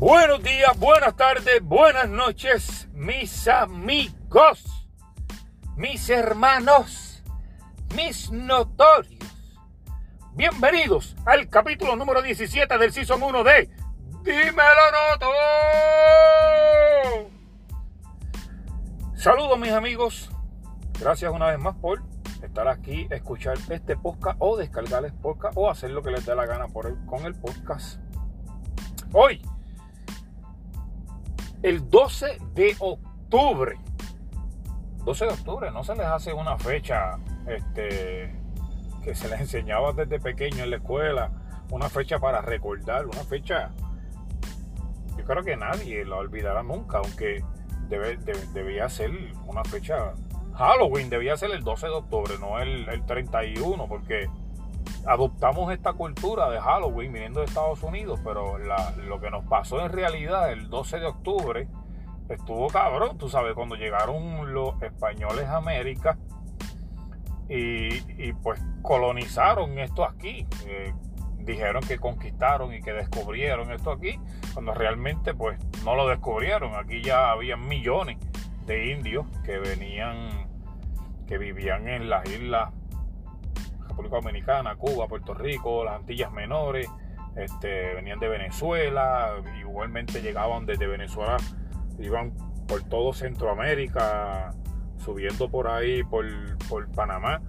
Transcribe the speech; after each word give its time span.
Buenos 0.00 0.42
días, 0.42 0.78
buenas 0.78 1.14
tardes, 1.14 1.62
buenas 1.62 2.08
noches, 2.08 2.88
mis 2.94 3.46
amigos, 3.46 4.88
mis 5.76 6.08
hermanos, 6.08 7.22
mis 7.94 8.30
notorios. 8.30 9.22
Bienvenidos 10.32 11.14
al 11.26 11.50
capítulo 11.50 11.96
número 11.96 12.22
17 12.22 12.78
del 12.78 12.94
Season 12.94 13.22
1 13.22 13.44
de 13.44 13.68
Dímelo 14.22 14.86
Noto. 15.12 15.30
Saludos 19.16 19.58
mis 19.58 19.72
amigos, 19.72 20.30
gracias 20.98 21.30
una 21.30 21.48
vez 21.48 21.58
más 21.58 21.76
por 21.76 22.00
estar 22.42 22.68
aquí, 22.68 23.06
escuchar 23.10 23.58
este 23.68 23.98
podcast 23.98 24.38
o 24.38 24.56
descargar 24.56 25.04
el 25.04 25.12
podcast 25.12 25.52
o 25.58 25.68
hacer 25.68 25.90
lo 25.90 26.02
que 26.02 26.10
les 26.10 26.24
dé 26.24 26.34
la 26.34 26.46
gana 26.46 26.68
por 26.68 26.86
el, 26.86 26.96
con 27.04 27.26
el 27.26 27.34
podcast. 27.34 28.00
Hoy 29.12 29.42
el 31.62 31.88
12 31.90 32.38
de 32.54 32.76
octubre. 32.78 33.76
12 35.04 35.24
de 35.24 35.32
octubre, 35.32 35.70
no 35.70 35.82
se 35.84 35.94
les 35.94 36.06
hace 36.06 36.32
una 36.32 36.58
fecha 36.58 37.18
este, 37.46 38.34
que 39.02 39.14
se 39.14 39.28
les 39.28 39.40
enseñaba 39.40 39.92
desde 39.92 40.20
pequeño 40.20 40.64
en 40.64 40.70
la 40.70 40.76
escuela, 40.76 41.32
una 41.70 41.88
fecha 41.88 42.18
para 42.18 42.40
recordar, 42.42 43.06
una 43.06 43.24
fecha, 43.24 43.70
yo 45.16 45.24
creo 45.24 45.42
que 45.42 45.56
nadie 45.56 46.04
la 46.04 46.16
olvidará 46.16 46.62
nunca, 46.62 46.98
aunque 46.98 47.42
debe, 47.88 48.18
debía 48.52 48.88
ser 48.88 49.10
una 49.46 49.64
fecha, 49.64 50.12
Halloween 50.54 51.08
debía 51.08 51.36
ser 51.36 51.50
el 51.52 51.62
12 51.62 51.86
de 51.86 51.92
octubre, 51.92 52.34
no 52.38 52.58
el, 52.60 52.88
el 52.88 53.04
31, 53.06 53.88
porque 53.88 54.28
adoptamos 55.06 55.72
esta 55.72 55.92
cultura 55.92 56.50
de 56.50 56.60
Halloween 56.60 57.12
viniendo 57.12 57.40
de 57.40 57.46
Estados 57.46 57.82
Unidos, 57.82 58.20
pero 58.24 58.58
lo 58.58 59.20
que 59.20 59.30
nos 59.30 59.44
pasó 59.44 59.80
en 59.80 59.92
realidad 59.92 60.52
el 60.52 60.68
12 60.68 61.00
de 61.00 61.06
octubre 61.06 61.68
estuvo 62.28 62.68
cabrón, 62.68 63.18
tú 63.18 63.28
sabes, 63.28 63.54
cuando 63.54 63.74
llegaron 63.74 64.52
los 64.52 64.80
españoles 64.82 65.46
a 65.46 65.56
América 65.56 66.16
y, 67.48 68.32
pues 68.34 68.62
colonizaron 68.82 69.78
esto 69.78 70.04
aquí. 70.04 70.46
Eh, 70.66 70.94
dijeron 71.38 71.82
que 71.82 71.98
conquistaron 71.98 72.72
y 72.72 72.80
que 72.80 72.92
descubrieron 72.92 73.72
esto 73.72 73.90
aquí, 73.90 74.18
cuando 74.52 74.72
realmente 74.72 75.34
pues 75.34 75.58
no 75.84 75.96
lo 75.96 76.06
descubrieron. 76.06 76.76
Aquí 76.76 77.02
ya 77.02 77.32
había 77.32 77.56
millones 77.56 78.18
de 78.66 78.92
indios 78.92 79.26
que 79.44 79.58
venían, 79.58 80.48
que 81.26 81.38
vivían 81.38 81.88
en 81.88 82.08
las 82.08 82.28
islas 82.30 82.72
Cuba, 84.78 85.08
Puerto 85.08 85.34
Rico, 85.34 85.84
las 85.84 85.96
Antillas 85.96 86.32
Menores, 86.32 86.88
este, 87.36 87.94
venían 87.94 88.18
de 88.18 88.28
Venezuela, 88.28 89.34
igualmente 89.60 90.20
llegaban 90.20 90.66
desde 90.66 90.86
Venezuela, 90.86 91.36
iban 91.98 92.32
por 92.66 92.82
todo 92.84 93.12
Centroamérica, 93.12 94.52
subiendo 94.98 95.50
por 95.50 95.68
ahí, 95.68 96.02
por, 96.04 96.26
por 96.68 96.90
Panamá, 96.92 97.40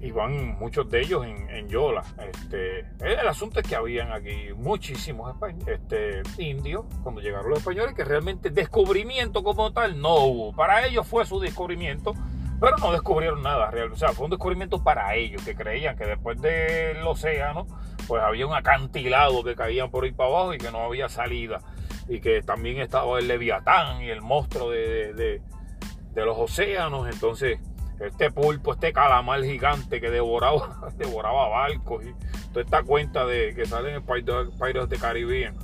iban 0.00 0.58
muchos 0.58 0.90
de 0.90 1.00
ellos 1.00 1.24
en, 1.24 1.68
Yola. 1.68 2.02
Este, 2.18 2.80
el 3.00 3.28
asunto 3.28 3.60
es 3.60 3.68
que 3.68 3.76
habían 3.76 4.12
aquí 4.12 4.52
muchísimos 4.56 5.34
este, 5.66 6.22
indios 6.38 6.84
cuando 7.02 7.20
llegaron 7.20 7.50
los 7.50 7.60
españoles, 7.60 7.94
que 7.94 8.04
realmente 8.04 8.50
descubrimiento 8.50 9.42
como 9.44 9.72
tal 9.72 10.00
no 10.00 10.24
hubo. 10.24 10.52
Para 10.52 10.86
ellos 10.86 11.06
fue 11.06 11.24
su 11.24 11.38
descubrimiento 11.40 12.14
pero 12.62 12.76
no 12.76 12.92
descubrieron 12.92 13.42
nada 13.42 13.72
real. 13.72 13.90
O 13.90 13.96
sea, 13.96 14.10
fue 14.10 14.26
un 14.26 14.30
descubrimiento 14.30 14.84
para 14.84 15.16
ellos, 15.16 15.42
que 15.42 15.56
creían 15.56 15.96
que 15.96 16.06
después 16.06 16.40
del 16.40 17.04
océano, 17.04 17.66
pues 18.06 18.22
había 18.22 18.46
un 18.46 18.54
acantilado 18.54 19.42
que 19.42 19.56
caían 19.56 19.90
por 19.90 20.04
ahí 20.04 20.12
para 20.12 20.28
abajo 20.28 20.54
y 20.54 20.58
que 20.58 20.70
no 20.70 20.78
había 20.78 21.08
salida. 21.08 21.58
Y 22.08 22.20
que 22.20 22.40
también 22.40 22.78
estaba 22.78 23.18
el 23.18 23.26
leviatán 23.26 24.02
y 24.02 24.10
el 24.10 24.20
monstruo 24.22 24.70
de, 24.70 25.42
los 26.14 26.38
océanos. 26.38 27.12
Entonces, 27.12 27.58
este 27.98 28.30
pulpo, 28.30 28.74
este 28.74 28.92
calamar 28.92 29.42
gigante 29.42 30.00
que 30.00 30.10
devoraba, 30.10 30.88
devoraba 30.96 31.48
barcos 31.48 32.04
y 32.04 32.14
toda 32.50 32.64
esta 32.64 32.84
cuenta 32.84 33.26
de 33.26 33.54
que 33.56 33.66
salen 33.66 33.96
en 33.96 34.04
Pirates 34.04 34.88
de 34.88 34.98
Caribbean. 34.98 35.56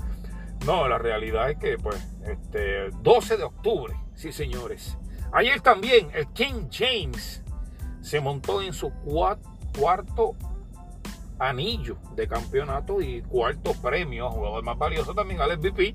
No, 0.66 0.88
la 0.88 0.98
realidad 0.98 1.48
es 1.48 1.58
que, 1.58 1.78
pues, 1.78 2.08
este 2.26 2.90
12 2.90 3.36
de 3.36 3.44
octubre, 3.44 3.94
sí 4.16 4.32
señores, 4.32 4.98
Ayer 5.32 5.60
también 5.60 6.08
el 6.14 6.26
King 6.28 6.68
James 6.70 7.42
se 8.00 8.20
montó 8.20 8.62
en 8.62 8.72
su 8.72 8.90
cuarto 8.92 10.34
anillo 11.38 11.96
de 12.16 12.26
campeonato 12.26 13.00
y 13.00 13.22
cuarto 13.22 13.72
premio, 13.74 14.30
jugador 14.30 14.64
más 14.64 14.78
valioso 14.78 15.14
también 15.14 15.40
al 15.40 15.58
MVP, 15.58 15.94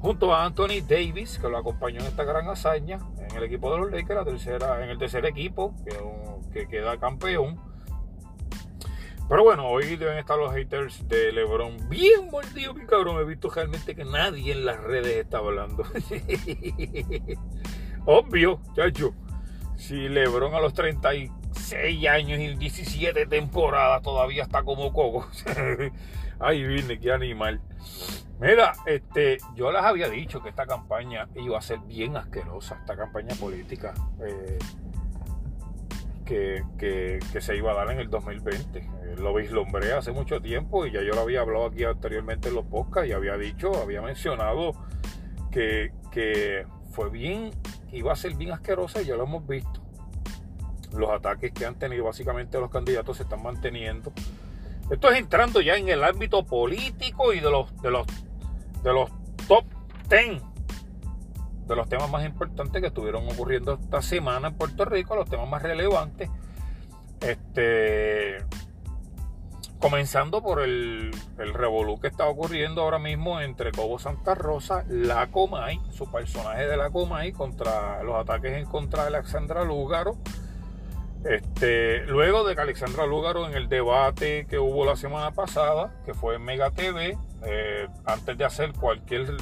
junto 0.00 0.34
a 0.34 0.44
Anthony 0.44 0.80
Davis, 0.86 1.38
que 1.38 1.48
lo 1.48 1.58
acompañó 1.58 2.00
en 2.00 2.06
esta 2.06 2.24
gran 2.24 2.48
hazaña 2.48 2.98
en 3.18 3.36
el 3.36 3.44
equipo 3.44 3.70
de 3.72 3.78
los 3.78 3.90
Lakers, 3.90 4.46
en 4.46 4.90
el 4.90 4.98
tercer 4.98 5.26
equipo 5.26 5.74
que, 6.52 6.66
queda 6.66 6.98
campeón. 6.98 7.60
Pero 9.28 9.44
bueno, 9.44 9.68
hoy 9.68 9.94
deben 9.94 10.18
estar 10.18 10.36
los 10.36 10.52
haters 10.52 11.06
de 11.06 11.30
LeBron 11.30 11.88
bien 11.88 12.28
mordidos, 12.32 12.74
mi 12.74 12.84
cabrón. 12.84 13.20
He 13.20 13.24
visto 13.24 13.48
realmente 13.48 13.94
que 13.94 14.04
nadie 14.04 14.50
en 14.50 14.64
las 14.64 14.80
redes 14.80 15.18
está 15.18 15.38
hablando. 15.38 15.84
Obvio, 18.12 18.58
chacho. 18.74 19.14
Si 19.76 20.08
LeBron 20.08 20.52
a 20.52 20.60
los 20.60 20.74
36 20.74 22.08
años 22.08 22.40
y 22.40 22.56
17 22.56 23.26
temporadas 23.26 24.02
todavía 24.02 24.42
está 24.42 24.64
como 24.64 24.92
coco. 24.92 25.28
Ay, 26.40 26.64
vine, 26.64 26.98
qué 26.98 27.12
animal. 27.12 27.60
Mira, 28.40 28.72
este, 28.84 29.38
yo 29.54 29.70
les 29.70 29.80
había 29.80 30.08
dicho 30.08 30.42
que 30.42 30.48
esta 30.48 30.66
campaña 30.66 31.28
iba 31.36 31.56
a 31.56 31.62
ser 31.62 31.78
bien 31.86 32.16
asquerosa, 32.16 32.78
esta 32.80 32.96
campaña 32.96 33.36
política 33.36 33.94
eh, 34.26 34.58
que, 36.24 36.64
que, 36.76 37.40
se 37.40 37.56
iba 37.56 37.70
a 37.70 37.74
dar 37.76 37.92
en 37.92 38.00
el 38.00 38.10
2020. 38.10 38.78
Eh, 38.80 38.86
lo 39.18 39.32
vislumbré 39.34 39.92
hace 39.92 40.10
mucho 40.10 40.42
tiempo 40.42 40.84
y 40.84 40.90
ya 40.90 41.00
yo 41.02 41.12
lo 41.12 41.20
había 41.20 41.42
hablado 41.42 41.66
aquí 41.66 41.84
anteriormente 41.84 42.48
en 42.48 42.56
los 42.56 42.64
podcasts 42.64 43.08
y 43.08 43.12
había 43.12 43.36
dicho, 43.36 43.70
había 43.80 44.02
mencionado 44.02 44.72
que, 45.52 45.92
que 46.10 46.66
fue 46.90 47.08
bien 47.08 47.52
iba 47.92 48.12
a 48.12 48.16
ser 48.16 48.34
bien 48.34 48.52
asquerosa 48.52 49.02
y 49.02 49.06
ya 49.06 49.16
lo 49.16 49.24
hemos 49.24 49.46
visto. 49.46 49.80
Los 50.96 51.10
ataques 51.10 51.52
que 51.52 51.66
han 51.66 51.76
tenido 51.76 52.04
básicamente 52.04 52.58
los 52.58 52.70
candidatos 52.70 53.16
se 53.16 53.22
están 53.22 53.42
manteniendo. 53.42 54.12
Esto 54.90 55.10
es 55.10 55.18
entrando 55.18 55.60
ya 55.60 55.76
en 55.76 55.88
el 55.88 56.02
ámbito 56.02 56.44
político 56.44 57.32
y 57.32 57.40
de 57.40 57.50
los, 57.50 57.80
de 57.80 57.90
los, 57.90 58.06
de 58.82 58.92
los 58.92 59.10
top 59.46 59.64
10 60.08 60.42
de 61.70 61.76
los 61.76 61.88
temas 61.88 62.10
más 62.10 62.24
importantes 62.26 62.82
que 62.82 62.88
estuvieron 62.88 63.28
ocurriendo 63.28 63.74
esta 63.80 64.02
semana 64.02 64.48
en 64.48 64.54
Puerto 64.54 64.84
Rico, 64.84 65.14
los 65.14 65.30
temas 65.30 65.48
más 65.48 65.62
relevantes. 65.62 66.28
Este, 67.20 68.38
Comenzando 69.80 70.42
por 70.42 70.60
el, 70.60 71.10
el 71.38 71.54
revolú 71.54 71.98
que 71.98 72.08
está 72.08 72.26
ocurriendo 72.26 72.82
ahora 72.82 72.98
mismo 72.98 73.40
entre 73.40 73.72
Cobo 73.72 73.98
Santa 73.98 74.34
Rosa, 74.34 74.84
la 74.88 75.28
Comay, 75.28 75.80
su 75.90 76.10
personaje 76.10 76.66
de 76.66 76.76
la 76.76 76.90
Comay, 76.90 77.32
contra 77.32 78.02
los 78.02 78.14
ataques 78.16 78.52
en 78.58 78.66
contra 78.66 79.04
de 79.04 79.16
Alexandra 79.16 79.64
Lúgaro. 79.64 80.18
Este, 81.24 82.04
luego 82.06 82.44
de 82.44 82.54
que 82.54 82.60
Alexandra 82.60 83.06
Lúgaro 83.06 83.46
en 83.46 83.54
el 83.54 83.68
debate 83.68 84.46
que 84.48 84.58
hubo 84.58 84.84
la 84.84 84.96
semana 84.96 85.32
pasada, 85.32 85.92
que 86.04 86.12
fue 86.12 86.36
en 86.36 86.44
Mega 86.44 86.70
TV, 86.70 87.16
eh, 87.46 87.88
antes 88.04 88.36
de 88.36 88.44
hacer 88.44 88.72
cualquier, 88.74 89.34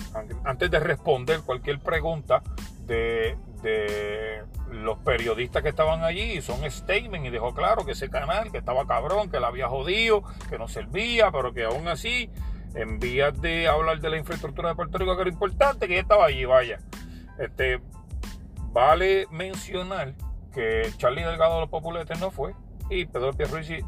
antes 0.44 0.70
de 0.70 0.78
responder 0.78 1.40
cualquier 1.40 1.80
pregunta 1.80 2.42
de, 2.86 3.36
de 3.62 4.42
los 4.70 4.98
periodistas 4.98 5.62
que 5.62 5.70
estaban 5.70 6.02
allí 6.04 6.38
hizo 6.38 6.54
un 6.54 6.70
statement 6.70 7.26
y 7.26 7.30
dejó 7.30 7.54
claro 7.54 7.84
que 7.84 7.92
ese 7.92 8.10
canal 8.10 8.50
que 8.52 8.58
estaba 8.58 8.86
cabrón, 8.86 9.30
que 9.30 9.40
la 9.40 9.48
había 9.48 9.68
jodido, 9.68 10.22
que 10.48 10.58
no 10.58 10.68
servía, 10.68 11.30
pero 11.30 11.52
que 11.52 11.64
aún 11.64 11.88
así, 11.88 12.30
en 12.74 12.98
vías 12.98 13.40
de 13.40 13.68
hablar 13.68 14.00
de 14.00 14.10
la 14.10 14.18
infraestructura 14.18 14.70
de 14.70 14.74
Puerto 14.74 14.98
Rico, 14.98 15.16
que 15.16 15.22
era 15.22 15.30
importante, 15.30 15.86
que 15.86 15.94
ella 15.94 16.02
estaba 16.02 16.26
allí, 16.26 16.44
vaya. 16.44 16.78
Este, 17.38 17.80
vale 18.72 19.26
mencionar 19.30 20.14
que 20.52 20.90
Charlie 20.96 21.22
Delgado 21.22 21.54
de 21.54 21.60
los 21.60 21.70
Populetes 21.70 22.18
no 22.20 22.30
fue 22.30 22.54
y 22.90 23.06
Pedro 23.06 23.32
Pierluisi 23.32 23.80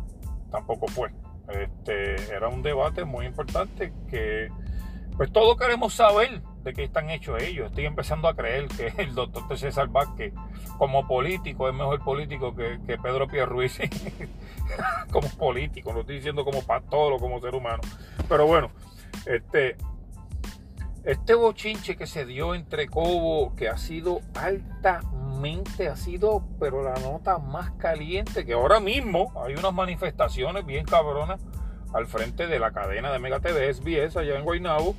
tampoco 0.50 0.88
fue. 0.88 1.10
Este, 1.48 2.32
era 2.32 2.48
un 2.48 2.62
debate 2.62 3.04
muy 3.04 3.26
importante 3.26 3.92
que 4.08 4.48
pues 5.16 5.32
todos 5.32 5.56
queremos 5.56 5.94
saber 5.94 6.42
de 6.62 6.72
qué 6.72 6.84
están 6.84 7.10
hechos 7.10 7.42
ellos. 7.42 7.66
Estoy 7.66 7.86
empezando 7.86 8.28
a 8.28 8.34
creer 8.34 8.68
que 8.68 8.92
el 9.02 9.14
doctor 9.14 9.56
César 9.58 9.88
Vázquez, 9.88 10.32
como 10.78 11.06
político, 11.06 11.68
es 11.68 11.74
mejor 11.74 12.02
político 12.02 12.54
que, 12.54 12.78
Pedro 13.02 13.26
Pierruisi. 13.26 13.88
como 15.12 15.28
político, 15.30 15.92
no 15.92 16.00
estoy 16.00 16.16
diciendo 16.16 16.44
como 16.44 16.62
pastor 16.62 17.12
o 17.14 17.18
como 17.18 17.40
ser 17.40 17.54
humano. 17.54 17.80
Pero 18.28 18.46
bueno, 18.46 18.70
este, 19.26 19.76
este 21.04 21.34
bochinche 21.34 21.96
que 21.96 22.06
se 22.06 22.24
dio 22.24 22.54
entre 22.54 22.88
Cobo, 22.88 23.54
que 23.56 23.68
ha 23.68 23.76
sido 23.76 24.20
altamente, 24.34 25.88
ha 25.88 25.96
sido, 25.96 26.44
pero 26.58 26.82
la 26.82 26.94
nota 27.00 27.38
más 27.38 27.72
caliente, 27.72 28.44
que 28.44 28.52
ahora 28.52 28.80
mismo 28.80 29.32
hay 29.44 29.54
unas 29.54 29.72
manifestaciones 29.72 30.64
bien 30.64 30.84
cabronas 30.84 31.40
al 31.92 32.06
frente 32.06 32.46
de 32.46 32.60
la 32.60 32.70
cadena 32.70 33.10
de 33.10 33.18
Mega 33.18 33.40
TV 33.40 33.72
SBS 33.74 34.16
allá 34.16 34.38
en 34.38 34.44
Guaynabo 34.44 34.94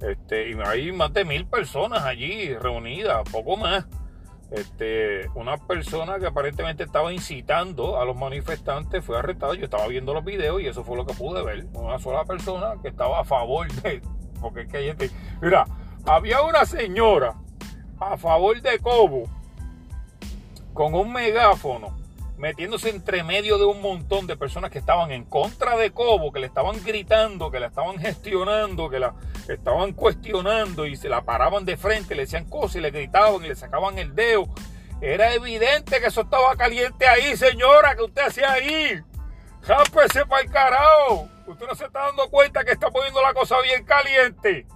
Este, 0.00 0.50
y 0.50 0.54
hay 0.64 0.92
más 0.92 1.12
de 1.12 1.24
mil 1.24 1.46
personas 1.46 2.02
allí 2.02 2.54
reunidas, 2.54 3.28
poco 3.30 3.56
más. 3.56 3.86
Este, 4.50 5.28
una 5.34 5.56
persona 5.56 6.18
que 6.20 6.26
aparentemente 6.26 6.84
estaba 6.84 7.12
incitando 7.12 8.00
a 8.00 8.04
los 8.04 8.16
manifestantes 8.16 9.04
fue 9.04 9.18
arrestada. 9.18 9.54
Yo 9.54 9.64
estaba 9.64 9.86
viendo 9.88 10.14
los 10.14 10.24
videos 10.24 10.60
y 10.60 10.66
eso 10.66 10.84
fue 10.84 10.96
lo 10.96 11.06
que 11.06 11.14
pude 11.14 11.42
ver. 11.42 11.66
Una 11.72 11.98
sola 11.98 12.24
persona 12.24 12.74
que 12.80 12.88
estaba 12.88 13.20
a 13.20 13.24
favor 13.24 13.70
de. 13.82 14.02
Porque 14.40 14.62
es 14.62 14.68
que 14.68 14.76
hay 14.76 14.86
gente. 14.86 15.10
Mira, 15.40 15.64
había 16.04 16.42
una 16.42 16.64
señora 16.64 17.34
a 17.98 18.16
favor 18.16 18.60
de 18.60 18.78
Cobo 18.78 19.24
con 20.72 20.94
un 20.94 21.12
megáfono 21.12 22.05
metiéndose 22.38 22.90
entre 22.90 23.22
medio 23.24 23.58
de 23.58 23.64
un 23.64 23.80
montón 23.80 24.26
de 24.26 24.36
personas 24.36 24.70
que 24.70 24.78
estaban 24.78 25.10
en 25.10 25.24
contra 25.24 25.76
de 25.76 25.90
Cobo, 25.92 26.32
que 26.32 26.40
le 26.40 26.46
estaban 26.46 26.82
gritando, 26.84 27.50
que 27.50 27.60
la 27.60 27.68
estaban 27.68 27.98
gestionando, 27.98 28.90
que 28.90 28.98
la 28.98 29.14
estaban 29.48 29.92
cuestionando 29.92 30.86
y 30.86 30.96
se 30.96 31.08
la 31.08 31.22
paraban 31.22 31.64
de 31.64 31.76
frente, 31.76 32.14
le 32.14 32.22
decían 32.22 32.44
cosas 32.44 32.76
y 32.76 32.80
le 32.80 32.90
gritaban 32.90 33.44
y 33.44 33.48
le 33.48 33.56
sacaban 33.56 33.98
el 33.98 34.14
dedo. 34.14 34.44
Era 35.00 35.34
evidente 35.34 36.00
que 36.00 36.06
eso 36.06 36.22
estaba 36.22 36.56
caliente 36.56 37.06
ahí, 37.06 37.36
señora, 37.36 37.94
que 37.94 38.02
usted 38.02 38.22
hacía 38.22 38.52
ahí. 38.52 39.02
Jápese 39.62 40.24
para 40.26 40.42
el 40.42 40.50
carajo. 40.50 41.28
Usted 41.46 41.66
no 41.66 41.74
se 41.74 41.84
está 41.84 42.06
dando 42.06 42.28
cuenta 42.30 42.64
que 42.64 42.72
está 42.72 42.90
poniendo 42.90 43.20
la 43.22 43.34
cosa 43.34 43.60
bien 43.60 43.84
caliente. 43.84 44.66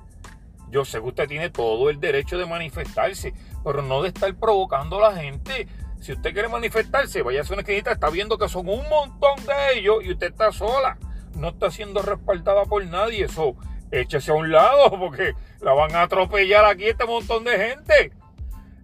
Yo 0.68 0.84
sé 0.84 1.00
que 1.00 1.06
usted 1.06 1.28
tiene 1.28 1.50
todo 1.50 1.90
el 1.90 1.98
derecho 1.98 2.38
de 2.38 2.46
manifestarse, 2.46 3.34
pero 3.64 3.82
no 3.82 4.02
de 4.02 4.08
estar 4.08 4.32
provocando 4.34 5.04
a 5.04 5.10
la 5.10 5.20
gente. 5.20 5.66
Si 6.00 6.12
usted 6.12 6.32
quiere 6.32 6.48
manifestarse, 6.48 7.22
vaya 7.22 7.42
a 7.42 7.52
una 7.52 7.60
esquinita, 7.60 7.92
está 7.92 8.08
viendo 8.08 8.38
que 8.38 8.48
son 8.48 8.68
un 8.68 8.88
montón 8.88 9.36
de 9.46 9.78
ellos 9.78 9.96
y 10.02 10.12
usted 10.12 10.28
está 10.28 10.50
sola. 10.50 10.98
No 11.36 11.48
está 11.48 11.70
siendo 11.70 12.00
respaldada 12.00 12.64
por 12.64 12.84
nadie. 12.86 13.26
Eso, 13.26 13.54
échese 13.90 14.30
a 14.30 14.34
un 14.34 14.50
lado 14.50 14.90
porque 14.98 15.34
la 15.60 15.74
van 15.74 15.94
a 15.94 16.02
atropellar 16.02 16.64
aquí 16.64 16.86
este 16.86 17.04
montón 17.04 17.44
de 17.44 17.58
gente. 17.58 18.12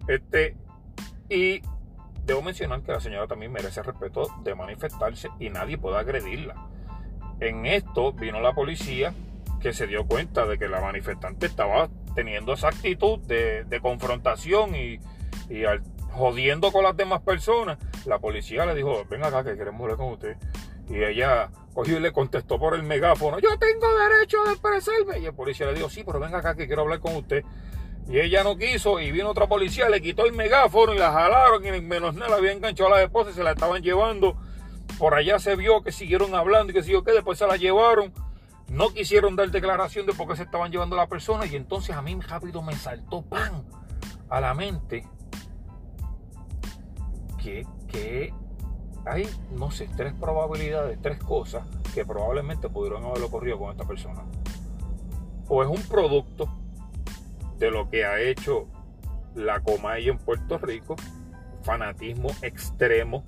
Este, 0.07 0.55
y 1.27 1.61
debo 2.23 2.43
mencionar 2.43 2.81
que 2.81 2.91
la 2.91 2.99
señora 2.99 3.27
también 3.27 3.51
merece 3.51 3.81
respeto 3.81 4.27
de 4.43 4.53
manifestarse 4.53 5.29
y 5.39 5.49
nadie 5.49 5.79
puede 5.79 5.97
agredirla. 5.97 6.55
En 7.39 7.65
esto 7.65 8.13
vino 8.13 8.41
la 8.41 8.53
policía 8.53 9.13
que 9.59 9.73
se 9.73 9.87
dio 9.87 10.05
cuenta 10.05 10.45
de 10.45 10.59
que 10.59 10.67
la 10.67 10.81
manifestante 10.81 11.47
estaba 11.47 11.89
teniendo 12.13 12.53
esa 12.53 12.67
actitud 12.67 13.19
de, 13.19 13.79
confrontación 13.81 14.75
y, 14.75 14.99
y 15.49 15.65
al 15.65 15.81
jodiendo 16.17 16.71
con 16.71 16.83
las 16.83 16.97
demás 16.97 17.21
personas, 17.21 17.77
la 18.05 18.19
policía 18.19 18.65
le 18.65 18.75
dijo, 18.75 19.05
ven 19.09 19.23
acá 19.23 19.43
que 19.43 19.55
queremos 19.55 19.81
hablar 19.81 19.97
con 19.97 20.13
usted. 20.13 20.35
Y 20.89 21.03
ella 21.03 21.49
cogió 21.73 21.97
y 21.97 21.99
le 21.99 22.11
contestó 22.11 22.57
por 22.57 22.73
el 22.73 22.83
megáfono, 22.83 23.39
yo 23.39 23.49
tengo 23.59 23.87
derecho 23.97 24.43
de 24.45 24.51
expresarme. 24.51 25.19
Y 25.19 25.25
el 25.25 25.33
policía 25.33 25.67
le 25.67 25.75
dijo, 25.75 25.89
sí, 25.89 26.03
pero 26.03 26.19
venga 26.19 26.39
acá 26.39 26.55
que 26.55 26.65
quiero 26.65 26.81
hablar 26.83 26.99
con 26.99 27.15
usted. 27.15 27.43
Y 28.09 28.19
ella 28.19 28.43
no 28.43 28.57
quiso 28.57 28.99
y 28.99 29.11
vino 29.11 29.29
otra 29.29 29.47
policía, 29.47 29.89
le 29.89 30.01
quitó 30.01 30.25
el 30.25 30.33
megáfono 30.33 30.93
y 30.93 30.97
la 30.97 31.11
jalaron 31.11 31.65
y 31.65 31.81
menos 31.81 32.15
nada, 32.15 32.31
la 32.31 32.35
había 32.37 32.53
enganchado 32.53 32.93
a 32.93 32.97
la 32.97 33.03
esposa 33.03 33.31
y 33.31 33.33
se 33.33 33.43
la 33.43 33.51
estaban 33.51 33.83
llevando. 33.83 34.37
Por 34.97 35.13
allá 35.13 35.39
se 35.39 35.55
vio 35.57 35.83
que 35.83 35.91
siguieron 35.91 36.33
hablando 36.33 36.71
y 36.71 36.73
que 36.73 36.83
siguió 36.83 37.03
que 37.03 37.11
después 37.11 37.37
se 37.37 37.45
la 37.45 37.57
llevaron. 37.57 38.13
No 38.69 38.89
quisieron 38.93 39.35
dar 39.35 39.51
declaración 39.51 40.05
de 40.05 40.13
por 40.13 40.27
qué 40.27 40.37
se 40.37 40.43
estaban 40.43 40.71
llevando 40.71 40.95
a 40.95 40.99
la 40.99 41.07
persona 41.07 41.45
y 41.45 41.55
entonces 41.55 41.95
a 41.95 42.01
mí 42.01 42.17
rápido 42.27 42.61
me 42.61 42.75
saltó 42.75 43.21
pan 43.23 43.65
a 44.29 44.39
la 44.39 44.53
mente 44.53 45.05
que, 47.87 48.33
hay, 49.05 49.27
no 49.51 49.71
sé, 49.71 49.89
tres 49.95 50.13
probabilidades, 50.13 50.99
tres 51.01 51.19
cosas 51.19 51.63
que 51.93 52.05
probablemente 52.05 52.69
pudieron 52.69 53.05
haber 53.05 53.23
ocurrido 53.23 53.57
con 53.57 53.71
esta 53.71 53.85
persona. 53.85 54.23
O 55.47 55.63
es 55.63 55.69
un 55.69 55.81
producto 55.87 56.49
de 57.57 57.71
lo 57.71 57.89
que 57.89 58.05
ha 58.05 58.19
hecho 58.19 58.67
la 59.35 59.61
Comay 59.61 60.09
en 60.09 60.17
Puerto 60.17 60.57
Rico, 60.57 60.95
fanatismo 61.63 62.29
extremo, 62.41 63.23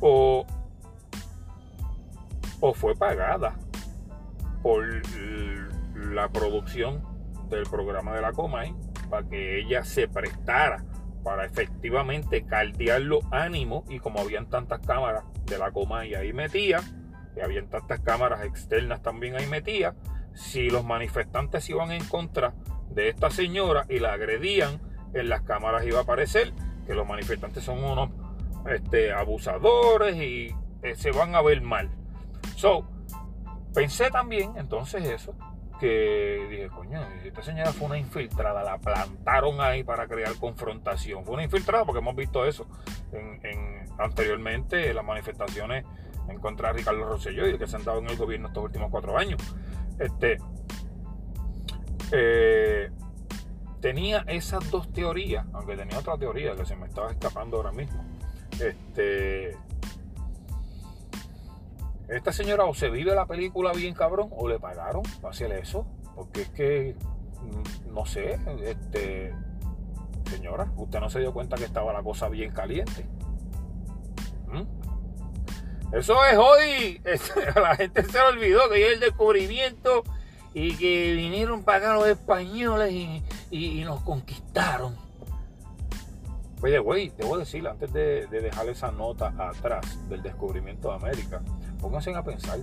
o, 0.00 0.46
o 2.60 2.74
fue 2.74 2.94
pagada 2.94 3.56
por 4.62 4.84
la 5.94 6.28
producción 6.30 7.02
del 7.48 7.64
programa 7.64 8.14
de 8.14 8.22
la 8.22 8.32
Comay 8.32 8.74
para 9.10 9.28
que 9.28 9.60
ella 9.60 9.84
se 9.84 10.08
prestara 10.08 10.84
para 11.22 11.44
efectivamente 11.44 12.44
caldear 12.44 13.00
los 13.00 13.20
ánimos 13.30 13.84
y 13.88 13.98
como 13.98 14.20
habían 14.20 14.48
tantas 14.48 14.80
cámaras 14.80 15.24
de 15.46 15.58
la 15.58 15.70
coma 15.70 16.06
y 16.06 16.14
ahí 16.14 16.32
metía, 16.32 16.80
y 17.36 17.40
habían 17.40 17.68
tantas 17.68 18.00
cámaras 18.00 18.44
externas 18.44 19.02
también 19.02 19.36
ahí 19.36 19.46
metía, 19.46 19.94
si 20.34 20.70
los 20.70 20.84
manifestantes 20.84 21.68
iban 21.68 21.90
en 21.92 22.04
contra 22.04 22.54
de 22.90 23.08
esta 23.08 23.30
señora 23.30 23.86
y 23.88 23.98
la 23.98 24.12
agredían, 24.12 24.80
en 25.14 25.28
las 25.28 25.42
cámaras 25.42 25.84
iba 25.84 25.98
a 25.98 26.02
aparecer 26.02 26.52
que 26.86 26.94
los 26.94 27.06
manifestantes 27.06 27.64
son 27.64 27.82
unos 27.82 28.10
este, 28.68 29.12
abusadores 29.12 30.16
y 30.16 30.54
eh, 30.82 30.94
se 30.94 31.10
van 31.10 31.34
a 31.34 31.42
ver 31.42 31.60
mal. 31.62 31.90
So, 32.56 32.84
pensé 33.74 34.10
también 34.10 34.52
entonces 34.56 35.04
eso, 35.06 35.34
que 35.80 36.46
dije, 36.50 36.68
coño, 36.68 37.00
esta 37.24 37.42
señora 37.42 37.72
fue 37.72 37.86
una 37.86 37.98
infiltrada, 37.98 38.62
la 38.62 38.78
plantaron 38.78 39.60
ahí 39.60 39.82
para 39.82 40.06
crear 40.06 40.34
confrontación. 40.34 41.24
Fue 41.24 41.34
una 41.34 41.44
infiltrada 41.44 41.84
porque 41.84 42.00
hemos 42.00 42.14
visto 42.14 42.44
eso 42.44 42.66
en, 43.12 43.86
anteriormente, 43.98 44.92
las 44.92 45.04
manifestaciones 45.04 45.84
en 46.28 46.38
contra 46.38 46.68
de 46.68 46.78
Ricardo 46.78 47.04
Rosselló 47.04 47.46
y 47.46 47.52
el 47.52 47.58
que 47.58 47.66
se 47.66 47.76
han 47.76 47.84
dado 47.84 47.98
en 47.98 48.08
el 48.08 48.16
gobierno 48.16 48.48
estos 48.48 48.62
últimos 48.62 48.90
cuatro 48.90 49.16
años. 49.16 49.40
Este, 49.98 50.38
eh, 52.12 52.90
tenía 53.80 54.24
esas 54.28 54.70
dos 54.70 54.92
teorías, 54.92 55.46
aunque 55.54 55.76
tenía 55.76 55.98
otra 55.98 56.18
teoría 56.18 56.54
que 56.54 56.66
se 56.66 56.76
me 56.76 56.86
estaba 56.86 57.10
escapando 57.10 57.56
ahora 57.56 57.72
mismo. 57.72 58.04
Este, 58.60 59.56
esta 62.10 62.32
señora 62.32 62.64
o 62.64 62.74
se 62.74 62.90
vive 62.90 63.14
la 63.14 63.26
película 63.26 63.72
bien 63.72 63.94
cabrón 63.94 64.30
o 64.32 64.48
le 64.48 64.58
pagaron 64.58 65.02
para 65.20 65.30
hacer 65.30 65.52
eso. 65.52 65.86
Porque 66.14 66.42
es 66.42 66.48
que, 66.50 66.96
mm, 67.40 67.94
no 67.94 68.04
sé, 68.04 68.38
este, 68.64 69.32
señora, 70.28 70.72
usted 70.76 71.00
no 71.00 71.08
se 71.08 71.20
dio 71.20 71.32
cuenta 71.32 71.56
que 71.56 71.64
estaba 71.64 71.92
la 71.92 72.02
cosa 72.02 72.28
bien 72.28 72.52
caliente. 72.52 73.06
¿Mm? 74.48 75.94
Eso 75.96 76.24
es 76.24 76.36
hoy. 76.36 77.00
la 77.54 77.76
gente 77.76 78.02
se 78.04 78.20
olvidó 78.20 78.68
que 78.68 78.76
hay 78.76 78.82
el 78.94 79.00
descubrimiento 79.00 80.02
y 80.52 80.74
que 80.76 81.14
vinieron 81.14 81.62
para 81.62 81.78
acá 81.78 81.94
los 81.94 82.08
españoles 82.08 83.22
y, 83.50 83.84
nos 83.84 84.00
conquistaron. 84.02 84.96
Oye, 86.60 86.78
güey, 86.78 87.12
debo 87.16 87.38
decir, 87.38 87.66
antes 87.66 87.92
de 87.92 88.26
dejar 88.26 88.68
esa 88.68 88.90
nota 88.90 89.32
atrás 89.38 90.08
del 90.08 90.22
descubrimiento 90.22 90.88
de 90.90 90.94
América, 90.96 91.40
pónganse 91.80 92.14
a 92.14 92.22
pensar, 92.22 92.58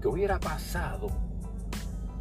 ¿qué 0.00 0.08
hubiera 0.08 0.38
pasado 0.38 1.08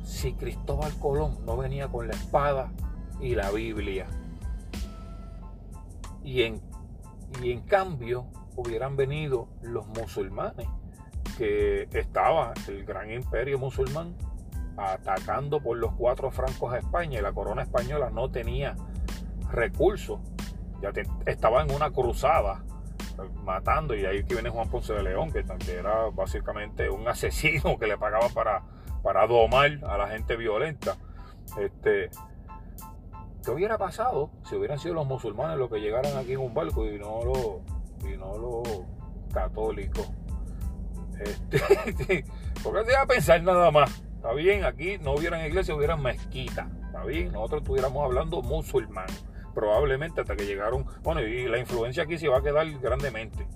si 0.03 0.34
Cristóbal 0.34 0.93
Colón 1.00 1.46
no 1.46 1.57
venía 1.57 1.88
con 1.88 2.07
la 2.07 2.13
espada 2.13 2.72
y 3.19 3.36
la 3.36 3.51
Biblia? 3.51 4.07
Y 6.24 6.43
en, 6.43 6.62
y 7.41 7.51
en 7.51 7.62
cambio 7.62 8.25
hubieran 8.55 8.96
venido 8.96 9.48
los 9.62 9.88
musulmanes, 9.88 10.67
que 11.38 11.88
estaba 11.91 12.53
el 12.67 12.84
gran 12.84 13.12
imperio 13.12 13.60
musulmán 13.60 14.15
atacando 14.75 15.60
por 15.60 15.77
los 15.77 15.93
cuatro 15.93 16.31
francos 16.31 16.74
a 16.74 16.79
España 16.79 17.19
y 17.19 17.22
la 17.22 17.31
corona 17.31 17.63
española 17.63 18.10
no 18.10 18.31
tenía 18.31 18.75
recursos, 19.51 20.19
ya 20.81 20.91
estaba 21.25 21.63
en 21.63 21.72
una 21.72 21.91
cruzada 21.91 22.63
matando 23.44 23.96
y 23.96 24.06
ahí 24.06 24.24
que 24.24 24.36
viene 24.36 24.50
Juan 24.50 24.70
Ponce 24.70 24.94
de 24.94 25.04
León 25.04 25.32
que, 25.32 25.44
era 25.72 26.10
básicamente 26.10 26.90
un 26.90 27.08
asesino 27.08 27.78
que 27.78 27.88
le 27.88 27.98
pagaba 27.98 28.30
para, 28.30 28.64
para 29.04 29.26
domar 29.28 29.80
a 29.88 29.98
la 29.98 30.08
gente 30.08 30.36
violenta. 30.36 30.96
Este 31.60 32.10
¿qué 33.44 33.52
hubiera 33.52 33.78
pasado 33.78 34.30
si 34.44 34.56
hubieran 34.56 34.78
sido 34.78 34.96
los 34.96 35.08
musulmanes 35.08 35.58
los 35.58 35.70
que 35.70 35.80
llegaran 35.80 36.18
aquí 36.18 36.34
en 36.34 36.40
un 36.40 36.54
barco 36.54 36.86
y 36.86 37.00
no 37.00 37.24
los 37.24 38.12
y 38.12 38.18
no 38.18 38.38
los 38.38 38.84
católicos 39.34 40.10
este, 41.20 41.60
porque 42.64 42.86
se 42.86 42.92
iba 42.92 43.02
a 43.02 43.08
pensar 43.08 43.42
nada 43.42 43.72
más. 43.72 44.04
Está 44.16 44.34
bien 44.34 44.66
aquí 44.66 44.98
no 45.00 45.14
hubieran 45.14 45.46
iglesia 45.46 45.76
hubieran 45.76 46.02
mezquita. 46.02 46.70
Está 46.86 47.04
bien 47.06 47.32
nosotros 47.32 47.62
estuviéramos 47.62 48.04
hablando 48.04 48.42
musulmán 48.42 49.08
probablemente 49.58 50.22
hasta 50.22 50.36
que 50.36 50.46
llegaron. 50.46 50.86
Bueno, 51.02 51.22
y 51.22 51.48
la 51.48 51.58
influencia 51.58 52.04
aquí 52.04 52.20
se 52.20 52.28
va 52.28 52.38
a 52.38 52.44
quedar 52.44 52.70
grandemente. 52.80 53.48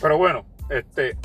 Pero 0.00 0.16
bueno, 0.16 0.46
este. 0.70 1.18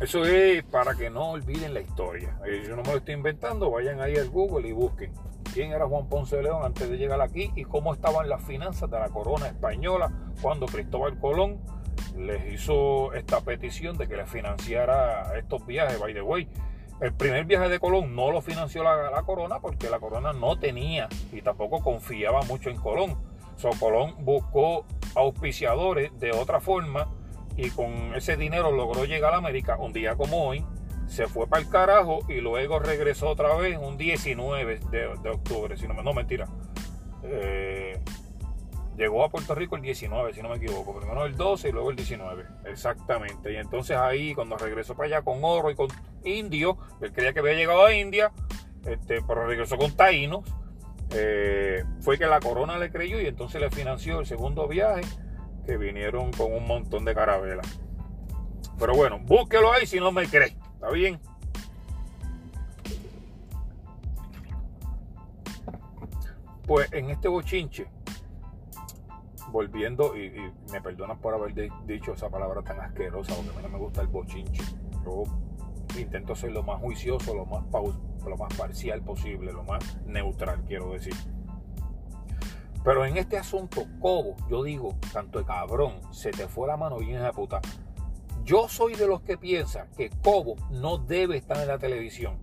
Eso 0.00 0.24
es 0.24 0.64
para 0.64 0.96
que 0.96 1.08
no 1.08 1.30
olviden 1.30 1.72
la 1.72 1.82
historia. 1.82 2.36
Eh, 2.44 2.64
yo 2.66 2.74
no 2.74 2.82
me 2.82 2.92
lo 2.92 2.96
estoy 2.96 3.14
inventando, 3.14 3.70
vayan 3.70 4.00
ahí 4.00 4.16
al 4.16 4.30
Google 4.30 4.66
y 4.66 4.72
busquen 4.72 5.12
quién 5.52 5.70
era 5.70 5.86
Juan 5.86 6.08
Ponce 6.08 6.36
de 6.36 6.44
León 6.44 6.64
antes 6.64 6.88
de 6.88 6.96
llegar 6.96 7.20
aquí 7.20 7.52
y 7.54 7.64
cómo 7.64 7.92
estaban 7.92 8.28
las 8.28 8.42
finanzas 8.42 8.90
de 8.90 8.98
la 8.98 9.10
corona 9.10 9.46
española 9.46 10.10
cuando 10.40 10.66
Cristóbal 10.66 11.18
Colón 11.20 11.60
les 12.16 12.54
hizo 12.54 13.12
esta 13.12 13.42
petición 13.42 13.98
de 13.98 14.08
que 14.08 14.16
les 14.16 14.28
financiara 14.28 15.38
estos 15.38 15.64
viajes. 15.66 16.00
By 16.00 16.14
the 16.14 16.22
way, 16.22 16.48
El 17.00 17.14
primer 17.14 17.46
viaje 17.46 17.68
de 17.70 17.80
Colón 17.80 18.14
no 18.14 18.30
lo 18.30 18.42
financió 18.42 18.84
la, 18.84 19.22
corona 19.22 19.58
porque 19.60 19.88
la 19.88 19.98
corona 19.98 20.34
no 20.34 20.58
tenía 20.58 21.08
y 21.32 21.40
tampoco 21.40 21.80
confiaba 21.80 22.42
mucho 22.42 22.68
en 22.68 22.76
Colón. 22.76 23.16
So, 23.56 23.70
Colón 23.78 24.16
buscó 24.18 24.84
auspiciadores 25.14 26.18
de 26.18 26.32
otra 26.32 26.60
forma 26.60 27.08
y 27.56 27.70
con 27.70 28.14
ese 28.14 28.36
dinero 28.36 28.70
logró 28.70 29.06
llegar 29.06 29.32
a 29.32 29.38
América 29.38 29.76
un 29.78 29.92
día 29.94 30.14
como 30.16 30.46
hoy. 30.46 30.64
Se 31.06 31.26
fue 31.26 31.46
para 31.46 31.62
el 31.62 31.70
carajo 31.70 32.20
y 32.28 32.40
luego 32.40 32.78
regresó 32.78 33.30
otra 33.30 33.54
vez 33.54 33.78
un 33.78 33.96
19 33.96 34.80
de, 34.90 35.08
de 35.22 35.30
octubre, 35.30 35.76
si 35.76 35.88
no, 35.88 36.02
no 36.02 36.12
mentira. 36.12 36.46
Eh, 37.24 37.98
llegó 38.96 39.24
a 39.24 39.30
Puerto 39.30 39.54
Rico 39.54 39.76
el 39.76 39.82
19, 39.82 40.34
si 40.34 40.42
no 40.42 40.48
me 40.48 40.56
equivoco. 40.56 40.96
Primero 40.96 41.24
el 41.24 41.36
12 41.36 41.68
y 41.68 41.72
luego 41.72 41.90
el 41.90 41.96
19. 41.96 42.44
Exactamente. 42.66 43.52
Y 43.52 43.56
entonces 43.56 43.96
ahí, 43.96 44.34
cuando 44.34 44.56
regresó 44.56 44.94
para 44.94 45.06
allá 45.06 45.22
con 45.22 45.38
oro 45.42 45.70
y 45.70 45.74
con 45.74 45.88
indio, 46.24 46.78
él 47.00 47.12
creía 47.12 47.32
que 47.32 47.40
había 47.40 47.54
llegado 47.54 47.84
a 47.84 47.94
India, 47.94 48.32
este, 48.84 49.22
pero 49.26 49.46
regresó 49.46 49.76
con 49.76 49.96
taínos. 49.96 50.44
Eh, 51.12 51.82
fue 52.00 52.18
que 52.18 52.26
la 52.26 52.38
corona 52.38 52.78
le 52.78 52.90
creyó 52.90 53.20
y 53.20 53.26
entonces 53.26 53.60
le 53.60 53.70
financió 53.70 54.20
el 54.20 54.26
segundo 54.26 54.68
viaje 54.68 55.02
que 55.66 55.76
vinieron 55.76 56.30
con 56.32 56.52
un 56.52 56.66
montón 56.66 57.04
de 57.04 57.14
carabelas. 57.14 57.80
Pero 58.78 58.94
bueno, 58.94 59.18
búsquelo 59.20 59.72
ahí 59.72 59.86
si 59.86 59.98
no 60.00 60.12
me 60.12 60.26
cree. 60.26 60.56
¿Está 60.74 60.90
bien? 60.90 61.20
Pues 66.66 66.92
en 66.92 67.10
este 67.10 67.28
bochinche, 67.28 67.88
volviendo, 69.50 70.16
y, 70.16 70.32
me 70.72 70.80
perdonan 70.80 71.18
por 71.18 71.34
haber 71.34 71.54
dicho 71.86 72.12
esa 72.12 72.28
palabra 72.28 72.62
tan 72.62 72.80
asquerosa, 72.80 73.34
porque 73.34 73.50
a 73.50 73.54
mí 73.54 73.62
no 73.62 73.68
me 73.68 73.78
gusta 73.78 74.02
el 74.02 74.08
bochinche. 74.08 74.62
Yo 75.04 75.24
intento 75.98 76.34
ser 76.34 76.52
lo 76.52 76.62
más 76.62 76.80
juicioso, 76.80 77.34
lo 77.34 77.46
más, 77.46 77.64
lo 78.26 78.36
más 78.36 78.54
parcial 78.54 79.02
posible, 79.02 79.52
lo 79.52 79.64
más 79.64 79.98
neutral, 80.06 80.62
quiero 80.66 80.92
decir. 80.92 81.14
Pero 82.82 83.04
en 83.04 83.16
este 83.18 83.36
asunto, 83.36 83.84
Cobo, 84.00 84.36
yo 84.48 84.62
digo, 84.62 84.96
tanto 85.12 85.38
de 85.38 85.44
cabrón, 85.44 86.00
se 86.12 86.30
te 86.30 86.48
fue 86.48 86.66
la 86.66 86.76
mano 86.76 86.98
bien 86.98 87.22
de 87.22 87.32
puta. 87.32 87.60
Yo 88.44 88.68
soy 88.68 88.94
de 88.94 89.06
los 89.06 89.20
que 89.20 89.36
piensa 89.36 89.88
que 89.96 90.10
Cobo 90.22 90.56
no 90.70 90.96
debe 90.96 91.36
estar 91.36 91.58
en 91.58 91.68
la 91.68 91.78
televisión. 91.78 92.38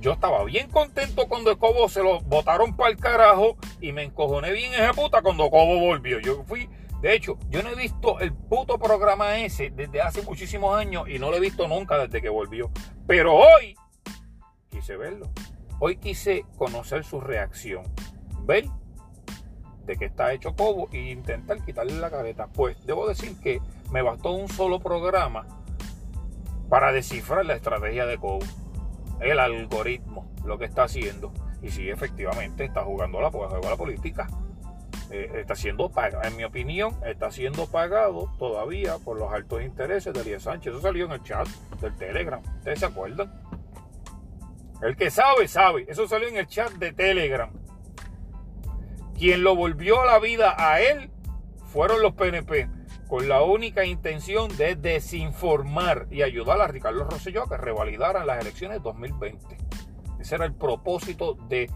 Yo 0.00 0.12
estaba 0.12 0.44
bien 0.44 0.68
contento 0.68 1.26
cuando 1.26 1.58
Cobo 1.58 1.88
se 1.88 2.02
lo 2.02 2.20
botaron 2.20 2.76
para 2.76 2.90
el 2.90 2.96
carajo 2.96 3.56
y 3.80 3.92
me 3.92 4.04
encojoné 4.04 4.52
bien 4.52 4.72
esa 4.74 4.92
puta 4.92 5.22
cuando 5.22 5.50
Cobo 5.50 5.78
volvió. 5.80 6.20
Yo 6.20 6.44
fui, 6.44 6.68
de 7.00 7.14
hecho, 7.14 7.38
yo 7.48 7.62
no 7.62 7.70
he 7.70 7.74
visto 7.74 8.20
el 8.20 8.32
puto 8.32 8.78
programa 8.78 9.38
ese 9.38 9.70
desde 9.70 10.00
hace 10.00 10.22
muchísimos 10.22 10.76
años 10.76 11.08
y 11.08 11.18
no 11.18 11.30
lo 11.30 11.36
he 11.36 11.40
visto 11.40 11.66
nunca 11.66 11.98
desde 11.98 12.20
que 12.20 12.28
volvió. 12.28 12.70
Pero 13.06 13.34
hoy 13.34 13.74
quise 14.70 14.96
verlo. 14.96 15.30
Hoy 15.78 15.96
quise 15.96 16.44
conocer 16.56 17.04
su 17.04 17.20
reacción. 17.20 17.84
Ver 18.44 18.66
de 19.86 19.96
qué 19.96 20.06
está 20.06 20.32
hecho 20.32 20.54
Cobo 20.54 20.88
e 20.92 21.10
intentar 21.10 21.64
quitarle 21.64 21.94
la 21.94 22.10
careta. 22.10 22.48
Pues 22.48 22.76
debo 22.84 23.08
decir 23.08 23.38
que 23.40 23.60
me 23.90 24.02
bastó 24.02 24.32
un 24.32 24.48
solo 24.48 24.80
programa 24.80 25.46
para 26.68 26.92
descifrar 26.92 27.46
la 27.46 27.54
estrategia 27.54 28.06
de 28.06 28.18
Cobo. 28.18 28.44
El 29.20 29.38
algoritmo, 29.38 30.30
lo 30.44 30.58
que 30.58 30.66
está 30.66 30.84
haciendo. 30.84 31.32
Y 31.62 31.70
si 31.70 31.88
efectivamente 31.88 32.64
está 32.64 32.82
jugando 32.82 33.20
la, 33.20 33.30
la 33.30 33.76
política. 33.76 34.28
Eh, 35.10 35.30
está 35.36 35.54
siendo 35.54 35.88
pagado, 35.88 36.24
en 36.24 36.36
mi 36.36 36.42
opinión, 36.42 36.92
está 37.04 37.30
siendo 37.30 37.66
pagado 37.66 38.28
todavía 38.40 38.98
por 38.98 39.16
los 39.16 39.32
altos 39.32 39.62
intereses 39.62 40.12
de 40.12 40.20
Elías 40.20 40.42
Sánchez. 40.42 40.72
Eso 40.72 40.82
salió 40.82 41.06
en 41.06 41.12
el 41.12 41.22
chat 41.22 41.46
del 41.80 41.94
Telegram. 41.94 42.42
¿Ustedes 42.58 42.80
se 42.80 42.86
acuerdan? 42.86 43.32
El 44.82 44.96
que 44.96 45.10
sabe, 45.10 45.46
sabe. 45.46 45.86
Eso 45.88 46.08
salió 46.08 46.28
en 46.28 46.36
el 46.36 46.46
chat 46.48 46.72
de 46.72 46.92
Telegram. 46.92 47.50
Quien 49.16 49.44
lo 49.44 49.54
volvió 49.54 50.02
a 50.02 50.06
la 50.06 50.18
vida 50.18 50.54
a 50.58 50.80
él 50.80 51.10
fueron 51.72 52.02
los 52.02 52.14
PNP, 52.14 52.68
con 53.08 53.28
la 53.28 53.42
única 53.42 53.84
intención 53.84 54.54
de 54.56 54.74
desinformar 54.74 56.08
y 56.10 56.22
ayudar 56.22 56.60
a 56.60 56.66
Ricardo 56.66 57.04
Rosselló 57.04 57.44
a 57.44 57.48
que 57.48 57.56
revalidaran 57.56 58.26
las 58.26 58.40
elecciones 58.40 58.82
2020. 58.82 59.56
Ese 60.18 60.34
era 60.34 60.44
el 60.44 60.54
propósito 60.54 61.34
de 61.48 61.70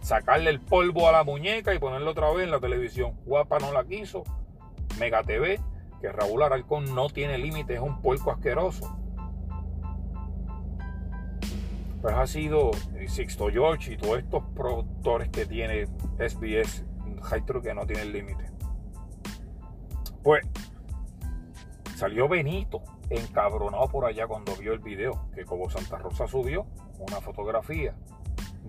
sacarle 0.00 0.50
el 0.50 0.60
polvo 0.60 1.08
a 1.08 1.12
la 1.12 1.22
muñeca 1.22 1.74
y 1.74 1.78
ponerlo 1.78 2.10
otra 2.10 2.30
vez 2.32 2.44
en 2.44 2.50
la 2.50 2.58
televisión. 2.58 3.16
Guapa 3.24 3.58
no 3.60 3.72
la 3.72 3.84
quiso. 3.84 4.24
Mega 4.98 5.22
TV, 5.22 5.60
que 6.00 6.10
Raúl 6.10 6.42
Alarcón 6.42 6.92
no 6.94 7.08
tiene 7.08 7.38
límites, 7.38 7.76
es 7.76 7.82
un 7.82 8.02
puerco 8.02 8.32
asqueroso. 8.32 8.98
Pues 12.00 12.14
ha 12.14 12.26
sido 12.26 12.72
Sixto 13.06 13.48
George 13.48 13.92
y 13.92 13.96
todos 13.96 14.18
estos 14.18 14.42
productores 14.56 15.28
que 15.28 15.46
tiene 15.46 15.86
SBS, 16.18 16.84
High 17.22 17.44
que 17.62 17.74
no 17.74 17.86
tiene 17.86 18.06
límite. 18.06 18.51
Pues 20.22 20.46
salió 21.96 22.28
Benito 22.28 22.82
encabronado 23.10 23.88
por 23.88 24.04
allá 24.04 24.26
cuando 24.26 24.56
vio 24.56 24.72
el 24.72 24.78
video 24.78 25.26
que 25.34 25.44
como 25.44 25.68
Santa 25.68 25.98
Rosa 25.98 26.26
subió 26.26 26.66
una 26.98 27.20
fotografía 27.20 27.94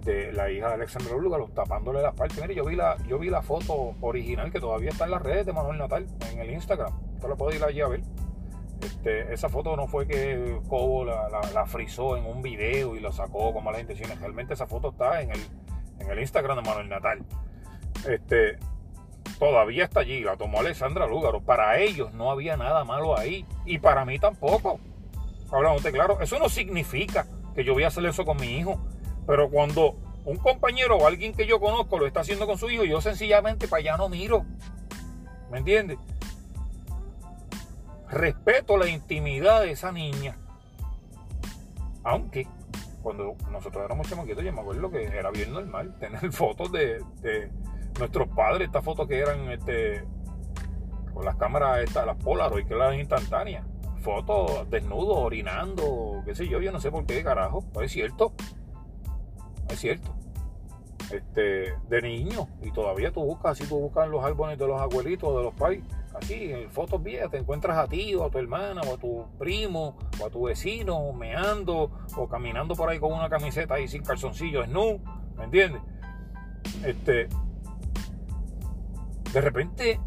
de 0.04 0.34
la 0.34 0.52
hija 0.52 0.68
de 0.68 0.74
Alexandra 0.74 1.16
Lúgaro 1.18 1.48
tapándole 1.50 2.02
las 2.02 2.14
partes. 2.14 2.42
Mire, 2.42 2.56
yo 2.56 2.66
vi 2.66 2.76
la, 2.76 2.98
yo 3.08 3.20
vi 3.20 3.30
la 3.30 3.42
foto 3.42 3.96
original 4.02 4.52
que 4.52 4.60
todavía 4.60 4.90
está 4.90 5.06
en 5.06 5.12
las 5.12 5.22
redes 5.22 5.46
de 5.46 5.54
Manuel 5.54 5.78
Natal, 5.78 6.06
en 6.32 6.40
el 6.40 6.50
Instagram. 6.52 6.94
Usted 7.16 7.30
lo 7.30 7.38
puede 7.38 7.58
ir 7.58 7.64
allí 7.64 7.82
a 7.82 7.88
ver. 7.88 8.02
Este, 8.82 9.34
esa 9.34 9.48
foto 9.48 9.78
no 9.78 9.88
fue 9.88 10.06
que 10.06 10.60
Cobo 10.68 11.06
la, 11.06 11.30
la, 11.54 11.66
frizó 11.66 12.18
en 12.18 12.26
un 12.26 12.42
video 12.42 12.98
y 12.98 13.00
lo 13.00 13.14
sacó 13.14 13.54
con 13.54 13.64
malas 13.64 13.82
intenciones. 13.82 14.20
Realmente 14.20 14.56
esa 14.56 14.68
foto 14.68 14.90
está 14.90 15.22
en 15.22 15.32
el, 15.32 15.40
en 16.00 16.10
el 16.10 16.20
Instagram 16.20 16.58
de 16.58 16.70
Manuel 16.70 16.90
Natal. 16.90 17.26
Este, 18.10 18.58
todavía 19.40 19.86
está 19.86 20.02
allí, 20.02 20.22
la 20.22 20.38
tomó 20.38 20.60
Alexandra 20.60 21.08
Lúgaro. 21.08 21.42
Para 21.42 21.80
ellos 21.80 22.14
no 22.14 22.32
había 22.32 22.58
nada 22.58 22.84
malo 22.84 23.18
ahí. 23.18 23.46
Y 23.66 23.80
para 23.80 24.06
mí 24.06 24.20
tampoco. 24.20 24.80
Hablamos 25.52 25.84
claro, 25.84 26.20
eso 26.20 26.40
no 26.40 26.50
significa 26.50 27.28
que 27.54 27.64
yo 27.64 27.74
voy 27.74 27.84
a 27.84 27.88
hacer 27.88 28.06
eso 28.06 28.26
con 28.26 28.38
mi 28.38 28.58
hijo. 28.58 28.80
Pero 29.28 29.50
cuando 29.50 29.96
un 30.26 30.38
compañero 30.38 30.98
o 30.98 31.08
alguien 31.08 31.34
que 31.34 31.46
yo 31.46 31.60
conozco 31.60 32.00
lo 32.00 32.08
está 32.08 32.22
haciendo 32.22 32.48
con 32.48 32.58
su 32.58 32.70
hijo, 32.70 32.84
yo 32.84 33.02
sencillamente 33.02 33.68
para 33.68 33.82
allá 33.82 33.98
no 33.98 34.10
miro. 34.10 34.46
¿Me 35.52 35.60
entiendes? 35.60 36.00
respeto 38.14 38.78
la 38.78 38.88
intimidad 38.88 39.62
de 39.62 39.72
esa 39.72 39.92
niña. 39.92 40.38
Aunque 42.04 42.48
cuando 43.02 43.36
nosotros 43.52 43.84
éramos 43.84 44.08
chamaquitos, 44.08 44.44
yo 44.44 44.54
me 44.54 44.62
acuerdo 44.62 44.90
que 44.90 45.04
era 45.04 45.30
bien 45.32 45.52
normal 45.52 45.98
tener 46.00 46.32
fotos 46.32 46.72
de, 46.72 47.04
nuestros 48.00 48.28
padres, 48.30 48.68
estas 48.68 48.84
fotos 48.84 49.08
que 49.08 49.20
eran 49.20 49.50
este, 49.52 50.06
con 51.14 51.26
las 51.26 51.36
cámaras, 51.36 51.80
estas, 51.80 52.06
las 52.06 52.18
Polaroid, 52.18 52.66
que 52.66 52.74
eran 52.74 53.00
instantáneas. 53.00 53.66
Fotos 54.02 54.70
desnudos, 54.70 55.18
orinando, 55.18 56.22
qué 56.26 56.36
sé 56.36 56.48
yo, 56.48 56.60
yo 56.62 56.72
no 56.72 56.80
sé 56.80 56.92
por 56.92 57.06
qué 57.06 57.24
carajo. 57.24 57.64
es 57.82 57.92
cierto. 57.92 58.34
es 59.70 59.80
cierto. 59.80 60.14
Este, 61.12 61.74
de 61.90 62.02
niño. 62.02 62.48
Y 62.62 62.72
todavía 62.72 63.12
tú 63.12 63.24
buscas, 63.24 63.52
así 63.52 63.70
tú 63.70 63.80
buscas 63.80 64.10
los 64.10 64.24
álbumes 64.24 64.58
de 64.58 64.68
los 64.68 64.82
abuelitos, 64.82 65.36
de 65.36 65.44
los 65.44 65.54
pais 65.54 65.84
así, 66.14 66.52
en 66.52 66.70
fotos 66.70 67.02
viejas, 67.02 67.32
te 67.32 67.38
encuentras 67.38 67.78
a 67.78 67.88
ti 67.88 68.14
o 68.16 68.26
a 68.26 68.30
tu 68.30 68.38
hermana 68.38 68.82
o 68.82 68.94
a 68.94 68.98
tu 68.98 69.26
primo 69.38 69.98
o 70.22 70.26
a 70.26 70.30
tu 70.30 70.44
vecino 70.44 71.12
meando 71.14 71.92
o 72.16 72.28
caminando 72.28 72.76
por 72.76 72.90
ahí 72.90 73.00
con 73.00 73.14
una 73.14 73.30
camiseta 73.30 73.76
ahí 73.76 73.88
sin 73.88 74.04
calzoncillos, 74.04 74.68
nu, 74.70 75.00
¿me 75.38 75.46
entiendes? 75.46 75.82
Este, 76.86 77.30
de 79.34 79.42
repente, 79.42 80.00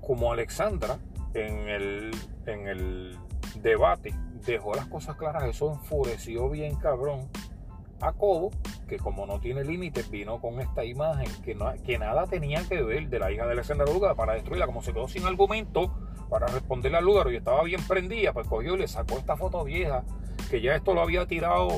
como 0.00 0.32
Alexandra 0.32 0.98
en 1.34 1.68
el, 1.68 2.10
en 2.46 2.66
el 2.66 3.18
debate 3.62 4.14
dejó 4.44 4.74
las 4.74 4.86
cosas 4.86 5.16
claras, 5.16 5.44
eso 5.44 5.72
enfureció 5.72 6.48
bien 6.50 6.76
cabrón 6.76 7.28
a 8.00 8.12
Cobo 8.12 8.50
que 8.88 8.96
como 8.96 9.26
no 9.26 9.38
tiene 9.38 9.64
límites, 9.64 10.10
vino 10.10 10.40
con 10.40 10.60
esta 10.60 10.84
imagen 10.84 11.30
que, 11.42 11.54
no, 11.54 11.72
que 11.84 11.98
nada 11.98 12.26
tenía 12.26 12.66
que 12.66 12.82
ver 12.82 13.08
de 13.08 13.18
la 13.18 13.30
hija 13.30 13.44
de 13.46 13.52
Alexandra 13.52 13.86
Lúgaro 13.86 14.16
para 14.16 14.32
destruirla. 14.32 14.66
Como 14.66 14.82
se 14.82 14.92
quedó 14.92 15.06
sin 15.06 15.24
argumento 15.24 15.94
para 16.30 16.46
responderle 16.46 16.98
al 16.98 17.04
Lúgaro 17.04 17.30
y 17.30 17.36
estaba 17.36 17.62
bien 17.62 17.82
prendida, 17.86 18.32
pues 18.32 18.48
cogió 18.48 18.74
y 18.74 18.78
le 18.78 18.88
sacó 18.88 19.18
esta 19.18 19.36
foto 19.36 19.62
vieja, 19.62 20.04
que 20.50 20.60
ya 20.60 20.74
esto 20.74 20.94
lo 20.94 21.02
había 21.02 21.26
tirado 21.26 21.68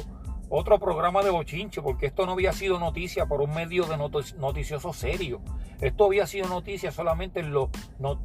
otro 0.51 0.79
programa 0.79 1.23
de 1.23 1.31
bochinche, 1.31 1.81
porque 1.81 2.07
esto 2.07 2.27
no 2.27 2.33
había 2.33 2.53
sido 2.53 2.79
noticia 2.79 3.25
por 3.25 3.41
un 3.41 3.55
medio 3.55 3.87
de 3.87 3.97
noticioso 3.97 4.93
serio. 4.93 5.41
Esto 5.81 6.05
había 6.05 6.27
sido 6.27 6.49
noticia 6.49 6.93
solamente 6.93 7.41
en 7.41 7.53
los, 7.53 7.71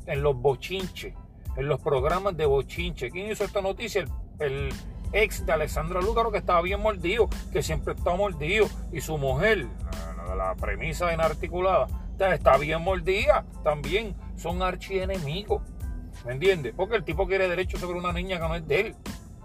en 0.07 0.21
los 0.21 0.35
bochinches, 0.35 1.13
en 1.55 1.67
los 1.69 1.79
programas 1.79 2.35
de 2.35 2.45
bochinche. 2.45 3.09
¿Quién 3.09 3.31
hizo 3.31 3.45
esta 3.45 3.61
noticia? 3.61 4.05
el 4.39 4.69
ex 5.11 5.45
de 5.45 5.53
Alessandra 5.53 6.01
Lúgaro, 6.01 6.31
que 6.31 6.37
estaba 6.37 6.61
bien 6.61 6.81
mordido, 6.81 7.29
que 7.51 7.63
siempre 7.63 7.93
está 7.93 8.15
mordido, 8.15 8.67
y 8.91 9.01
su 9.01 9.17
mujer, 9.17 9.67
la, 10.35 10.55
premisa 10.55 11.13
inarticulada, 11.13 11.87
está 12.19 12.57
bien 12.57 12.81
mordida 12.81 13.45
también, 13.63 14.15
son 14.35 14.61
archienemigos. 14.61 15.61
¿Me 16.25 16.33
entiendes? 16.33 16.73
Porque 16.75 16.95
el 16.95 17.03
tipo 17.03 17.27
quiere 17.27 17.47
derecho 17.47 17.77
sobre 17.77 17.99
una 17.99 18.11
niña 18.11 18.39
que 18.39 18.47
no 18.47 18.55
es 18.55 18.67
de 18.67 18.79
él. 18.79 18.95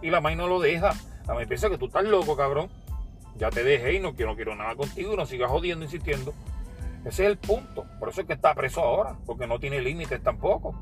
Y 0.03 0.09
la 0.09 0.21
May 0.21 0.35
no 0.35 0.47
lo 0.47 0.61
deja. 0.61 0.95
La 1.27 1.35
May 1.35 1.47
piensa 1.47 1.69
que 1.69 1.79
tú 1.79 1.87
estás 1.87 2.05
loco, 2.05 2.37
cabrón. 2.37 2.69
Ya 3.37 3.51
te 3.51 3.63
dejé 3.63 3.95
y 3.95 4.01
no 4.01 4.15
quiero, 4.15 4.33
no 4.33 4.37
quiero 4.37 4.55
nada 4.55 4.75
contigo 4.75 5.15
y 5.15 5.17
no 5.17 5.27
sigas 5.27 5.51
jodiendo, 5.51 5.85
insistiendo. 5.85 6.35
Ese 7.05 7.25
es 7.25 7.31
el 7.31 7.39
punto. 7.39 7.87
Por 7.99 8.11
eso 8.11 8.21
es 8.21 8.27
que 8.27 8.35
está 8.35 8.55
preso 8.55 8.83
ahora, 8.83 9.17
porque 9.25 9.47
no 9.47 9.59
tiene 9.59 9.81
límites 9.81 10.23
tampoco. 10.23 10.75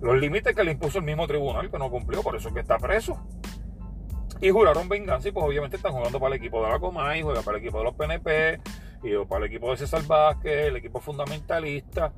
Los 0.00 0.16
límites 0.18 0.54
que 0.54 0.62
le 0.62 0.72
impuso 0.72 0.98
el 0.98 1.04
mismo 1.04 1.26
tribunal 1.26 1.70
que 1.70 1.78
no 1.78 1.90
cumplió, 1.90 2.22
por 2.22 2.36
eso 2.36 2.48
es 2.48 2.54
que 2.54 2.60
está 2.60 2.78
preso. 2.78 3.18
Y 4.40 4.50
juraron 4.50 4.88
venganza 4.88 5.28
y 5.28 5.32
pues 5.32 5.44
obviamente 5.44 5.76
están 5.76 5.92
jugando 5.92 6.20
para 6.20 6.36
el 6.36 6.40
equipo 6.40 6.62
de 6.64 6.70
la 6.70 6.78
Comay, 6.78 7.22
juega 7.22 7.42
para 7.42 7.58
el 7.58 7.64
equipo 7.64 7.78
de 7.78 7.84
los 7.84 7.94
PNP, 7.94 8.60
y 9.02 9.24
para 9.24 9.44
el 9.44 9.50
equipo 9.50 9.70
de 9.70 9.76
César 9.78 10.02
Vázquez, 10.06 10.68
el 10.68 10.76
equipo 10.76 11.00
fundamentalista, 11.00 12.12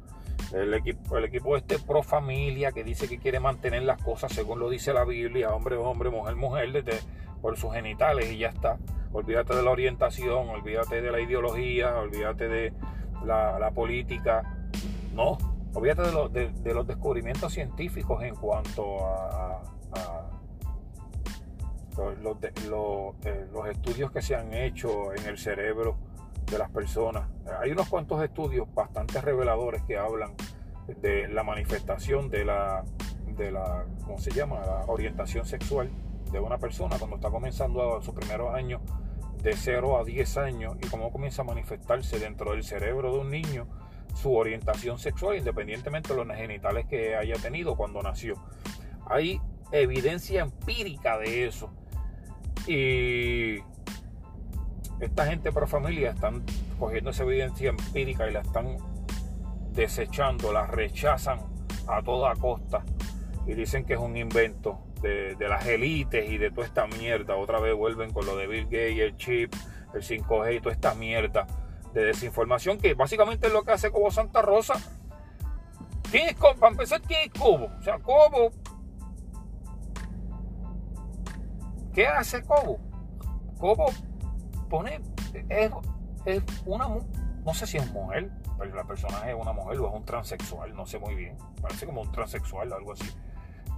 el 0.53 0.75
equipo, 0.75 1.17
el 1.17 1.25
equipo 1.25 1.57
este 1.57 1.79
pro 1.79 2.03
familia 2.03 2.73
que 2.73 2.83
dice 2.85 3.09
que 3.09 3.19
quiere 3.19 3.41
mantener 3.41 3.83
las 3.83 4.03
cosas 4.03 4.33
según 4.33 4.59
lo 4.59 4.69
dice 4.69 4.93
la 4.93 5.05
Biblia, 5.05 5.51
hombre, 5.51 5.77
hombre, 5.77 6.11
mujer, 6.11 6.37
mujer, 6.37 6.73
desde, 6.73 7.01
por 7.41 7.57
sus 7.57 7.73
genitales 7.73 8.31
y 8.31 8.39
ya 8.39 8.49
está. 8.49 8.79
Olvídate 9.13 9.57
de 9.57 9.63
la 9.63 9.71
orientación, 9.71 10.49
olvídate 10.49 11.01
de 11.01 11.11
la 11.11 11.21
ideología, 11.21 11.97
olvídate 11.97 12.49
de 12.49 12.73
la, 13.25 13.71
política. 13.75 14.43
No, 15.15 15.39
olvídate 15.75 16.03
de, 16.03 16.75
los 16.75 16.87
descubrimientos 16.87 17.53
científicos 17.53 18.23
en 18.23 18.35
cuanto 18.35 19.05
a, 19.07 19.63
los, 22.23 22.37
eh, 22.43 23.47
los, 23.53 23.69
estudios 23.69 24.11
que 24.11 24.23
se 24.23 24.35
han 24.35 24.55
hecho 24.55 25.13
en 25.13 25.27
el 25.27 25.39
cerebro 25.39 25.97
de 26.51 26.59
las 26.59 26.71
personas. 26.71 27.29
Hay 27.61 27.71
unos 27.73 27.89
cuantos 27.89 28.23
estudios 28.23 28.73
bastante 28.75 29.21
reveladores 29.21 29.83
que 29.83 29.97
hablan 29.97 30.35
de 31.01 31.29
la 31.29 31.43
manifestación 31.45 32.29
de 32.29 32.45
la, 32.45 32.85
de 33.37 33.53
la 33.53 33.85
¿cómo 34.05 34.19
se 34.19 34.31
llama? 34.33 34.61
La 34.61 34.85
orientación 34.87 35.47
sexual 35.47 35.91
de 36.33 36.41
una 36.41 36.59
persona 36.59 36.97
cuando 36.99 37.17
está 37.17 37.31
comenzando 37.31 37.97
a 37.97 38.03
sus 38.03 38.15
primeros 38.15 38.55
años 38.55 38.81
de 39.43 39.55
0 39.55 39.99
a 39.99 40.05
10 40.05 40.37
años 40.39 40.77
y 40.83 40.87
cómo 40.89 41.11
comienza 41.11 41.43
a 41.43 41.45
manifestarse 41.45 42.19
dentro 42.19 42.53
del 42.53 42.63
cerebro 42.63 43.13
de 43.13 43.19
un 43.21 43.31
niño 43.31 43.67
su 44.15 44.35
orientación 44.35 44.99
sexual 44.99 45.39
independientemente 45.39 46.15
de 46.15 46.25
los 46.25 46.37
genitales 46.37 46.87
que 46.87 47.17
haya 47.17 47.37
tenido 47.37 47.77
cuando 47.77 48.03
nació. 48.03 48.35
Hay 49.07 49.41
evidencia 49.73 50.43
empírica 50.43 51.19
de 51.19 51.47
eso. 51.47 51.71
Y 52.67 53.61
esta 55.01 55.27
gente 55.27 55.51
pro 55.53 55.67
familia 55.67 56.11
están 56.11 56.45
cogiendo 56.79 57.11
esa 57.11 57.23
evidencia 57.23 57.71
empírica 57.71 58.29
y 58.29 58.33
la 58.33 58.41
están 58.41 58.77
desechando, 59.73 60.53
la 60.53 60.67
rechazan 60.67 61.41
a 61.87 62.03
toda 62.03 62.35
costa 62.37 62.85
y 63.47 63.55
dicen 63.55 63.85
que 63.85 63.95
es 63.95 63.99
un 63.99 64.17
invento 64.17 64.79
de, 65.01 65.37
las 65.41 65.67
élites 65.67 66.31
y 66.31 66.37
de 66.37 66.51
toda 66.51 66.67
esta 66.67 66.87
mierda. 66.87 67.37
Otra 67.37 67.59
vez 67.59 67.75
vuelven 67.75 68.13
con 68.13 68.27
lo 68.27 68.37
de 68.37 68.47
Bill 68.47 68.65
Gates, 68.65 68.99
el 68.99 69.17
chip, 69.17 69.55
el 69.95 70.03
5G 70.03 70.57
y 70.57 70.61
toda 70.61 70.75
esta 70.75 70.95
mierda 70.95 71.47
de 71.95 72.05
desinformación 72.05 72.79
que 72.79 72.95
básicamente 72.95 73.47
es 73.47 73.53
lo 73.53 73.65
que 73.65 73.73
hace 73.73 73.91
Cobo 73.91 74.11
Santa 74.11 74.43
Rosa. 74.43 74.75
¿Quién 76.11 76.29
es 76.29 76.37
Cobo? 76.37 76.55
Para 76.57 76.73
empezar, 76.73 77.01
¿quién 77.01 77.31
es 77.33 77.41
Cobo? 77.41 77.71
O 77.79 77.83
sea, 77.83 77.99
Cobo. 77.99 78.51
¿Qué 81.95 82.07
hace 82.07 82.43
Cobo? 82.43 82.79
Cobo 83.59 83.87
pone. 84.71 85.03
Es, 85.51 85.71
es 86.25 86.43
una. 86.65 86.89
No 87.45 87.55
sé 87.55 87.67
si 87.67 87.77
es 87.77 87.93
mujer, 87.93 88.31
pero 88.59 88.75
la 88.75 88.85
personaje 88.85 89.31
es 89.31 89.37
una 89.39 89.53
mujer 89.53 89.79
o 89.81 89.89
es 89.89 89.95
un 89.95 90.05
transexual, 90.05 90.75
no 90.75 90.87
sé 90.87 90.99
muy 90.99 91.15
bien. 91.15 91.37
Parece 91.61 91.85
como 91.85 92.01
un 92.01 92.13
transexual 92.13 92.73
o 92.73 92.77
algo 92.77 92.93
así 92.93 93.11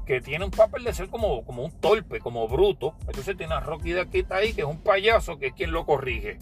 que 0.06 0.20
tiene 0.20 0.44
un 0.44 0.50
papel 0.50 0.84
de 0.84 0.92
ser 0.92 1.08
como, 1.08 1.44
como 1.44 1.64
un 1.64 1.70
torpe, 1.70 2.20
como 2.20 2.48
bruto. 2.48 2.94
Entonces 3.06 3.36
tiene 3.36 3.54
a 3.54 3.60
Rocky 3.60 3.92
de 3.92 4.00
aquí 4.00 4.20
está 4.20 4.36
ahí, 4.36 4.52
que 4.52 4.62
es 4.62 4.66
un 4.66 4.78
payaso, 4.78 5.38
que 5.38 5.48
es 5.48 5.52
quien 5.54 5.72
lo 5.72 5.86
corrige. 5.86 6.38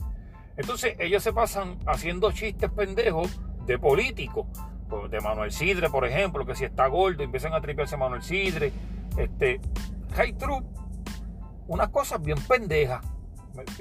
Entonces 0.57 0.97
ellos 0.99 1.23
se 1.23 1.33
pasan 1.33 1.79
haciendo 1.87 2.33
chistes 2.33 2.71
pendejos 2.71 3.41
de 3.67 3.79
políticos. 3.79 4.47
Pues, 4.89 5.11
de 5.11 5.21
Manuel 5.21 5.53
Sidre, 5.53 5.89
por 5.89 6.05
ejemplo, 6.05 6.45
que 6.45 6.57
si 6.57 6.65
está 6.65 6.87
gordo, 6.89 7.23
empiezan 7.23 7.55
a 7.55 7.61
tripearse 7.61 7.97
Manuel 7.97 8.23
Sidre. 8.23 8.73
Este, 9.17 9.61
High 10.15 10.37
unas 11.69 11.89
cosas 11.91 12.21
bien 12.21 12.39
pendejas, 12.49 13.01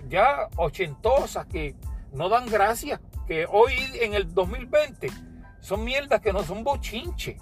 ya 0.07 0.49
ochentosas, 0.55 1.45
que 1.45 1.75
no 2.13 2.29
dan 2.29 2.45
gracia, 2.47 2.99
que 3.27 3.45
hoy 3.45 3.73
en 4.01 4.13
el 4.13 4.33
2020 4.33 5.09
son 5.59 5.83
mierdas 5.83 6.21
que 6.21 6.33
no 6.33 6.43
son 6.43 6.63
bochinche. 6.63 7.37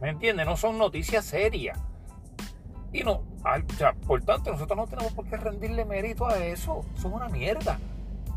¿Me 0.00 0.10
entiendes? 0.10 0.46
No 0.46 0.56
son 0.56 0.78
noticias 0.78 1.24
serias. 1.24 1.78
Y 2.92 3.04
no, 3.04 3.22
o 3.44 3.74
sea, 3.76 3.92
por 3.92 4.22
tanto, 4.22 4.50
nosotros 4.52 4.76
no 4.76 4.86
tenemos 4.86 5.12
por 5.12 5.26
qué 5.26 5.36
rendirle 5.36 5.84
mérito 5.84 6.26
a 6.26 6.38
eso. 6.38 6.84
Son 6.94 7.12
una 7.12 7.28
mierda. 7.28 7.78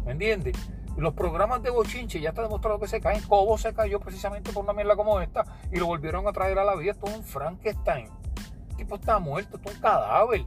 ¿Me 0.05 0.11
entiendes? 0.11 0.57
Los 0.97 1.13
programas 1.13 1.63
de 1.63 1.69
bochinche 1.69 2.19
ya 2.19 2.29
está 2.29 2.41
demostrado 2.41 2.79
que 2.79 2.87
se 2.87 2.99
caen. 2.99 3.21
Cobo 3.23 3.57
se 3.57 3.73
cayó 3.73 3.99
precisamente 3.99 4.51
por 4.51 4.63
una 4.63 4.73
mierda 4.73 4.95
como 4.95 5.21
esta 5.21 5.45
y 5.71 5.77
lo 5.77 5.85
volvieron 5.85 6.27
a 6.27 6.33
traer 6.33 6.59
a 6.59 6.65
la 6.65 6.75
vida. 6.75 6.91
Esto 6.91 7.07
es 7.07 7.17
un 7.17 7.23
Frankenstein. 7.23 8.09
El 8.71 8.75
tipo 8.75 8.95
está 8.95 9.19
muerto, 9.19 9.55
esto 9.55 9.69
es 9.69 9.75
un 9.75 9.81
cadáver. 9.81 10.45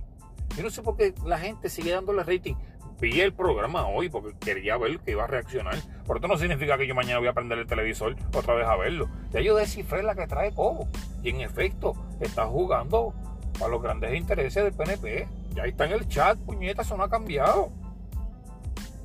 Yo 0.56 0.62
no 0.62 0.70
sé 0.70 0.82
por 0.82 0.96
qué 0.96 1.14
la 1.24 1.38
gente 1.38 1.68
sigue 1.68 1.92
dándole 1.92 2.22
rating 2.22 2.54
vi 3.00 3.20
el 3.20 3.33
programa 3.33 3.87
hoy 3.87 4.09
porque 4.09 4.35
quería 4.38 4.76
ver 4.76 4.98
que 5.00 5.12
iba 5.12 5.24
a 5.24 5.26
reaccionar. 5.26 5.76
Por 6.07 6.16
esto 6.16 6.28
no 6.28 6.37
significa 6.38 6.78
que 6.78 6.87
yo 6.87 6.94
mañana 6.94 7.18
voy 7.18 7.28
a 7.28 7.33
prender 7.33 7.59
el 7.59 7.66
televisor 7.66 8.16
otra 8.35 8.54
vez 8.54 8.66
a 8.66 8.76
verlo. 8.76 9.09
Ya 9.33 9.40
yo 9.40 9.57
descifré 9.57 10.02
la 10.02 10.14
que 10.14 10.26
trae 10.26 10.52
Cobo. 10.52 10.88
Y 11.22 11.30
en 11.30 11.40
efecto, 11.40 11.94
está 12.20 12.46
jugando 12.46 13.14
a 13.62 13.68
los 13.68 13.83
grandes 13.83 14.14
intereses 14.14 14.64
del 14.64 14.72
PNP. 14.72 15.28
Ya 15.54 15.64
está 15.64 15.87
en 15.87 15.92
el 15.92 16.09
chat, 16.09 16.38
puñeta, 16.38 16.83
eso 16.83 16.96
no 16.96 17.04
ha 17.04 17.11
cambiado. 17.11 17.70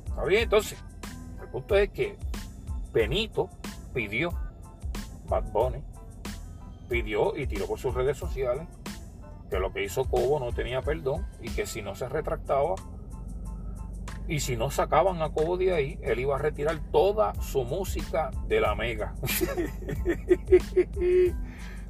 Está 0.06 0.24
bien, 0.24 0.42
entonces, 0.42 0.82
el 1.40 1.48
punto 1.48 1.76
es 1.76 1.90
que 1.90 2.16
Benito 2.92 3.48
pidió, 3.94 4.32
Bad 5.28 5.44
Bunny, 5.52 5.82
pidió 6.88 7.36
y 7.36 7.46
tiró 7.46 7.66
por 7.66 7.78
sus 7.78 7.94
redes 7.94 8.18
sociales 8.18 8.66
que 9.48 9.58
lo 9.58 9.72
que 9.72 9.84
hizo 9.84 10.04
Cobo 10.04 10.38
no 10.38 10.52
tenía 10.52 10.80
perdón 10.80 11.26
y 11.40 11.50
que 11.50 11.66
si 11.66 11.82
no 11.82 11.94
se 11.94 12.08
retractaba, 12.08 12.76
y 14.30 14.38
si 14.38 14.56
no 14.56 14.70
sacaban 14.70 15.20
a 15.22 15.30
Cobo 15.30 15.56
de 15.56 15.74
ahí, 15.74 15.98
él 16.02 16.20
iba 16.20 16.36
a 16.36 16.38
retirar 16.38 16.78
toda 16.92 17.34
su 17.42 17.64
música 17.64 18.30
de 18.46 18.60
la 18.60 18.76
Mega. 18.76 19.12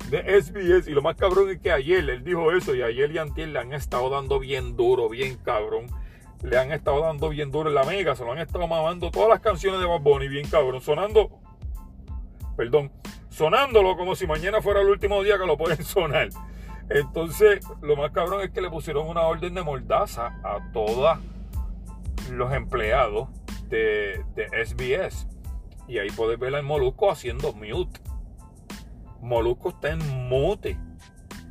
de 0.09 0.41
SBS. 0.43 0.89
Y 0.89 0.93
lo 0.93 1.03
más 1.03 1.17
cabrón 1.17 1.51
es 1.51 1.61
que 1.61 1.71
ayer 1.71 2.09
él 2.09 2.25
dijo 2.25 2.51
eso 2.51 2.75
y 2.75 2.81
ayer 2.81 3.13
y 3.13 3.19
antier 3.19 3.49
le 3.49 3.59
han 3.59 3.75
estado 3.75 4.09
dando 4.09 4.39
bien 4.39 4.75
duro, 4.75 5.11
bien 5.11 5.37
cabrón. 5.37 5.89
Le 6.43 6.57
han 6.57 6.73
estado 6.73 7.03
dando 7.03 7.29
bien 7.29 7.51
duro 7.51 7.69
en 7.69 7.75
la 7.75 7.85
Mega. 7.85 8.17
Se 8.17 8.25
lo 8.25 8.33
han 8.33 8.39
estado 8.39 8.67
mamando 8.67 9.11
todas 9.11 9.29
las 9.29 9.41
canciones 9.41 9.79
de 9.79 9.87
Bad 9.87 10.01
Bunny, 10.01 10.29
bien 10.29 10.49
cabrón. 10.49 10.81
Sonando, 10.81 11.29
perdón, 12.57 12.91
sonándolo 13.29 13.99
como 13.99 14.17
si 14.17 14.27
mañana 14.27 14.63
fuera 14.63 14.81
el 14.81 14.89
último 14.89 15.23
día 15.23 15.39
que 15.39 15.45
lo 15.45 15.59
pueden 15.59 15.85
sonar. 15.85 16.31
Entonces, 16.89 17.61
lo 17.83 17.97
más 17.97 18.13
cabrón 18.13 18.41
es 18.41 18.51
que 18.51 18.63
le 18.63 18.71
pusieron 18.71 19.07
una 19.07 19.25
orden 19.25 19.53
de 19.53 19.63
mordaza 19.63 20.41
a 20.43 20.73
todas 20.73 21.19
los 22.31 22.53
empleados 22.53 23.29
de, 23.69 24.25
SBS. 24.65 25.27
Y 25.89 25.99
ahí 25.99 26.11
puedes 26.11 26.39
ver 26.39 26.55
al 26.55 26.63
Molusco 26.63 27.11
haciendo 27.11 27.53
mute. 27.53 28.01
Molusco 29.21 29.71
está 29.71 29.91
en 29.91 30.29
mute. 30.29 30.79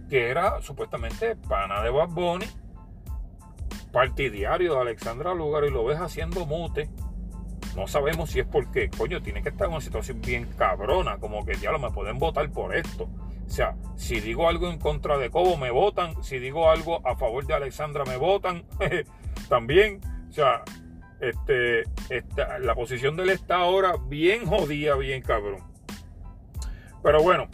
Que 0.09 0.29
era 0.29 0.61
supuestamente 0.61 1.35
pana 1.35 1.81
de 1.81 1.89
Bad 1.89 2.09
Bunny. 2.09 2.45
Partidario 3.91 4.75
de 4.75 4.81
Alexandra 4.81 5.33
Lugar 5.33 5.65
y 5.65 5.71
lo 5.71 5.83
ves 5.85 5.99
haciendo 5.99 6.45
mute. 6.45 6.89
No 7.75 7.87
sabemos 7.87 8.31
si 8.31 8.39
es 8.39 8.47
porque, 8.47 8.89
coño, 8.89 9.21
tiene 9.21 9.43
que 9.43 9.49
estar 9.49 9.67
en 9.67 9.73
una 9.73 9.81
situación 9.81 10.21
bien 10.21 10.45
cabrona. 10.57 11.17
Como 11.17 11.45
que 11.45 11.55
ya 11.55 11.71
lo 11.71 11.79
me 11.79 11.91
pueden 11.91 12.17
votar 12.17 12.49
por 12.51 12.75
esto. 12.75 13.07
O 13.49 13.51
sea, 13.51 13.75
si 13.95 14.19
digo 14.19 14.47
algo 14.47 14.69
en 14.69 14.77
contra 14.77 15.17
de 15.17 15.29
Cobo, 15.29 15.57
me 15.57 15.71
votan. 15.71 16.23
Si 16.23 16.39
digo 16.39 16.69
algo 16.69 17.05
a 17.07 17.15
favor 17.15 17.45
de 17.45 17.53
Alexandra, 17.53 18.05
me 18.05 18.17
votan. 18.17 18.63
También. 19.49 20.01
O 20.29 20.31
sea, 20.31 20.63
este, 21.19 21.83
la 22.59 22.75
posición 22.75 23.15
de 23.15 23.23
él 23.23 23.29
está 23.29 23.57
ahora 23.57 23.95
bien 24.07 24.45
jodida, 24.45 24.95
bien 24.95 25.21
cabrón. 25.21 25.63
Pero 27.03 27.21
bueno, 27.21 27.47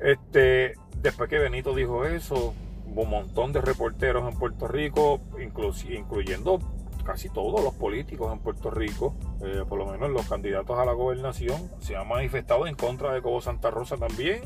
este, 0.00 0.74
después 1.00 1.28
que 1.30 1.38
Benito 1.38 1.74
dijo 1.74 2.04
eso, 2.04 2.54
hubo 2.86 3.02
un 3.02 3.10
montón 3.10 3.52
de 3.52 3.60
reporteros 3.60 4.30
en 4.30 4.38
Puerto 4.38 4.68
Rico, 4.68 5.20
incluyendo 5.38 6.58
casi 7.04 7.28
todos 7.28 7.62
los 7.62 7.74
políticos 7.74 8.32
en 8.32 8.40
Puerto 8.40 8.70
Rico, 8.70 9.14
eh, 9.42 9.62
por 9.68 9.78
lo 9.78 9.86
menos 9.86 10.10
los 10.10 10.26
candidatos 10.28 10.78
a 10.78 10.84
la 10.84 10.92
gobernación, 10.92 11.70
se 11.78 11.96
han 11.96 12.08
manifestado 12.08 12.66
en 12.66 12.74
contra 12.74 13.12
de 13.12 13.22
Cobo 13.22 13.40
Santa 13.40 13.70
Rosa 13.70 13.96
también 13.96 14.42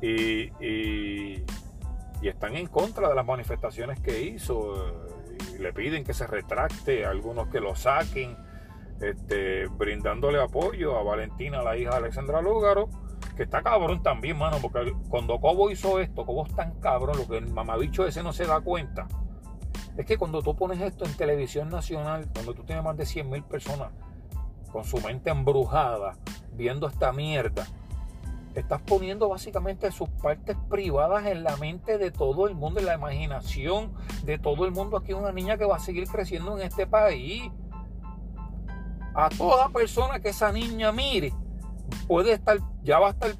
y, 0.00 1.42
están 2.22 2.56
en 2.56 2.68
contra 2.68 3.08
de 3.08 3.14
las 3.16 3.26
manifestaciones 3.26 4.00
que 4.00 4.22
hizo 4.22 5.20
le 5.58 5.72
piden 5.72 6.04
que 6.04 6.14
se 6.14 6.26
retracte, 6.26 7.04
algunos 7.04 7.48
que 7.48 7.60
lo 7.60 7.74
saquen, 7.74 8.36
este, 9.00 9.66
brindándole 9.66 10.40
apoyo 10.40 10.96
a 10.98 11.02
Valentina, 11.02 11.62
la 11.62 11.76
hija 11.76 11.90
de 11.90 11.96
Alexandra 11.96 12.40
Lúgaro, 12.40 12.88
que 13.36 13.44
está 13.44 13.62
cabrón 13.62 14.02
también, 14.02 14.38
mano, 14.38 14.58
porque 14.60 14.92
cuando 15.08 15.40
Cobo 15.40 15.70
hizo 15.70 15.98
esto, 16.00 16.24
Cobo 16.24 16.46
es 16.46 16.54
tan 16.54 16.78
cabrón, 16.80 17.16
lo 17.18 17.26
que 17.26 17.38
el 17.38 17.48
mamabicho 17.48 18.06
ese 18.06 18.22
no 18.22 18.32
se 18.32 18.46
da 18.46 18.60
cuenta, 18.60 19.08
es 19.96 20.06
que 20.06 20.16
cuando 20.16 20.42
tú 20.42 20.54
pones 20.56 20.80
esto 20.80 21.04
en 21.04 21.14
televisión 21.14 21.68
nacional, 21.68 22.28
cuando 22.32 22.54
tú 22.54 22.64
tienes 22.64 22.84
más 22.84 22.96
de 22.96 23.06
100 23.06 23.28
mil 23.28 23.42
personas 23.42 23.90
con 24.70 24.84
su 24.84 24.98
mente 25.00 25.30
embrujada, 25.30 26.16
viendo 26.54 26.86
esta 26.86 27.12
mierda, 27.12 27.66
estás 28.60 28.80
poniendo 28.82 29.28
básicamente 29.28 29.90
sus 29.92 30.08
partes 30.08 30.56
privadas 30.68 31.26
en 31.26 31.42
la 31.42 31.56
mente 31.56 31.98
de 31.98 32.10
todo 32.10 32.46
el 32.46 32.54
mundo, 32.54 32.80
en 32.80 32.86
la 32.86 32.94
imaginación 32.94 33.92
de 34.24 34.38
todo 34.38 34.64
el 34.64 34.72
mundo. 34.72 34.96
Aquí 34.96 35.12
una 35.12 35.32
niña 35.32 35.56
que 35.56 35.64
va 35.64 35.76
a 35.76 35.80
seguir 35.80 36.08
creciendo 36.08 36.58
en 36.58 36.66
este 36.66 36.86
país. 36.86 37.50
A 39.14 39.28
toda 39.28 39.68
persona 39.68 40.20
que 40.20 40.30
esa 40.30 40.52
niña 40.52 40.90
mire, 40.90 41.34
puede 42.06 42.32
estar, 42.32 42.58
ya 42.82 42.98
va 42.98 43.08
a 43.08 43.10
estar 43.10 43.32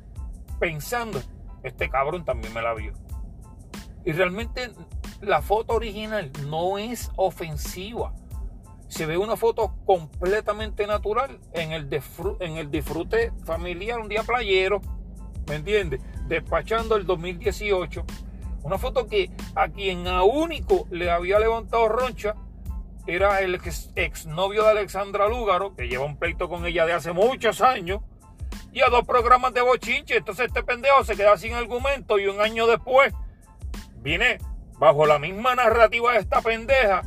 pensando, 0.58 1.20
este 1.62 1.88
cabrón 1.88 2.24
también 2.24 2.52
me 2.52 2.62
la 2.62 2.74
vio. 2.74 2.92
Y 4.04 4.12
realmente 4.12 4.70
la 5.20 5.40
foto 5.42 5.74
original 5.74 6.30
no 6.48 6.78
es 6.78 7.10
ofensiva. 7.16 8.12
Se 8.88 9.06
ve 9.06 9.16
una 9.16 9.36
foto 9.36 9.74
completamente 9.86 10.86
natural 10.86 11.38
en 11.52 11.72
el, 11.72 11.88
en 12.40 12.56
el 12.58 12.70
disfrute 12.70 13.32
familiar, 13.44 13.98
un 14.00 14.08
día 14.08 14.22
playero, 14.22 14.82
¿me 15.46 15.56
entiendes? 15.56 16.00
Despachando 16.26 16.96
el 16.96 17.06
2018. 17.06 18.04
Una 18.62 18.78
foto 18.78 19.06
que 19.06 19.30
a 19.54 19.68
quien 19.68 20.06
a 20.06 20.22
único 20.22 20.86
le 20.90 21.10
había 21.10 21.38
levantado 21.38 21.88
roncha 21.88 22.34
era 23.06 23.40
el 23.40 23.60
exnovio 23.96 24.62
de 24.62 24.70
Alexandra 24.70 25.28
Lúgaro, 25.28 25.74
que 25.74 25.88
lleva 25.88 26.04
un 26.04 26.16
pleito 26.16 26.48
con 26.48 26.64
ella 26.66 26.86
de 26.86 26.92
hace 26.92 27.12
muchos 27.12 27.60
años, 27.60 28.00
y 28.72 28.80
a 28.80 28.88
dos 28.88 29.04
programas 29.04 29.52
de 29.54 29.62
bochinche. 29.62 30.16
Entonces 30.16 30.46
este 30.46 30.62
pendejo 30.62 31.04
se 31.04 31.16
queda 31.16 31.36
sin 31.36 31.54
argumento 31.54 32.18
y 32.18 32.26
un 32.26 32.40
año 32.40 32.66
después 32.66 33.12
viene 33.96 34.38
bajo 34.78 35.06
la 35.06 35.18
misma 35.18 35.54
narrativa 35.54 36.12
de 36.12 36.18
esta 36.18 36.40
pendeja, 36.40 37.02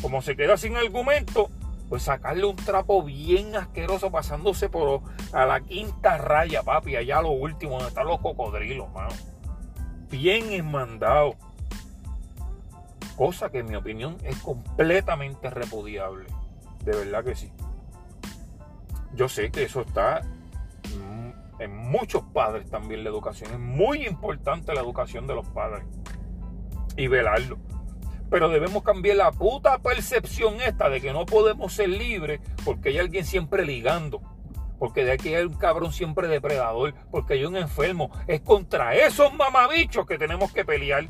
como 0.00 0.22
se 0.22 0.36
queda 0.36 0.56
sin 0.56 0.76
argumento, 0.76 1.50
pues 1.94 2.02
sacarle 2.02 2.44
un 2.44 2.56
trapo 2.56 3.04
bien 3.04 3.54
asqueroso 3.54 4.10
pasándose 4.10 4.68
por 4.68 5.02
a 5.32 5.46
la 5.46 5.60
quinta 5.60 6.18
raya, 6.18 6.64
papi, 6.64 6.96
allá 6.96 7.22
lo 7.22 7.30
último, 7.30 7.74
donde 7.74 7.86
están 7.86 8.08
los 8.08 8.18
cocodrilos, 8.18 8.90
mano. 8.92 9.10
Bien 10.10 10.52
enmandado. 10.52 11.36
Cosa 13.14 13.48
que 13.50 13.60
en 13.60 13.66
mi 13.66 13.76
opinión 13.76 14.16
es 14.24 14.36
completamente 14.40 15.50
repudiable. 15.50 16.26
De 16.84 16.96
verdad 16.96 17.22
que 17.22 17.36
sí. 17.36 17.52
Yo 19.14 19.28
sé 19.28 19.52
que 19.52 19.62
eso 19.62 19.82
está 19.82 20.22
en 21.60 21.76
muchos 21.76 22.24
padres 22.24 22.68
también 22.68 23.04
la 23.04 23.10
educación. 23.10 23.52
Es 23.52 23.60
muy 23.60 24.04
importante 24.04 24.74
la 24.74 24.80
educación 24.80 25.28
de 25.28 25.36
los 25.36 25.46
padres 25.50 25.84
y 26.96 27.06
velarlo. 27.06 27.56
Pero 28.34 28.48
debemos 28.48 28.82
cambiar 28.82 29.18
la 29.18 29.30
puta 29.30 29.78
percepción 29.78 30.60
esta 30.60 30.88
de 30.88 31.00
que 31.00 31.12
no 31.12 31.24
podemos 31.24 31.72
ser 31.72 31.88
libres 31.88 32.40
porque 32.64 32.88
hay 32.88 32.98
alguien 32.98 33.24
siempre 33.24 33.64
ligando. 33.64 34.20
Porque 34.80 35.04
de 35.04 35.12
aquí 35.12 35.32
hay 35.32 35.44
un 35.44 35.54
cabrón 35.54 35.92
siempre 35.92 36.26
depredador. 36.26 36.94
Porque 37.12 37.34
hay 37.34 37.44
un 37.44 37.56
enfermo. 37.56 38.10
Es 38.26 38.40
contra 38.40 38.96
esos 38.96 39.32
mamabichos 39.34 40.04
que 40.04 40.18
tenemos 40.18 40.52
que 40.52 40.64
pelear. 40.64 41.06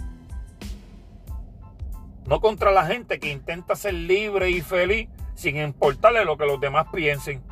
No 2.26 2.42
contra 2.42 2.70
la 2.72 2.84
gente 2.84 3.18
que 3.18 3.30
intenta 3.30 3.74
ser 3.74 3.94
libre 3.94 4.50
y 4.50 4.60
feliz 4.60 5.08
sin 5.34 5.56
importarle 5.56 6.26
lo 6.26 6.36
que 6.36 6.44
los 6.44 6.60
demás 6.60 6.88
piensen. 6.92 7.42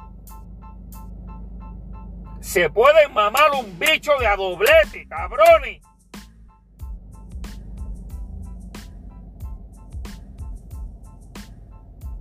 Se 2.40 2.68
puede 2.68 3.08
mamar 3.08 3.52
un 3.52 3.78
bicho 3.78 4.18
de 4.18 4.26
a 4.26 4.36
doblete, 4.36 5.08
cabrones. 5.08 5.80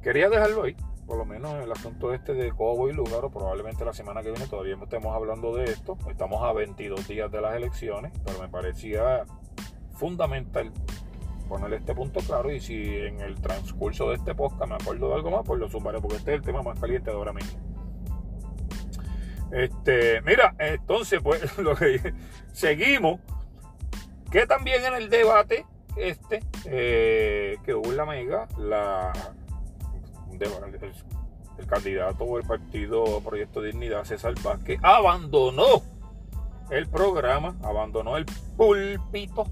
Quería 0.01 0.29
dejarlo 0.29 0.63
ahí, 0.63 0.75
por 1.05 1.17
lo 1.17 1.25
menos 1.25 1.53
el 1.63 1.71
asunto 1.71 2.13
este 2.13 2.33
de 2.33 2.51
Cobo 2.51 2.89
y 2.89 2.93
Lugaro, 2.93 3.29
probablemente 3.29 3.85
la 3.85 3.93
semana 3.93 4.23
que 4.23 4.31
viene 4.31 4.47
todavía 4.47 4.75
estemos 4.81 5.15
hablando 5.15 5.55
de 5.55 5.65
esto. 5.65 5.97
Estamos 6.09 6.41
a 6.43 6.53
22 6.53 7.07
días 7.07 7.31
de 7.31 7.39
las 7.39 7.55
elecciones, 7.55 8.11
pero 8.25 8.39
me 8.39 8.49
parecía 8.49 9.25
fundamental 9.93 10.71
poner 11.47 11.73
este 11.73 11.93
punto 11.93 12.21
claro 12.21 12.51
y 12.51 12.59
si 12.59 12.95
en 12.95 13.19
el 13.19 13.39
transcurso 13.41 14.09
de 14.09 14.15
este 14.15 14.33
podcast 14.33 14.67
me 14.67 14.75
acuerdo 14.75 15.09
de 15.09 15.15
algo 15.15 15.31
más, 15.31 15.41
pues 15.45 15.59
lo 15.59 15.69
sumaré 15.69 15.99
porque 15.99 16.17
este 16.17 16.31
es 16.31 16.37
el 16.37 16.43
tema 16.43 16.63
más 16.63 16.79
caliente 16.79 17.11
de 17.11 17.17
ahora 17.17 17.33
mismo. 17.33 17.59
Este, 19.51 20.21
mira, 20.21 20.55
entonces, 20.57 21.19
pues, 21.21 21.57
lo 21.59 21.75
que 21.75 22.13
seguimos. 22.53 23.19
Que 24.31 24.47
también 24.47 24.83
en 24.85 24.93
el 24.93 25.09
debate 25.09 25.65
este 25.97 26.39
eh, 26.65 27.57
que 27.65 27.73
hubo 27.75 27.91
en 27.91 27.97
la 27.97 28.05
Mega, 28.05 28.47
la, 28.57 29.11
el, 30.45 31.67
candidato 31.67 32.23
o 32.23 32.38
el 32.38 32.45
partido 32.45 33.21
Proyecto 33.21 33.62
Dignidad, 33.62 34.04
César 34.04 34.34
Vázquez, 34.43 34.80
abandonó 34.82 35.84
el 36.69 36.88
programa, 36.88 37.56
abandonó 37.63 38.17
el 38.17 38.25
púlpito 38.58 39.45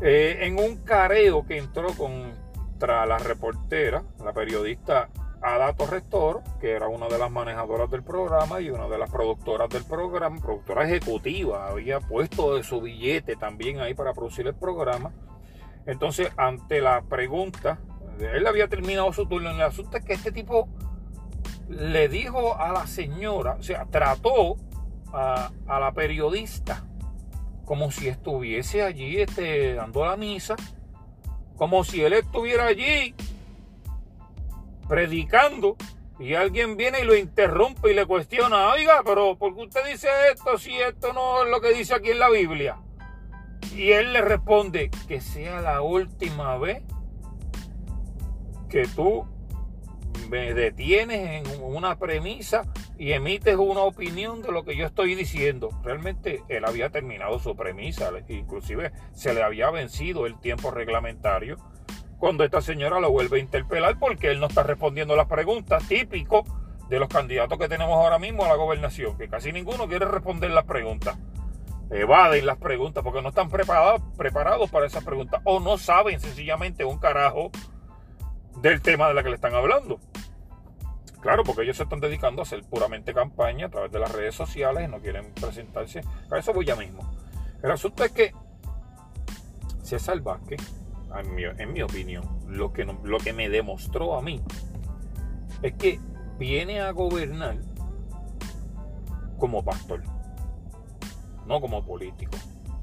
eh, 0.00 0.38
en 0.42 0.58
un 0.58 0.76
careo 0.78 1.46
que 1.46 1.58
entró 1.58 1.88
contra 1.94 3.04
la 3.04 3.18
reportera, 3.18 4.02
la 4.24 4.32
periodista 4.32 5.10
Ada 5.42 5.72
Torres 5.72 6.04
que 6.60 6.72
era 6.72 6.88
una 6.88 7.08
de 7.08 7.18
las 7.18 7.30
manejadoras 7.30 7.90
del 7.90 8.02
programa 8.02 8.60
y 8.60 8.70
una 8.70 8.88
de 8.88 8.98
las 8.98 9.10
productoras 9.10 9.70
del 9.70 9.84
programa, 9.84 10.38
productora 10.38 10.84
ejecutiva, 10.84 11.68
había 11.68 12.00
puesto 12.00 12.56
de 12.56 12.62
su 12.62 12.80
billete 12.80 13.36
también 13.36 13.80
ahí 13.80 13.94
para 13.94 14.12
producir 14.12 14.46
el 14.46 14.54
programa. 14.54 15.12
Entonces, 15.86 16.30
ante 16.36 16.82
la 16.82 17.02
pregunta, 17.02 17.78
él 18.20 18.46
había 18.46 18.68
terminado 18.68 19.12
su 19.12 19.26
turno. 19.26 19.50
El 19.50 19.60
asunto 19.62 19.96
es 19.96 20.04
que 20.04 20.14
este 20.14 20.32
tipo 20.32 20.68
le 21.68 22.08
dijo 22.08 22.58
a 22.58 22.72
la 22.72 22.86
señora, 22.86 23.56
o 23.58 23.62
sea, 23.62 23.86
trató 23.86 24.56
a, 25.12 25.50
la 25.66 25.92
periodista 25.92 26.84
como 27.64 27.90
si 27.90 28.08
estuviese 28.08 28.82
allí 28.82 29.20
este, 29.20 29.74
dando 29.74 30.04
la 30.04 30.16
misa, 30.16 30.56
como 31.56 31.84
si 31.84 32.02
él 32.02 32.14
estuviera 32.14 32.66
allí 32.66 33.14
predicando 34.88 35.76
y 36.18 36.34
alguien 36.34 36.76
viene 36.76 37.00
y 37.00 37.04
lo 37.04 37.16
interrumpe 37.16 37.92
y 37.92 37.94
le 37.94 38.06
cuestiona, 38.06 38.70
oiga, 38.70 39.02
pero 39.04 39.36
¿por 39.36 39.54
qué 39.54 39.62
usted 39.62 39.80
dice 39.90 40.08
esto 40.32 40.58
si 40.58 40.74
esto 40.76 41.12
no 41.12 41.44
es 41.44 41.50
lo 41.50 41.60
que 41.60 41.72
dice 41.72 41.94
aquí 41.94 42.10
en 42.10 42.18
la 42.18 42.28
Biblia? 42.28 42.76
Y 43.74 43.92
él 43.92 44.12
le 44.12 44.20
responde, 44.20 44.90
que 45.06 45.20
sea 45.20 45.60
la 45.60 45.80
última 45.80 46.58
vez 46.58 46.82
que 48.70 48.86
tú 48.86 49.26
me 50.30 50.54
detienes 50.54 51.44
en 51.44 51.62
una 51.62 51.98
premisa 51.98 52.62
y 52.96 53.12
emites 53.12 53.56
una 53.56 53.80
opinión 53.80 54.42
de 54.42 54.52
lo 54.52 54.64
que 54.64 54.76
yo 54.76 54.86
estoy 54.86 55.14
diciendo. 55.14 55.70
Realmente 55.82 56.42
él 56.48 56.64
había 56.64 56.90
terminado 56.90 57.38
su 57.40 57.56
premisa, 57.56 58.10
inclusive 58.28 58.92
se 59.12 59.34
le 59.34 59.42
había 59.42 59.70
vencido 59.70 60.26
el 60.26 60.38
tiempo 60.38 60.70
reglamentario 60.70 61.56
cuando 62.18 62.44
esta 62.44 62.60
señora 62.60 63.00
lo 63.00 63.10
vuelve 63.10 63.38
a 63.38 63.40
interpelar 63.40 63.98
porque 63.98 64.28
él 64.28 64.40
no 64.40 64.46
está 64.46 64.62
respondiendo 64.62 65.16
las 65.16 65.26
preguntas, 65.26 65.88
típico 65.88 66.44
de 66.88 66.98
los 66.98 67.08
candidatos 67.08 67.58
que 67.58 67.68
tenemos 67.68 67.96
ahora 67.96 68.18
mismo 68.18 68.44
a 68.44 68.48
la 68.48 68.56
gobernación, 68.56 69.16
que 69.16 69.28
casi 69.28 69.52
ninguno 69.52 69.88
quiere 69.88 70.04
responder 70.04 70.50
las 70.50 70.64
preguntas. 70.64 71.18
Evaden 71.90 72.46
las 72.46 72.58
preguntas 72.58 73.02
porque 73.02 73.22
no 73.22 73.30
están 73.30 73.48
preparados, 73.48 74.70
para 74.70 74.86
esas 74.86 75.02
preguntas 75.02 75.40
o 75.44 75.58
no 75.58 75.78
saben 75.78 76.20
sencillamente 76.20 76.84
un 76.84 76.98
carajo 76.98 77.50
del 78.62 78.80
tema 78.82 79.08
de 79.08 79.14
la 79.14 79.22
que 79.22 79.30
le 79.30 79.34
están 79.36 79.54
hablando. 79.54 79.98
Claro, 81.20 81.44
porque 81.44 81.62
ellos 81.62 81.76
se 81.76 81.82
están 81.82 82.00
dedicando 82.00 82.40
a 82.40 82.44
hacer 82.44 82.62
puramente 82.64 83.12
campaña 83.12 83.66
a 83.66 83.68
través 83.68 83.92
de 83.92 83.98
las 83.98 84.10
redes 84.10 84.34
sociales 84.34 84.88
y 84.88 84.90
no 84.90 85.00
quieren 85.00 85.32
presentarse. 85.34 86.00
A 86.30 86.38
eso 86.38 86.52
voy 86.52 86.64
ya 86.64 86.76
mismo. 86.76 87.10
El 87.62 87.70
asunto 87.70 88.04
es 88.04 88.12
que 88.12 88.32
César 89.82 90.20
Vázquez 90.20 90.60
en 91.18 91.72
mi, 91.72 91.82
opinión, 91.82 92.24
lo 92.48 92.72
que, 92.72 92.84
lo 92.84 93.18
que 93.18 93.32
me 93.32 93.48
demostró 93.48 94.16
a 94.16 94.22
mí 94.22 94.40
es 95.62 95.74
que 95.74 95.98
viene 96.38 96.80
a 96.80 96.92
gobernar 96.92 97.58
como 99.38 99.64
pastor, 99.64 100.02
no 101.46 101.60
como 101.60 101.84
político, 101.84 102.36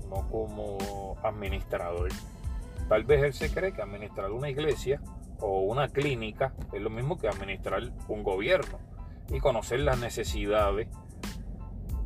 no 0.09 0.27
como 0.29 1.17
administrador. 1.23 2.09
Tal 2.89 3.03
vez 3.03 3.23
él 3.23 3.33
se 3.33 3.49
cree 3.51 3.73
que 3.73 3.81
administrar 3.81 4.31
una 4.31 4.49
iglesia 4.49 5.01
o 5.39 5.61
una 5.61 5.89
clínica 5.89 6.53
es 6.73 6.81
lo 6.81 6.89
mismo 6.89 7.17
que 7.17 7.27
administrar 7.27 7.81
un 8.07 8.23
gobierno 8.23 8.79
y 9.29 9.39
conocer 9.39 9.81
las 9.81 9.99
necesidades 9.99 10.87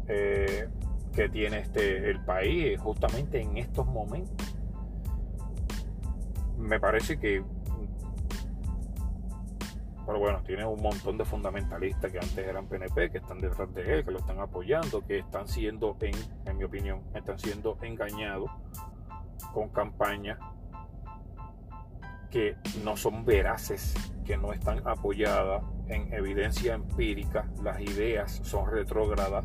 eh, 0.08 0.68
que 1.14 1.30
tiene 1.30 1.60
este, 1.60 2.10
el 2.10 2.24
país 2.24 2.80
justamente 2.80 3.42
en 3.42 3.58
estos 3.58 3.86
momentos. 3.86 4.56
Me 6.58 6.80
parece 6.80 7.20
que 7.20 7.44
Pero 10.06 10.20
bueno, 10.20 10.42
tiene 10.44 10.66
un 10.66 10.82
montón 10.82 11.18
de 11.18 11.26
fundamentalistas 11.26 12.12
que 12.12 12.18
antes 12.18 12.38
eran 12.40 12.68
PNP, 12.68 13.12
que 13.12 13.20
están 13.20 13.40
detrás 13.40 13.74
de 13.74 13.94
él, 13.94 14.04
que 14.04 14.12
lo 14.12 14.20
están 14.20 14.40
apoyando, 14.40 15.06
que 15.06 15.20
están 15.20 15.48
siendo, 15.48 15.96
en, 16.02 16.16
en 16.46 16.58
mi 16.58 16.64
opinión, 16.64 17.02
están 17.14 17.38
siendo 17.38 17.78
engañados 17.82 18.50
con 19.54 19.70
campañas 19.70 20.40
que 22.32 22.56
no 22.84 22.98
son 22.98 23.26
veraces, 23.26 23.94
que 24.26 24.38
no 24.38 24.54
están 24.54 24.82
apoyadas 24.88 25.62
en 25.88 26.12
evidencia 26.14 26.74
empírica, 26.74 27.48
las 27.62 27.80
ideas 27.82 28.40
son 28.44 28.72
retrógradas, 28.72 29.44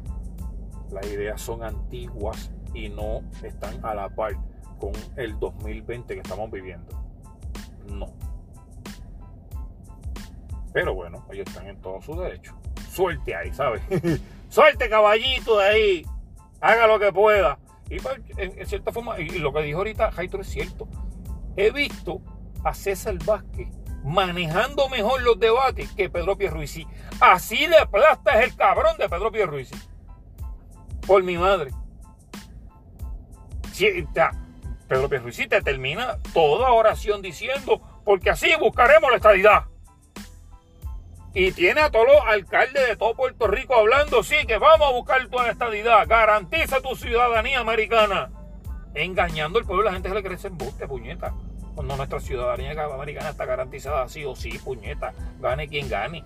las 0.90 1.06
ideas 1.08 1.40
son 1.40 1.64
antiguas 1.64 2.52
y 2.72 2.88
no 2.88 3.22
están 3.42 3.84
a 3.84 3.94
la 3.94 4.08
par 4.08 4.36
con 4.78 4.92
el 5.16 5.38
2020 5.38 6.14
que 6.14 6.20
estamos 6.20 6.50
viviendo. 6.50 7.04
No. 7.92 8.06
Pero 10.72 10.94
bueno, 10.94 11.26
ellos 11.32 11.46
están 11.48 11.66
en 11.66 11.80
todo 11.80 12.00
su 12.00 12.14
derecho. 12.14 12.54
Suelte 12.90 13.34
ahí, 13.34 13.52
¿sabes? 13.52 13.82
Suelte 14.48 14.88
caballito 14.88 15.58
de 15.58 15.64
ahí. 15.64 16.06
Haga 16.60 16.86
lo 16.86 16.98
que 16.98 17.12
pueda. 17.12 17.58
Y 17.88 17.98
pues, 17.98 18.20
en, 18.36 18.66
cierta 18.66 18.92
forma, 18.92 19.18
y 19.18 19.38
lo 19.38 19.52
que 19.52 19.62
dijo 19.62 19.78
ahorita 19.78 20.12
Jaito 20.12 20.40
es 20.40 20.48
cierto. 20.48 20.86
He 21.56 21.70
visto 21.70 22.20
a 22.66 22.74
César 22.74 23.16
Vázquez 23.24 23.68
manejando 24.06 24.88
mejor 24.88 25.20
los 25.22 25.38
debates 25.38 25.90
que 25.92 26.08
Pedro 26.08 26.38
Pierruisi. 26.38 26.86
Así 27.20 27.66
de 27.66 27.86
plasta 27.90 28.38
es 28.38 28.50
el 28.50 28.56
cabrón 28.56 28.96
de 28.98 29.08
Pedro 29.08 29.32
Pierruisi. 29.32 29.74
Por 31.06 31.22
mi 31.24 31.36
madre. 31.36 31.72
Pedro 34.88 35.08
Pierruisi 35.08 35.48
te 35.48 35.60
termina 35.60 36.18
toda 36.32 36.70
oración 36.70 37.20
diciendo, 37.20 37.82
porque 38.04 38.30
así 38.30 38.48
buscaremos 38.58 39.10
la 39.10 39.16
estabilidad. 39.16 39.64
Y 41.34 41.52
tiene 41.52 41.82
a 41.82 41.90
todos 41.90 42.06
los 42.06 42.24
alcaldes 42.26 42.88
de 42.88 42.96
todo 42.96 43.14
Puerto 43.14 43.46
Rico 43.48 43.74
hablando, 43.74 44.22
sí, 44.22 44.36
que 44.46 44.56
vamos 44.56 44.88
a 44.88 44.92
buscar 44.92 45.26
tu 45.28 45.38
estadidad, 45.40 46.06
garantiza 46.06 46.80
tu 46.80 46.94
ciudadanía 46.94 47.58
americana. 47.58 48.30
Engañando 48.94 49.58
al 49.58 49.66
pueblo, 49.66 49.84
la 49.84 49.92
gente 49.92 50.08
se 50.08 50.14
le 50.14 50.22
crece 50.22 50.48
en 50.48 50.56
buste, 50.56 50.86
puñeta. 50.86 51.34
Cuando 51.76 51.96
nuestra 51.96 52.18
ciudadanía 52.18 52.72
americana 52.72 53.30
está 53.30 53.44
garantizada 53.44 54.02
así 54.02 54.24
o 54.24 54.34
sí, 54.34 54.58
puñeta, 54.58 55.14
gane 55.40 55.68
quien 55.68 55.88
gane. 55.88 56.24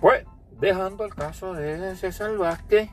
Pues, 0.00 0.24
dejando 0.60 1.04
el 1.04 1.14
caso 1.14 1.54
de 1.54 1.96
César 1.96 2.36
Vázquez, 2.36 2.88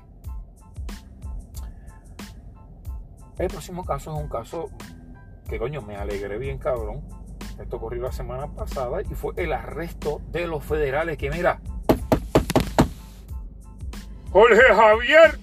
el 3.37 3.47
próximo 3.47 3.85
caso 3.85 4.11
es 4.15 4.19
un 4.19 4.29
caso 4.29 4.71
que 5.47 5.59
coño 5.59 5.83
me 5.83 5.95
alegré 5.95 6.39
bien 6.39 6.57
cabrón 6.57 7.03
esto 7.61 7.77
ocurrió 7.77 8.01
la 8.03 8.11
semana 8.11 8.47
pasada 8.47 9.01
y 9.01 9.13
fue 9.13 9.33
el 9.37 9.53
arresto 9.53 10.19
de 10.31 10.47
los 10.47 10.63
federales 10.63 11.17
que 11.17 11.29
mira. 11.29 11.59
Jorge 14.31 14.61
Javier 14.73 15.39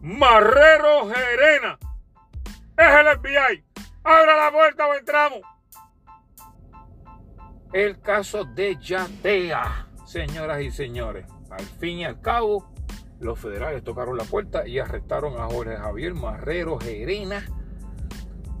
Marrero 0.00 1.08
Gerena 1.08 1.78
es 2.76 2.86
el 2.86 3.18
FBI. 3.18 3.64
Abra 4.04 4.36
la 4.36 4.50
puerta 4.50 4.86
o 4.86 4.94
entramos. 4.94 5.40
El 7.72 8.00
caso 8.00 8.44
de 8.44 8.76
Yatea, 8.80 9.88
señoras 10.04 10.60
y 10.60 10.70
señores. 10.70 11.26
Al 11.50 11.64
fin 11.64 11.98
y 11.98 12.04
al 12.04 12.20
cabo, 12.20 12.72
los 13.20 13.38
federales 13.38 13.82
tocaron 13.84 14.16
la 14.16 14.24
puerta 14.24 14.66
y 14.66 14.78
arrestaron 14.78 15.40
a 15.40 15.46
Jorge 15.46 15.76
Javier 15.76 16.14
Marrero 16.14 16.78
Gerena 16.78 17.44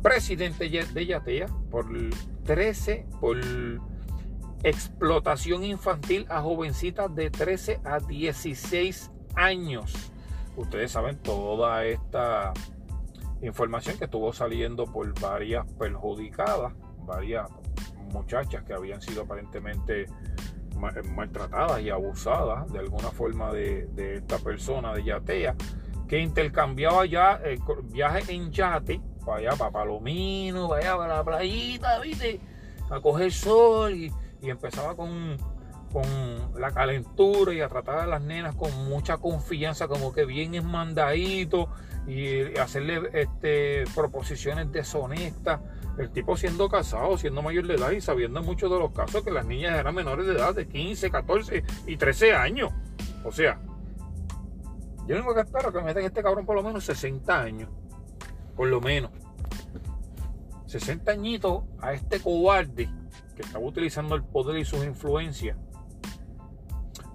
presidente 0.02 0.68
de 0.68 1.06
Yatea 1.06 1.46
por 1.70 1.86
13 2.44 3.06
por 3.20 3.38
explotación 4.64 5.64
infantil 5.64 6.26
a 6.28 6.42
jovencitas 6.42 7.14
de 7.14 7.30
13 7.30 7.80
a 7.84 8.00
16 8.00 9.10
años. 9.36 10.12
Ustedes 10.56 10.92
saben 10.92 11.18
toda 11.18 11.84
esta 11.86 12.52
información 13.42 13.98
que 13.98 14.04
estuvo 14.04 14.32
saliendo 14.32 14.86
por 14.86 15.18
varias 15.20 15.66
perjudicadas, 15.74 16.72
varias 16.98 17.48
muchachas 18.12 18.62
que 18.64 18.72
habían 18.72 19.02
sido 19.02 19.22
aparentemente 19.22 20.06
maltratadas 21.14 21.80
y 21.80 21.90
abusadas 21.90 22.70
de 22.72 22.78
alguna 22.80 23.10
forma 23.10 23.52
de, 23.52 24.16
esta 24.16 24.38
persona 24.38 24.94
de 24.94 25.04
Yatea, 25.04 25.54
que 26.08 26.18
intercambiaba 26.18 27.06
ya 27.06 27.40
eh, 27.44 27.58
viaje 27.84 28.32
en 28.32 28.50
yate 28.50 29.00
para 29.24 29.38
allá, 29.38 29.50
para 29.56 29.70
Palomino, 29.70 30.68
para 30.68 30.80
allá, 30.80 30.96
para 30.96 31.16
la 31.16 31.24
playita, 31.24 32.00
¿viste? 32.00 32.40
A 32.90 33.00
coger 33.00 33.32
sol 33.32 33.94
y, 33.94 34.12
empezaba 34.42 34.96
con, 34.96 35.36
con 35.92 36.02
la 36.60 36.72
calentura 36.72 37.54
y 37.54 37.60
a 37.60 37.68
tratar 37.68 38.00
a 38.00 38.06
las 38.06 38.20
nenas 38.20 38.56
con 38.56 38.88
mucha 38.88 39.18
confianza, 39.18 39.86
como 39.86 40.12
que 40.12 40.24
bien 40.24 40.56
esmandadito 40.56 41.68
y 42.06 42.56
hacerle 42.58 43.10
este, 43.12 43.84
proposiciones 43.94 44.70
deshonestas. 44.72 45.60
El 45.98 46.10
tipo 46.10 46.36
siendo 46.36 46.70
casado, 46.70 47.18
siendo 47.18 47.42
mayor 47.42 47.66
de 47.66 47.74
edad 47.74 47.90
y 47.90 48.00
sabiendo 48.00 48.42
muchos 48.42 48.70
de 48.70 48.78
los 48.78 48.92
casos 48.92 49.22
que 49.22 49.30
las 49.30 49.44
niñas 49.44 49.78
eran 49.78 49.94
menores 49.94 50.26
de 50.26 50.32
edad 50.32 50.54
de 50.54 50.66
15, 50.66 51.10
14 51.10 51.64
y 51.86 51.96
13 51.96 52.32
años. 52.32 52.72
O 53.24 53.30
sea, 53.30 53.60
yo 55.06 55.16
único 55.16 55.34
que 55.34 55.42
espero 55.42 55.72
que 55.72 55.82
me 55.82 55.92
den 55.92 56.06
este 56.06 56.22
cabrón 56.22 56.46
por 56.46 56.56
lo 56.56 56.62
menos 56.62 56.84
60 56.84 57.40
años 57.40 57.68
por 58.56 58.68
lo 58.68 58.80
menos 58.80 59.10
60 60.66 61.10
añitos 61.12 61.64
a 61.80 61.92
este 61.92 62.20
cobarde 62.20 62.88
que 63.36 63.42
estaba 63.42 63.64
utilizando 63.64 64.14
el 64.14 64.24
poder 64.24 64.58
y 64.58 64.64
sus 64.64 64.84
influencias 64.84 65.56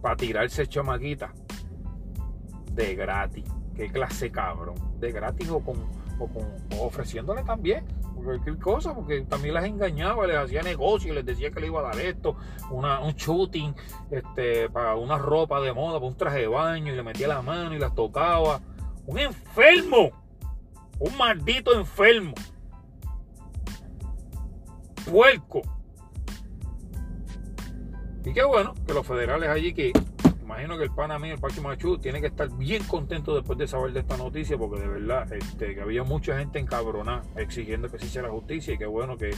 para 0.02 0.16
tirarse 0.16 0.68
chamaquita 0.68 1.34
de 2.72 2.96
gratis. 2.96 3.46
Qué 3.78 3.90
clase 3.90 4.32
cabrón. 4.32 4.76
De 5.00 5.12
gratis 5.12 5.50
o 5.50 5.60
con, 5.60 5.78
ofreciéndole 6.80 7.44
también 7.44 7.86
cualquier 8.24 8.58
cosa, 8.58 8.94
porque 8.94 9.22
también 9.22 9.54
las 9.54 9.66
engañaba, 9.66 10.28
les 10.28 10.38
hacía 10.38 10.62
negocio, 10.62 11.14
les 11.14 11.26
decía 11.26 11.52
que 11.52 11.62
le 11.62 11.68
iba 11.68 11.80
a 11.80 11.84
dar 11.84 12.00
esto, 12.00 12.36
una, 12.72 13.00
un 13.00 13.14
shooting, 13.14 13.74
este, 14.12 14.70
para 14.70 14.96
una 14.96 15.18
ropa 15.18 15.62
de 15.62 15.72
moda, 15.72 16.00
para 16.00 16.08
un 16.08 16.18
traje 16.18 16.40
de 16.40 16.48
baño, 16.48 16.92
y 16.92 16.96
le 16.96 17.04
metía 17.04 17.28
la 17.28 17.42
mano 17.42 17.74
y 17.74 17.80
las 17.80 17.96
tocaba. 17.96 18.60
Un 19.06 19.20
enfermo. 19.20 20.12
Un 21.00 21.16
maldito 21.16 21.74
enfermo. 21.74 22.34
Puerco. 25.10 25.62
Y 28.26 28.34
qué 28.34 28.44
bueno 28.44 28.74
que 28.86 28.94
los 28.94 29.08
federales 29.08 29.48
allí 29.48 29.74
que 29.74 29.94
imagino 30.48 30.78
que 30.78 30.86
el 30.86 30.92
pana 30.92 31.20
mío, 31.20 31.34
el 31.34 31.42
Pachi 31.42 31.60
Machu, 31.60 31.98
tiene 31.98 32.22
que 32.22 32.28
estar 32.28 32.50
bien 32.56 32.82
contento 32.86 33.36
después 33.36 33.60
de 33.60 33.68
saber 33.68 33.92
de 33.92 34.00
esta 34.00 34.16
noticia, 34.16 34.58
porque 34.58 34.80
de 34.80 34.88
verdad 34.88 35.34
este, 35.34 35.76
que 35.76 35.82
había 35.82 36.04
mucha 36.04 36.40
gente 36.40 36.58
encabronada 36.58 37.22
exigiendo 37.36 37.90
que 37.90 38.00
se 38.00 38.06
hiciera 38.06 38.30
justicia 38.30 38.74
y 38.74 38.78
qué 38.78 38.86
bueno 38.86 39.18
que 39.18 39.36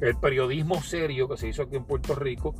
el 0.00 0.16
periodismo 0.16 0.82
serio 0.82 1.28
que 1.28 1.36
se 1.36 1.46
hizo 1.46 1.62
aquí 1.62 1.76
en 1.76 1.84
Puerto 1.84 2.16
Rico 2.16 2.56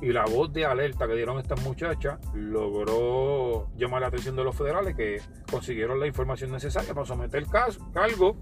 y 0.00 0.12
la 0.12 0.24
voz 0.26 0.52
de 0.52 0.64
alerta 0.64 1.08
que 1.08 1.14
dieron 1.14 1.40
estas 1.40 1.60
muchachas 1.64 2.20
logró 2.34 3.68
llamar 3.76 4.02
la 4.02 4.06
atención 4.06 4.36
de 4.36 4.44
los 4.44 4.54
federales 4.56 4.94
que 4.94 5.20
consiguieron 5.50 5.98
la 5.98 6.06
información 6.06 6.52
necesaria 6.52 6.94
para 6.94 7.04
someter 7.04 7.46
caso, 7.46 7.80
cargo 7.92 8.36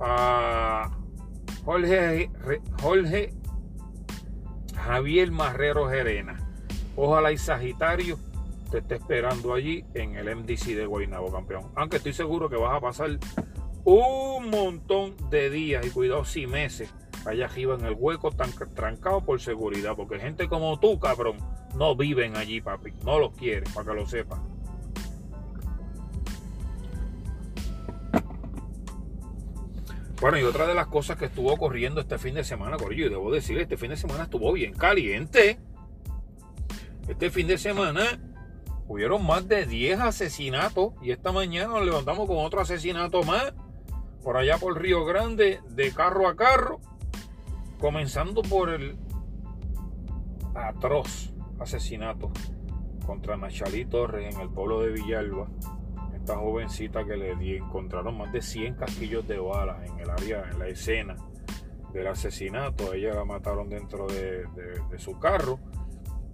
a 0.00 0.90
Jorge, 1.64 2.30
Jorge 2.82 3.32
Javier 4.76 5.32
Marrero 5.32 5.88
Gerena. 5.88 6.47
Ojalá 7.00 7.30
y 7.30 7.38
Sagitario 7.38 8.18
te 8.72 8.78
esté 8.78 8.96
esperando 8.96 9.54
allí 9.54 9.84
en 9.94 10.16
el 10.16 10.34
MDC 10.34 10.74
de 10.74 10.84
Guaynabo, 10.84 11.30
campeón. 11.30 11.70
Aunque 11.76 11.98
estoy 11.98 12.12
seguro 12.12 12.50
que 12.50 12.56
vas 12.56 12.76
a 12.76 12.80
pasar 12.80 13.10
un 13.84 14.50
montón 14.50 15.14
de 15.30 15.48
días 15.48 15.86
y 15.86 15.90
cuidado 15.90 16.24
si 16.24 16.48
meses 16.48 16.92
allá 17.24 17.44
arriba 17.44 17.76
en 17.76 17.84
el 17.84 17.94
hueco 17.96 18.32
tan 18.32 18.50
trancado 18.74 19.24
por 19.24 19.40
seguridad, 19.40 19.94
porque 19.94 20.18
gente 20.18 20.48
como 20.48 20.80
tú, 20.80 20.98
cabrón, 20.98 21.36
no 21.76 21.94
viven 21.94 22.36
allí, 22.36 22.60
papi, 22.60 22.92
no 23.04 23.20
los 23.20 23.32
quiere, 23.34 23.70
para 23.72 23.90
que 23.90 23.94
lo 23.94 24.04
sepan. 24.04 24.42
Bueno, 30.20 30.36
y 30.36 30.42
otra 30.42 30.66
de 30.66 30.74
las 30.74 30.88
cosas 30.88 31.16
que 31.16 31.26
estuvo 31.26 31.52
ocurriendo 31.52 32.00
este 32.00 32.18
fin 32.18 32.34
de 32.34 32.42
semana, 32.42 32.76
Corillo, 32.76 33.06
y 33.06 33.08
debo 33.08 33.30
decir, 33.30 33.56
este 33.58 33.76
fin 33.76 33.90
de 33.90 33.96
semana 33.96 34.24
estuvo 34.24 34.52
bien 34.52 34.74
caliente. 34.74 35.60
Este 37.08 37.30
fin 37.30 37.46
de 37.46 37.58
semana 37.58 38.02
hubieron 38.86 39.26
más 39.26 39.48
de 39.48 39.66
10 39.66 40.00
asesinatos 40.00 40.92
y 41.02 41.10
esta 41.10 41.32
mañana 41.32 41.68
nos 41.68 41.84
levantamos 41.84 42.26
con 42.26 42.38
otro 42.38 42.60
asesinato 42.60 43.22
más 43.22 43.54
por 44.22 44.36
allá 44.36 44.58
por 44.58 44.80
Río 44.80 45.04
Grande, 45.04 45.60
de 45.70 45.92
carro 45.92 46.28
a 46.28 46.36
carro. 46.36 46.80
Comenzando 47.80 48.42
por 48.42 48.70
el 48.70 48.98
atroz 50.54 51.32
asesinato 51.60 52.30
contra 53.06 53.36
Nachalí 53.36 53.86
Torres 53.86 54.34
en 54.34 54.40
el 54.40 54.50
pueblo 54.50 54.82
de 54.82 54.90
Villalba. 54.90 55.48
Esta 56.14 56.36
jovencita 56.36 57.04
que 57.06 57.16
le 57.16 57.56
encontraron 57.56 58.18
más 58.18 58.32
de 58.32 58.42
100 58.42 58.74
casquillos 58.74 59.26
de 59.26 59.38
balas 59.38 59.88
en 59.88 59.98
el 60.00 60.10
área, 60.10 60.46
en 60.50 60.58
la 60.58 60.68
escena. 60.68 61.16
del 61.92 62.08
asesinato. 62.08 62.92
Ella 62.92 63.14
la 63.14 63.24
mataron 63.24 63.70
dentro 63.70 64.06
de, 64.08 64.44
su 64.98 65.18
carro. 65.18 65.58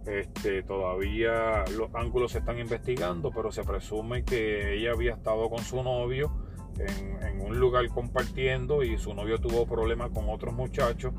Este, 0.07 0.63
todavía 0.63 1.65
los 1.77 1.95
ángulos 1.95 2.33
se 2.33 2.39
están 2.39 2.59
investigando, 2.59 3.31
pero 3.31 3.51
se 3.51 3.65
presume 3.65 4.23
que 4.23 4.75
ella 4.75 4.93
había 4.93 5.15
estado 5.15 5.49
con 5.49 5.61
su 5.61 5.83
novio 5.83 6.31
en, 6.79 7.23
en 7.23 7.41
un 7.41 7.59
lugar 7.59 7.89
compartiendo 7.89 8.83
y 8.83 8.99
su 8.99 9.15
novio 9.15 9.39
tuvo 9.39 9.67
problemas 9.67 10.11
con 10.11 10.29
otros 10.29 10.53
muchachos 10.55 11.15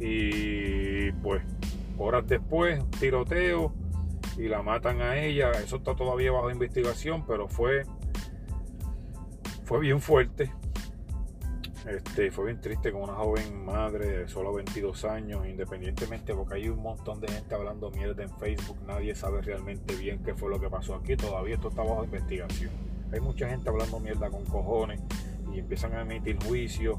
y 0.00 1.12
pues 1.12 1.42
horas 1.98 2.26
después 2.26 2.82
tiroteo 2.98 3.72
y 4.36 4.48
la 4.48 4.62
matan 4.62 5.00
a 5.00 5.18
ella. 5.18 5.52
Eso 5.52 5.76
está 5.76 5.94
todavía 5.94 6.32
bajo 6.32 6.50
investigación, 6.50 7.24
pero 7.26 7.48
fue 7.48 7.84
fue 9.64 9.80
bien 9.80 10.00
fuerte. 10.00 10.52
Este, 11.86 12.32
fue 12.32 12.46
bien 12.46 12.60
triste 12.60 12.90
con 12.90 13.02
una 13.02 13.14
joven 13.14 13.64
madre 13.64 14.18
de 14.18 14.28
solo 14.28 14.52
22 14.52 15.04
años, 15.04 15.46
independientemente, 15.46 16.34
porque 16.34 16.54
hay 16.54 16.68
un 16.68 16.82
montón 16.82 17.20
de 17.20 17.28
gente 17.28 17.54
hablando 17.54 17.90
mierda 17.90 18.24
en 18.24 18.36
Facebook, 18.38 18.78
nadie 18.86 19.14
sabe 19.14 19.40
realmente 19.40 19.94
bien 19.94 20.20
qué 20.24 20.34
fue 20.34 20.50
lo 20.50 20.58
que 20.58 20.68
pasó 20.68 20.96
aquí, 20.96 21.16
todavía 21.16 21.54
esto 21.54 21.68
está 21.68 21.82
bajo 21.82 22.02
investigación. 22.02 22.72
Hay 23.12 23.20
mucha 23.20 23.48
gente 23.48 23.68
hablando 23.68 24.00
mierda 24.00 24.28
con 24.30 24.44
cojones 24.46 25.00
y 25.54 25.60
empiezan 25.60 25.94
a 25.94 26.02
emitir 26.02 26.42
juicios 26.42 26.98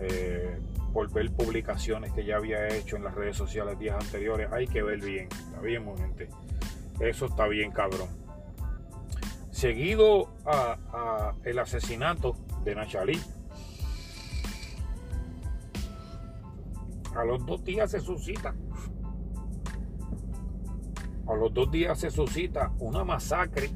eh, 0.00 0.58
por 0.94 1.12
ver 1.12 1.30
publicaciones 1.30 2.12
que 2.12 2.24
ya 2.24 2.36
había 2.36 2.68
hecho 2.68 2.96
en 2.96 3.04
las 3.04 3.14
redes 3.14 3.36
sociales 3.36 3.78
días 3.78 3.96
anteriores. 4.02 4.50
Hay 4.52 4.66
que 4.66 4.82
ver 4.82 5.00
bien, 5.00 5.28
está 5.30 5.60
bien, 5.60 5.84
gente. 5.98 6.28
Eso 6.98 7.26
está 7.26 7.46
bien, 7.46 7.72
cabrón. 7.72 8.08
Seguido 9.50 10.30
a, 10.46 11.34
el 11.44 11.58
asesinato 11.58 12.36
de 12.64 12.74
Nachalí 12.74 13.20
A 17.14 17.24
los 17.24 17.44
dos 17.46 17.64
días 17.64 17.90
se 17.90 18.00
suscita. 18.00 18.54
A 21.26 21.34
los 21.34 21.54
dos 21.54 21.70
días 21.70 21.98
se 21.98 22.10
suscita 22.10 22.72
una 22.78 23.04
masacre 23.04 23.70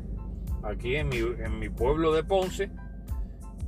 aquí 0.63 0.97
en 0.97 1.09
mi, 1.09 1.19
en 1.19 1.59
mi 1.59 1.69
pueblo 1.69 2.13
de 2.13 2.25
Ponce, 2.25 2.71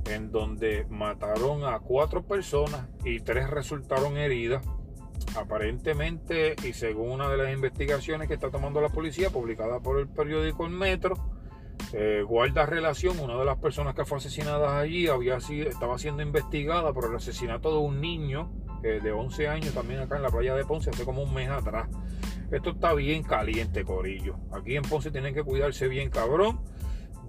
en 0.05 0.31
donde 0.31 0.85
mataron 0.89 1.63
a 1.63 1.79
cuatro 1.79 2.23
personas 2.23 2.87
y 3.03 3.19
tres 3.21 3.49
resultaron 3.49 4.17
heridas. 4.17 4.63
Aparentemente, 5.35 6.55
y 6.63 6.73
según 6.73 7.11
una 7.11 7.29
de 7.29 7.37
las 7.37 7.53
investigaciones 7.53 8.27
que 8.27 8.33
está 8.33 8.49
tomando 8.49 8.81
la 8.81 8.89
policía, 8.89 9.29
publicada 9.29 9.79
por 9.79 9.99
el 9.99 10.07
periódico 10.07 10.65
El 10.65 10.73
Metro, 10.73 11.15
eh, 11.93 12.23
guarda 12.25 12.65
relación, 12.65 13.19
una 13.19 13.37
de 13.37 13.45
las 13.45 13.57
personas 13.57 13.95
que 13.95 14.05
fue 14.05 14.17
asesinada 14.17 14.79
allí 14.79 15.07
había 15.07 15.39
sido, 15.39 15.69
estaba 15.69 15.97
siendo 15.97 16.23
investigada 16.23 16.93
por 16.93 17.09
el 17.09 17.15
asesinato 17.15 17.71
de 17.71 17.77
un 17.77 18.01
niño 18.01 18.49
de 18.81 19.11
11 19.11 19.47
años 19.47 19.73
también 19.75 19.99
acá 19.99 20.15
en 20.15 20.23
la 20.23 20.29
playa 20.29 20.55
de 20.55 20.65
Ponce 20.65 20.89
hace 20.89 21.05
como 21.05 21.21
un 21.21 21.33
mes 21.33 21.49
atrás. 21.49 21.87
Esto 22.51 22.71
está 22.71 22.93
bien 22.93 23.23
caliente, 23.23 23.85
Corillo. 23.85 24.35
Aquí 24.51 24.75
en 24.75 24.83
Ponce 24.83 25.09
tienen 25.09 25.33
que 25.33 25.43
cuidarse 25.43 25.87
bien, 25.87 26.09
cabrón. 26.09 26.59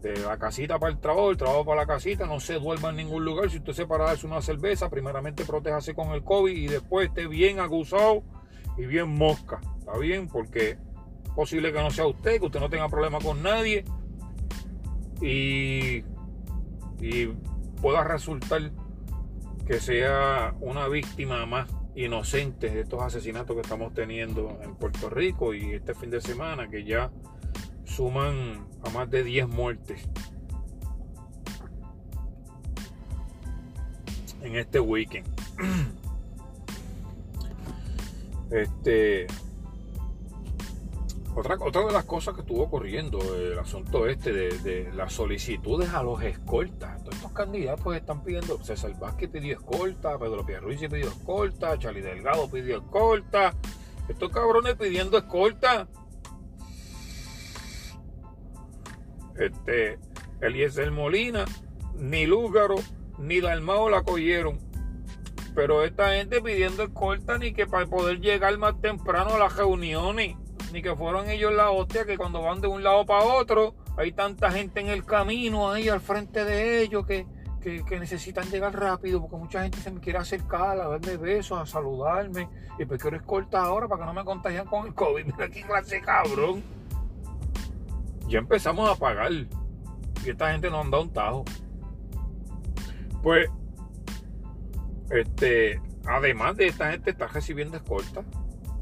De 0.01 0.17
la 0.17 0.37
casita 0.37 0.81
para 0.81 0.93
el 0.93 0.99
trabajo, 0.99 1.31
el 1.31 1.37
trabajo 1.37 1.65
para 1.65 1.83
la 1.83 1.87
casita. 1.87 2.27
No 2.27 2.41
se 2.41 2.55
duerma 2.55 2.91
en 2.91 2.97
ningún 2.97 3.25
lugar. 3.25 3.49
Si 3.49 3.59
usted 3.59 3.73
se 3.73 3.87
para 3.87 4.07
darse 4.07 4.27
una 4.27 4.43
cerveza, 4.43 4.91
primeramente 4.91 5.45
protéjase 5.45 5.95
con 5.95 6.09
el 6.11 6.25
COVID 6.25 6.57
y 6.57 6.67
después 6.67 7.09
esté 7.09 7.29
bien 7.29 7.61
acusado 7.61 8.25
y 8.77 8.87
bien 8.87 9.17
mosca. 9.17 9.61
¿Está 9.79 9.97
bien? 9.97 10.27
Porque 10.27 10.71
es 10.71 11.31
posible 11.37 11.73
que 11.73 11.79
no 11.79 11.93
sea 11.93 12.07
usted, 12.07 12.41
que 12.41 12.47
usted 12.47 12.59
no 12.59 12.69
tenga 12.69 12.89
problema 12.89 13.21
con 13.21 13.43
nadie 13.43 13.85
y, 15.23 16.05
pueda 17.81 18.05
resultar 18.05 18.71
que 19.67 19.81
sea 19.81 20.55
una 20.61 20.89
víctima 20.89 21.47
más 21.47 21.69
inocente 21.95 22.71
de 22.71 22.81
estos 22.81 23.03
asesinatos 23.03 23.57
que 23.57 23.63
estamos 23.63 23.93
teniendo 23.93 24.59
en 24.63 24.75
Puerto 24.77 25.11
Rico 25.11 25.53
y 25.53 25.73
este 25.73 25.95
fin 25.95 26.11
de 26.11 26.21
semana 26.21 26.69
que 26.69 26.85
ya 26.85 27.11
suman 27.85 28.67
a 28.85 28.91
más 28.91 29.11
de 29.11 29.25
10 29.25 29.49
muertes 29.49 30.09
en 34.43 34.57
este 34.57 34.81
weekend. 34.81 35.27
Este 38.51 39.27
otra, 41.35 41.57
otra 41.61 41.87
de 41.87 41.93
las 41.93 42.05
cosas 42.05 42.35
que 42.35 42.43
estuvo 42.43 42.65
ocurriendo, 42.65 43.19
el 43.35 43.59
asunto 43.59 44.07
este 44.07 44.33
de, 44.33 44.93
las 44.93 45.13
solicitudes 45.13 45.93
a 45.95 46.03
los 46.03 46.23
escoltas. 46.23 47.03
Todos 47.03 47.17
estos 47.17 47.33
candidatos 47.33 47.97
están 47.97 48.23
pidiendo, 48.23 48.63
César 48.63 48.99
Vázquez 48.99 49.31
pidió 49.31 49.55
escolta, 49.55 50.19
Pedro 50.19 50.45
Pierluisi 50.45 50.89
pidió 50.89 51.09
escolta, 51.09 51.79
Charlie 51.79 52.03
Delgado 52.03 52.51
pidió 52.51 52.79
escolta. 52.79 53.55
Estos 54.09 54.31
cabrones 54.31 54.75
pidiendo 54.75 55.17
escolta. 55.17 55.89
Este, 59.39 59.99
Eliezer 60.43 60.91
Molina, 60.91 61.47
ni 61.95 62.27
Lúgaro, 62.27 62.77
ni 63.19 63.41
Dalmao 63.41 63.89
la 63.89 64.03
cogieron. 64.03 64.59
Pero 65.55 65.85
esta 65.85 66.15
gente 66.15 66.43
pidiendo 66.43 66.83
escolta 66.83 67.39
ni 67.39 67.53
que 67.55 67.67
para 67.67 67.87
poder 67.87 68.21
llegar 68.21 68.57
más 68.59 68.81
temprano 68.81 69.35
a 69.35 69.39
las 69.39 69.57
reuniones 69.57 70.37
ni 70.73 70.83
que 70.83 70.95
fueron 70.97 71.29
ellos 71.29 71.53
la 71.53 71.71
hostia, 71.71 72.05
que 72.05 72.17
cuando 72.17 72.43
van 72.43 72.61
de 72.61 72.67
un 72.67 72.83
lado 72.83 73.05
para 73.05 73.25
otro, 73.25 73.75
hay 73.97 74.13
tanta 74.13 74.51
gente 74.51 74.81
en 74.81 74.89
el 74.89 75.05
camino 75.05 75.71
ahí 75.71 75.89
al 75.89 76.01
frente 76.01 76.45
de 76.45 76.83
ellos 76.83 77.07
que, 77.07 77.27
necesitan 77.91 78.51
llegar 78.51 78.75
rápido, 78.75 79.21
porque 79.21 79.37
mucha 79.37 79.63
gente 79.63 79.79
se 79.79 79.91
me 79.93 80.01
quiere 80.01 80.19
acercar 80.19 80.81
a 80.81 80.89
darme 80.89 81.17
besos, 81.17 81.59
a 81.61 81.67
saludarme, 81.67 82.49
y 82.79 82.85
pues 82.85 83.01
quiero 83.01 83.17
escoltar 83.17 83.65
ahora 83.65 83.87
para 83.87 84.01
que 84.01 84.07
no 84.07 84.15
me 84.15 84.25
contagian 84.25 84.67
con 84.67 84.87
el 84.87 84.95
COVID. 84.95 85.25
Mira 85.27 85.49
qué 85.49 85.63
clase 85.63 86.01
cabrón. 86.01 86.63
Ya 88.27 88.39
empezamos 88.39 88.91
a 88.91 88.97
pagar. 88.99 89.31
Y 89.31 90.31
esta 90.31 90.51
gente 90.51 90.71
no 90.71 90.81
han 90.81 90.91
dado 90.91 91.05
un 91.05 91.13
tajo. 91.13 91.45
Pues, 93.23 93.49
este, 95.11 95.81
además 96.07 96.57
de 96.57 96.67
esta 96.67 96.91
gente 96.91 97.11
está 97.11 97.29
recibiendo 97.29 97.77
escolta 97.77 98.25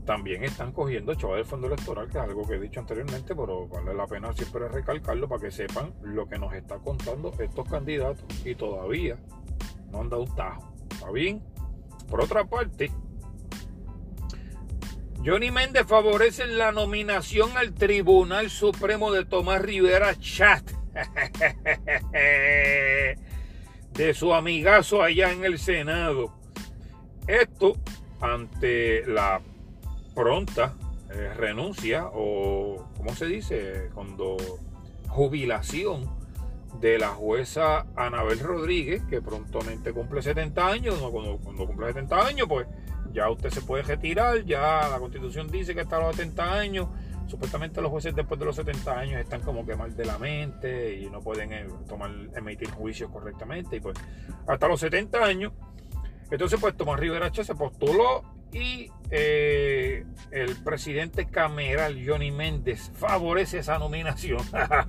también 0.04 0.44
están 0.44 0.72
cogiendo 0.72 1.14
chavos 1.14 1.36
del 1.36 1.44
fondo 1.44 1.66
electoral, 1.66 2.08
que 2.08 2.18
es 2.18 2.24
algo 2.24 2.46
que 2.46 2.54
he 2.54 2.60
dicho 2.60 2.80
anteriormente, 2.80 3.34
pero 3.34 3.68
vale 3.68 3.94
la 3.94 4.06
pena 4.06 4.32
siempre 4.32 4.68
recalcarlo 4.68 5.28
para 5.28 5.42
que 5.42 5.50
sepan 5.50 5.92
lo 6.02 6.28
que 6.28 6.38
nos 6.38 6.52
está 6.54 6.78
contando 6.78 7.32
estos 7.38 7.68
candidatos 7.68 8.24
y 8.44 8.54
todavía 8.54 9.18
no 9.90 10.00
han 10.00 10.08
dado 10.08 10.22
un 10.22 10.34
tajo. 10.34 10.72
¿Está 10.90 11.10
bien? 11.10 11.42
Por 12.08 12.22
otra 12.22 12.44
parte, 12.44 12.90
Johnny 15.24 15.50
Méndez 15.50 15.86
favorece 15.86 16.46
la 16.46 16.72
nominación 16.72 17.56
al 17.56 17.74
Tribunal 17.74 18.50
Supremo 18.50 19.12
de 19.12 19.24
Tomás 19.24 19.62
Rivera 19.62 20.18
Chat. 20.18 20.70
de 23.92 24.14
su 24.14 24.32
amigazo 24.32 25.02
allá 25.02 25.32
en 25.32 25.44
el 25.44 25.58
Senado. 25.58 26.32
Esto 27.26 27.76
ante 28.20 29.04
la 29.06 29.40
pronta 30.20 30.74
eh, 31.10 31.32
renuncia 31.34 32.06
o, 32.12 32.90
¿cómo 32.94 33.14
se 33.14 33.24
dice? 33.24 33.88
Cuando 33.94 34.36
jubilación 35.08 36.10
de 36.78 36.98
la 36.98 37.08
jueza 37.08 37.86
Anabel 37.96 38.38
Rodríguez, 38.38 39.02
que 39.08 39.22
prontamente 39.22 39.92
cumple 39.92 40.20
70 40.20 40.66
años, 40.66 40.98
cuando, 40.98 41.38
cuando 41.38 41.66
cumple 41.66 41.86
70 41.86 42.26
años, 42.26 42.46
pues 42.48 42.66
ya 43.12 43.30
usted 43.30 43.48
se 43.48 43.62
puede 43.62 43.82
retirar, 43.82 44.44
ya 44.44 44.88
la 44.90 44.98
constitución 44.98 45.50
dice 45.50 45.74
que 45.74 45.80
hasta 45.80 45.98
los 45.98 46.14
70 46.14 46.52
años, 46.52 46.88
supuestamente 47.26 47.80
los 47.80 47.90
jueces 47.90 48.14
después 48.14 48.38
de 48.38 48.44
los 48.44 48.56
70 48.56 48.98
años 48.98 49.20
están 49.20 49.40
como 49.40 49.64
que 49.64 49.74
mal 49.74 49.96
de 49.96 50.04
la 50.04 50.18
mente 50.18 50.96
y 50.96 51.08
no 51.08 51.20
pueden 51.22 51.52
eh, 51.52 51.66
tomar, 51.88 52.10
emitir 52.36 52.70
juicios 52.70 53.10
correctamente, 53.10 53.76
y 53.76 53.80
pues 53.80 53.96
hasta 54.46 54.68
los 54.68 54.80
70 54.80 55.24
años, 55.24 55.52
entonces 56.30 56.60
pues 56.60 56.76
Tomás 56.76 57.00
Rivera 57.00 57.32
se 57.32 57.54
postuló 57.54 58.39
y 58.52 58.90
eh, 59.10 60.04
el 60.30 60.56
presidente 60.62 61.26
cameral 61.26 62.00
Johnny 62.06 62.30
Méndez 62.30 62.90
favorece 62.94 63.58
esa 63.58 63.78
nominación. 63.78 64.40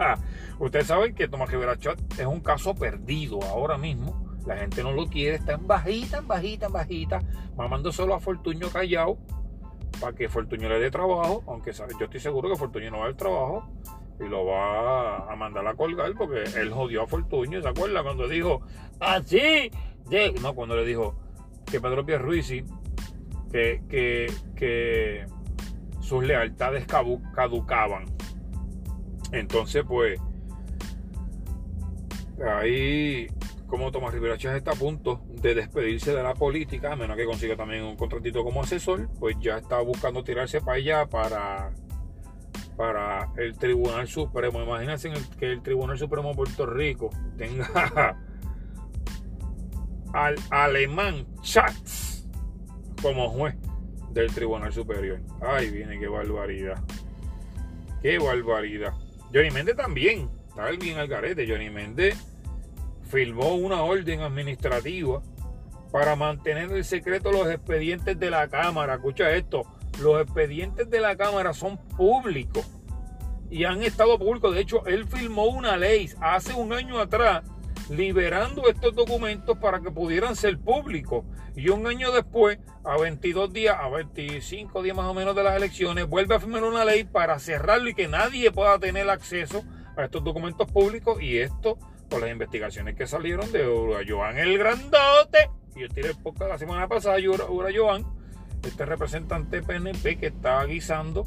Ustedes 0.59 0.87
saben 0.87 1.15
que 1.15 1.27
Tomás 1.27 1.49
Rivera 1.49 1.77
Chat 1.77 1.99
es 2.19 2.25
un 2.25 2.39
caso 2.39 2.75
perdido 2.75 3.41
ahora 3.43 3.77
mismo. 3.77 4.29
La 4.45 4.57
gente 4.57 4.81
no 4.81 4.91
lo 4.91 5.07
quiere, 5.07 5.35
está 5.35 5.53
en 5.53 5.67
bajita, 5.67 6.17
en 6.17 6.27
bajita, 6.27 6.65
en 6.65 6.73
bajita, 6.73 7.19
mamando 7.55 7.91
solo 7.91 8.15
a 8.15 8.19
Fortuño 8.19 8.69
callado 8.69 9.19
para 9.99 10.15
que 10.15 10.27
Fortuño 10.29 10.67
le 10.67 10.79
dé 10.79 10.89
trabajo, 10.89 11.43
aunque 11.47 11.71
yo 11.71 11.85
estoy 11.85 12.19
seguro 12.19 12.49
que 12.49 12.55
Fortuño 12.55 12.89
no 12.89 12.99
va 12.99 13.05
al 13.05 13.15
trabajo 13.15 13.69
y 14.19 14.27
lo 14.27 14.45
va 14.45 15.31
a 15.31 15.35
mandar 15.35 15.67
a 15.67 15.75
colgar 15.75 16.13
porque 16.17 16.43
él 16.59 16.71
jodió 16.71 17.03
a 17.03 17.07
Fortuño, 17.07 17.61
¿se 17.61 17.67
acuerda? 17.67 18.01
Cuando 18.01 18.27
dijo, 18.27 18.61
así, 18.99 19.71
no, 20.41 20.55
cuando 20.55 20.75
le 20.75 20.85
dijo 20.85 21.15
que 21.65 21.79
Pedro 21.79 22.05
Pierruisi 22.05 22.63
que, 23.51 25.25
sus 25.99 26.23
lealtades 26.23 26.85
caducaban. 26.85 28.05
Entonces, 29.31 29.83
pues, 29.87 30.19
ahí 32.59 33.27
como 33.71 33.89
Tomás 33.89 34.13
Rivera 34.13 34.37
Chávez 34.37 34.57
está 34.57 34.71
a 34.71 34.75
punto 34.75 35.21
de 35.29 35.55
despedirse 35.55 36.13
de 36.13 36.21
la 36.21 36.33
política, 36.33 36.91
a 36.91 36.95
menos 36.97 37.15
que 37.15 37.23
consiga 37.23 37.55
también 37.55 37.85
un 37.85 37.95
contratito 37.95 38.43
como 38.43 38.61
asesor, 38.61 39.07
pues 39.17 39.37
ya 39.39 39.59
está 39.59 39.79
buscando 39.79 40.25
tirarse 40.25 40.59
para 40.59 40.77
allá 40.77 41.05
para, 41.05 41.71
para 42.75 43.31
el 43.37 43.57
Tribunal 43.57 44.09
Supremo. 44.09 44.61
Imagínense 44.61 45.09
que 45.39 45.53
el 45.53 45.61
Tribunal 45.61 45.97
Supremo 45.97 46.29
de 46.29 46.35
Puerto 46.35 46.65
Rico 46.65 47.11
tenga 47.37 48.17
al 50.13 50.35
alemán 50.49 51.25
Schatz 51.41 52.10
como 53.01 53.29
juez 53.29 53.55
del 54.11 54.33
Tribunal 54.33 54.73
Superior. 54.73 55.19
Ay, 55.41 55.69
viene, 55.69 55.99
qué 55.99 56.07
barbaridad. 56.07 56.81
Qué 58.01 58.17
barbaridad. 58.19 58.93
Johnny 59.33 59.51
Méndez 59.51 59.75
también. 59.75 60.29
Está 60.49 60.69
bien 60.71 60.97
al 60.97 61.07
garete. 61.07 61.47
Johnny 61.47 61.69
Méndez 61.69 62.17
firmó 63.09 63.55
una 63.55 63.83
orden 63.83 64.21
administrativa 64.21 65.21
para 65.91 66.15
mantener 66.15 66.71
el 66.71 66.85
secreto 66.85 67.31
los 67.31 67.49
expedientes 67.49 68.17
de 68.19 68.29
la 68.29 68.47
Cámara. 68.47 68.95
Escucha 68.95 69.31
esto, 69.31 69.63
los 70.01 70.21
expedientes 70.21 70.89
de 70.89 71.01
la 71.01 71.15
Cámara 71.15 71.53
son 71.53 71.77
públicos 71.77 72.65
y 73.49 73.65
han 73.65 73.83
estado 73.83 74.17
públicos. 74.17 74.55
De 74.55 74.61
hecho, 74.61 74.85
él 74.85 75.05
firmó 75.05 75.45
una 75.45 75.75
ley 75.75 76.09
hace 76.21 76.53
un 76.53 76.71
año 76.71 76.99
atrás 76.99 77.43
liberando 77.91 78.69
estos 78.69 78.95
documentos 78.95 79.57
para 79.57 79.81
que 79.81 79.91
pudieran 79.91 80.35
ser 80.35 80.57
públicos. 80.57 81.25
Y 81.55 81.69
un 81.69 81.85
año 81.85 82.11
después, 82.11 82.57
a 82.85 82.97
22 82.97 83.51
días, 83.51 83.75
a 83.77 83.89
25 83.89 84.81
días 84.81 84.95
más 84.95 85.07
o 85.07 85.13
menos 85.13 85.35
de 85.35 85.43
las 85.43 85.57
elecciones, 85.57 86.07
vuelve 86.07 86.35
a 86.35 86.39
firmar 86.39 86.63
una 86.63 86.85
ley 86.85 87.03
para 87.03 87.37
cerrarlo 87.37 87.89
y 87.89 87.93
que 87.93 88.07
nadie 88.07 88.51
pueda 88.51 88.79
tener 88.79 89.09
acceso 89.09 89.63
a 89.97 90.05
estos 90.05 90.23
documentos 90.23 90.71
públicos. 90.71 91.21
Y 91.21 91.39
esto 91.39 91.77
por 92.09 92.21
las 92.21 92.31
investigaciones 92.31 92.95
que 92.95 93.07
salieron 93.07 93.51
de 93.51 93.67
Ura 93.67 93.99
Joan 94.07 94.37
el 94.37 94.57
Grandote. 94.57 95.49
Yo 95.75 95.89
tiré 95.89 96.09
el 96.09 96.17
podcast 96.17 96.49
la 96.49 96.57
semana 96.57 96.87
pasada, 96.87 97.17
Ura 97.19 97.69
Joan, 97.75 98.05
este 98.63 98.85
representante 98.85 99.61
PNP 99.61 100.17
que 100.17 100.27
está 100.27 100.63
guisando 100.65 101.25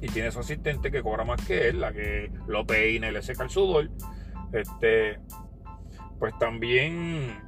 y 0.00 0.08
tiene 0.08 0.30
su 0.30 0.40
asistente 0.40 0.90
que 0.90 1.02
cobra 1.02 1.24
más 1.24 1.44
que 1.46 1.68
él, 1.68 1.80
la 1.80 1.92
que 1.92 2.30
lo 2.46 2.66
peina 2.66 3.08
y 3.08 3.12
le 3.12 3.22
seca 3.22 3.44
el 3.44 3.50
sudor. 3.50 3.90
Este, 4.52 5.18
pues 6.18 6.36
también 6.38 7.42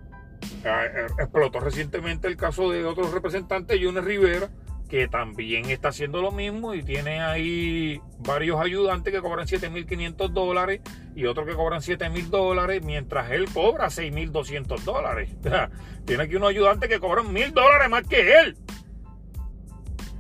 explotó 1.19 1.61
recientemente 1.61 2.29
el 2.29 2.37
caso 2.37 2.71
de 2.71 2.85
otro 2.85 3.11
representante, 3.11 3.83
Junior 3.83 4.05
Rivera, 4.05 4.51
que 4.89 5.09
también 5.09 5.71
está 5.71 5.89
haciendo 5.89 6.23
lo 6.23 6.31
mismo 6.31 6.75
y 6.75 6.83
tiene 6.83 7.21
ahí 7.21 8.01
varios 8.19 8.61
ayudantes 8.61 9.13
que 9.13 9.21
cobran 9.21 9.47
7.500 9.47 10.29
dólares 10.31 10.81
y 11.15 11.27
otros 11.27 11.47
que 11.47 11.55
cobran 11.55 11.81
7.000 11.81 12.27
dólares, 12.27 12.83
mientras 12.85 13.31
él 13.31 13.47
cobra 13.53 13.87
6.200 13.87 14.81
dólares. 14.83 15.31
tiene 16.05 16.25
aquí 16.25 16.37
unos 16.37 16.51
ayudantes 16.51 16.89
que 16.89 17.01
cobran 17.01 17.27
1.000 17.27 17.53
dólares 17.53 17.91
más 17.91 18.07
que 18.07 18.33
él. 18.41 18.57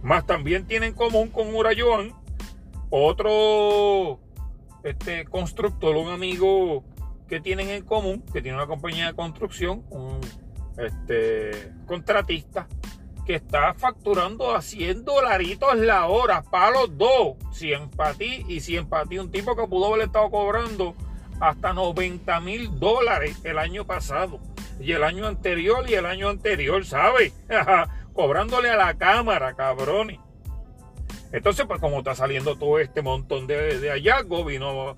Más 0.02 0.26
también 0.26 0.66
tiene 0.66 0.86
en 0.86 0.94
común 0.94 1.28
con 1.28 1.54
Urayoan 1.54 2.12
otro 2.90 4.20
este, 4.82 5.24
constructor, 5.24 5.96
un 5.96 6.08
amigo 6.08 6.84
que 7.28 7.40
tienen 7.40 7.70
en 7.70 7.84
común, 7.84 8.22
que 8.32 8.40
tiene 8.40 8.56
una 8.56 8.66
compañía 8.66 9.06
de 9.08 9.14
construcción, 9.14 9.84
un 9.90 10.20
este, 10.78 11.72
contratista 11.86 12.68
que 13.26 13.34
está 13.34 13.74
facturando 13.74 14.54
a 14.54 14.62
100 14.62 15.04
dolaritos 15.04 15.76
la 15.76 16.06
hora 16.06 16.42
para 16.42 16.70
los 16.70 16.96
dos. 16.96 17.34
100 17.50 17.90
para 17.90 18.14
ti 18.14 18.44
y 18.48 18.60
100 18.60 18.88
para 18.88 19.04
ti. 19.04 19.18
Un 19.18 19.32
tipo 19.32 19.56
que 19.56 19.66
pudo 19.66 19.92
haber 19.92 20.06
estado 20.06 20.30
cobrando 20.30 20.94
hasta 21.40 21.72
90 21.72 22.40
mil 22.40 22.78
dólares 22.78 23.40
el 23.42 23.58
año 23.58 23.84
pasado. 23.84 24.38
Y 24.78 24.92
el 24.92 25.02
año 25.02 25.26
anterior 25.26 25.84
y 25.88 25.94
el 25.94 26.06
año 26.06 26.28
anterior, 26.28 26.84
¿sabes? 26.84 27.32
Cobrándole 28.12 28.70
a 28.70 28.76
la 28.76 28.94
cámara, 28.94 29.54
cabrones. 29.54 30.20
Entonces, 31.32 31.66
pues 31.66 31.80
como 31.80 31.98
está 31.98 32.14
saliendo 32.14 32.56
todo 32.56 32.78
este 32.78 33.02
montón 33.02 33.46
de, 33.46 33.78
de 33.78 33.90
hallazgos, 33.90 34.46
vino 34.46 34.96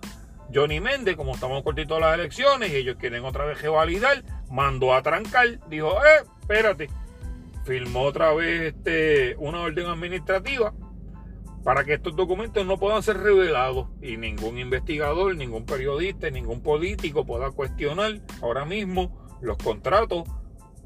Johnny 0.53 0.81
Méndez, 0.81 1.17
como 1.17 1.35
estamos 1.35 1.63
cortitos 1.63 2.01
las 2.01 2.15
elecciones 2.15 2.71
y 2.71 2.77
ellos 2.77 2.97
quieren 2.99 3.25
otra 3.25 3.45
vez 3.45 3.63
validar, 3.69 4.25
mandó 4.51 4.95
a 4.95 5.03
trancar, 5.03 5.59
dijo, 5.69 5.99
eh, 6.05 6.25
espérate, 6.41 6.89
firmó 7.65 8.03
otra 8.03 8.33
vez 8.33 8.75
este, 8.75 9.37
una 9.39 9.61
orden 9.61 9.87
administrativa 9.87 10.73
para 11.65 11.85
que 11.85 11.95
estos 11.95 12.17
documentos 12.17 12.65
no 12.65 12.79
puedan 12.79 13.03
ser 13.03 13.19
revelados 13.19 13.89
y 14.01 14.17
ningún 14.17 14.59
investigador, 14.59 15.37
ningún 15.37 15.67
periodista, 15.67 16.31
ningún 16.31 16.63
político 16.63 17.27
pueda 17.27 17.51
cuestionar 17.51 18.21
ahora 18.41 18.65
mismo 18.65 19.39
los 19.43 19.59
contratos 19.59 20.27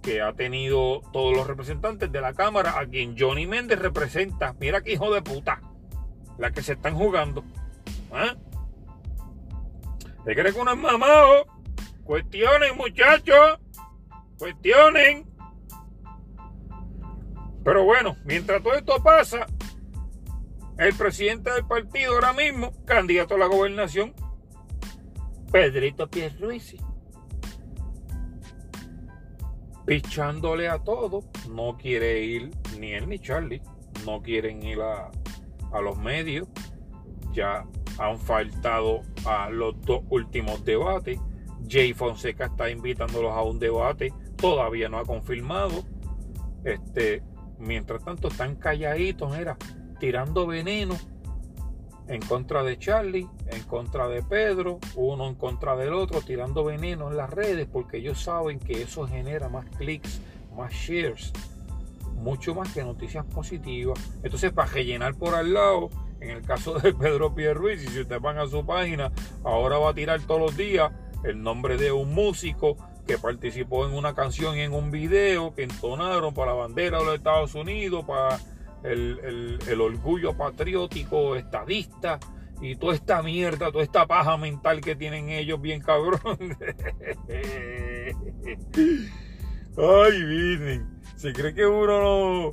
que 0.03 0.21
ha 0.21 0.33
tenido 0.33 1.01
todos 1.13 1.35
los 1.37 1.47
representantes 1.47 2.11
de 2.11 2.21
la 2.21 2.35
Cámara 2.35 2.79
a 2.79 2.87
quien 2.87 3.17
Johnny 3.19 3.47
Méndez 3.47 3.79
representa. 3.79 4.55
Mira 4.59 4.83
qué 4.83 4.93
hijo 4.93 5.13
de 5.15 5.23
puta, 5.23 5.63
la 6.39 6.51
que 6.51 6.63
se 6.63 6.73
están 6.73 6.95
jugando. 6.95 7.45
¿Ah? 8.13 8.35
¿Se 10.25 10.35
cree 10.35 10.53
que 10.53 10.61
uno 10.61 10.73
es 10.73 10.79
mamado? 10.79 11.47
Cuestionen, 12.05 12.77
muchachos. 12.77 13.59
Cuestionen. 14.39 15.27
Pero 17.65 17.85
bueno, 17.85 18.17
mientras 18.25 18.63
todo 18.63 18.75
esto 18.75 19.01
pasa, 19.03 19.47
el 20.79 20.95
presidente 20.95 21.53
del 21.53 21.65
partido 21.65 22.15
ahora 22.15 22.33
mismo, 22.33 22.73
candidato 22.85 23.37
a 23.37 23.39
la 23.39 23.47
gobernación, 23.47 24.15
Pedrito 25.53 26.11
Pierluisi, 26.11 26.81
pichándole 29.85 30.69
a 30.69 30.79
todo, 30.79 31.25
no 31.51 31.77
quiere 31.77 32.21
ir 32.21 32.51
ni 32.79 32.93
él 32.93 33.09
ni 33.09 33.19
Charlie, 33.19 33.63
no 34.05 34.23
quieren 34.23 34.63
ir 34.63 34.81
a, 34.81 35.11
a 35.73 35.81
los 35.81 35.99
medios, 35.99 36.49
ya 37.33 37.67
han 37.99 38.19
faltado 38.19 39.03
a 39.25 39.51
los 39.51 39.81
dos 39.83 40.03
últimos 40.11 40.65
debates, 40.65 41.19
Jay 41.69 41.93
Fonseca 41.93 42.47
está 42.47 42.71
invitándolos 42.71 43.33
a 43.33 43.43
un 43.43 43.59
debate, 43.59 44.13
todavía 44.37 44.89
no 44.89 44.99
ha 44.99 45.05
confirmado, 45.05 45.85
este, 46.65 47.23
mientras 47.59 48.05
tanto 48.05 48.29
están 48.29 48.57
calladitos, 48.57 49.37
era 49.37 49.57
tirando 49.99 50.47
veneno 50.47 50.97
en 52.13 52.21
contra 52.21 52.63
de 52.63 52.79
Charlie, 52.79 53.27
en 53.51 53.63
contra 53.63 54.07
de 54.07 54.23
Pedro, 54.23 54.79
uno 54.97 55.29
en 55.29 55.35
contra 55.35 55.77
del 55.77 55.95
otro, 55.95 56.21
tirando 56.21 56.63
veneno 56.63 57.11
en 57.11 57.17
las 57.17 57.31
redes, 57.31 57.67
porque 57.73 57.97
ellos 57.97 58.23
saben 58.23 58.59
que 58.59 58.83
eso 58.83 59.09
genera 59.09 59.49
más 59.49 59.65
clics, 59.77 60.21
más 60.55 60.75
shares, 60.75 61.33
mucho 62.15 62.55
más 62.55 62.73
que 62.75 62.85
noticias 62.85 63.25
positivas. 63.25 63.99
Entonces, 64.23 64.53
para 64.53 64.71
rellenar 64.71 65.15
por 65.15 65.35
al 65.35 65.55
lado, 65.55 65.89
en 66.21 66.31
el 66.31 66.43
caso 66.43 66.79
de 66.79 66.93
Pedro 66.93 67.35
Pierruiz, 67.35 67.81
si 67.81 68.01
ustedes 68.01 68.21
van 68.21 68.37
a 68.37 68.47
su 68.47 68.65
página, 68.67 69.11
ahora 69.43 69.79
va 69.79 69.91
a 69.91 69.95
tirar 69.95 70.21
todos 70.21 70.41
los 70.41 70.57
días 70.57 70.93
el 71.25 71.43
nombre 71.43 71.79
de 71.79 71.93
un 71.93 72.13
músico 72.13 72.77
que 73.07 73.17
participó 73.17 73.87
en 73.87 73.95
una 73.95 74.15
canción 74.15 74.57
y 74.57 74.61
en 74.61 74.75
un 74.75 74.91
video 74.91 75.55
que 75.55 75.63
entonaron 75.63 76.35
para 76.35 76.53
la 76.53 76.59
bandera 76.59 76.99
de 76.99 77.05
los 77.07 77.15
Estados 77.15 77.55
Unidos, 77.55 78.05
para 78.05 78.39
el, 78.85 79.81
orgullo 79.81 80.37
patriótico 80.37 81.37
estadista 81.37 82.19
y 82.61 82.77
toda 82.77 82.95
esta 82.95 83.23
mierda, 83.23 83.73
toda 83.73 83.85
esta 83.85 84.07
paja 84.07 84.37
mental 84.37 84.81
que 84.81 84.95
tienen 84.95 85.29
ellos 85.31 85.61
bien 85.61 85.81
cabrón. 85.81 86.21
Ay, 89.77 90.23
vienen. 90.25 91.01
Se 91.17 91.33
cree 91.33 91.55
que 91.55 91.67
uno 91.67 92.01
no. 92.01 92.51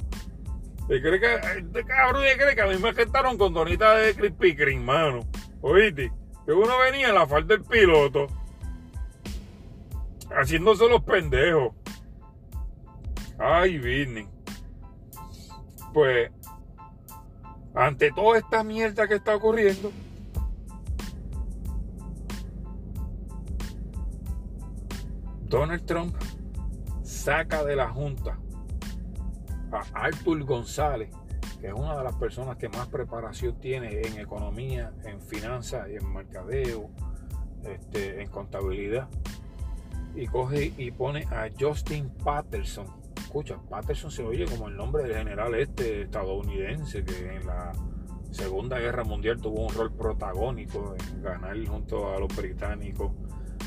Se 0.88 1.02
cree 1.02 1.20
que. 1.20 1.36
Este 1.58 1.84
cabrón 1.86 2.24
se 2.24 2.38
cree 2.38 2.56
que 2.56 2.62
a 2.62 2.68
mí 2.68 2.78
me 2.78 2.94
gestaron 2.94 3.38
con 3.38 3.54
donita 3.54 3.96
de 3.96 4.16
Crispy 4.16 4.56
Kreme, 4.56 4.84
mano. 4.84 5.20
Oíste, 5.62 6.12
que 6.46 6.52
uno 6.54 6.80
venía 6.80 7.10
en 7.10 7.16
la 7.16 7.28
falda 7.28 7.56
del 7.56 7.64
piloto 7.66 8.28
haciéndose 10.32 10.88
los 10.88 11.04
pendejos. 11.04 11.74
Ay, 13.38 13.78
vienen. 13.78 14.39
Pues, 15.94 16.32
ante 17.74 18.12
toda 18.12 18.38
esta 18.38 18.64
mierda 18.64 19.08
que 19.08 19.16
está 19.16 19.36
ocurriendo, 19.36 19.92
Donald 25.50 25.86
Trump 25.86 26.16
saca 27.02 27.64
de 27.64 27.76
la 27.76 27.90
Junta 27.90 28.38
a 29.72 29.82
Artur 29.94 30.44
González, 30.44 31.10
que 31.60 31.68
es 31.68 31.74
una 31.74 31.98
de 31.98 32.04
las 32.04 32.16
personas 32.16 32.58
que 32.58 32.70
más 32.70 32.88
preparación 32.88 33.60
tiene 33.60 34.02
en 34.02 34.20
economía, 34.20 34.94
en 35.04 35.20
finanzas, 35.22 35.88
en 35.90 36.12
mercadeo, 36.14 36.90
este, 37.64 38.22
en 38.22 38.30
contabilidad 38.30 39.10
y 40.16 40.28
coge 40.28 40.74
y 40.78 40.92
pone 40.92 41.24
a 41.26 41.50
Justin 41.60 42.10
Patterson. 42.24 42.99
Escucha, 43.30 43.60
Patterson 43.70 44.10
se 44.10 44.24
oye 44.24 44.46
como 44.46 44.70
el 44.70 44.76
nombre 44.76 45.04
del 45.04 45.16
general 45.16 45.54
este 45.54 46.02
estadounidense 46.02 47.06
que 47.06 47.36
en 47.36 47.46
la 47.46 47.74
Segunda 48.32 48.80
Guerra 48.80 49.04
Mundial 49.04 49.40
tuvo 49.40 49.68
un 49.68 49.74
rol 49.76 49.94
protagónico 49.94 50.96
en 50.98 51.22
ganar 51.22 51.56
junto 51.68 52.12
a 52.12 52.20
los 52.20 52.36
británicos 52.36 53.12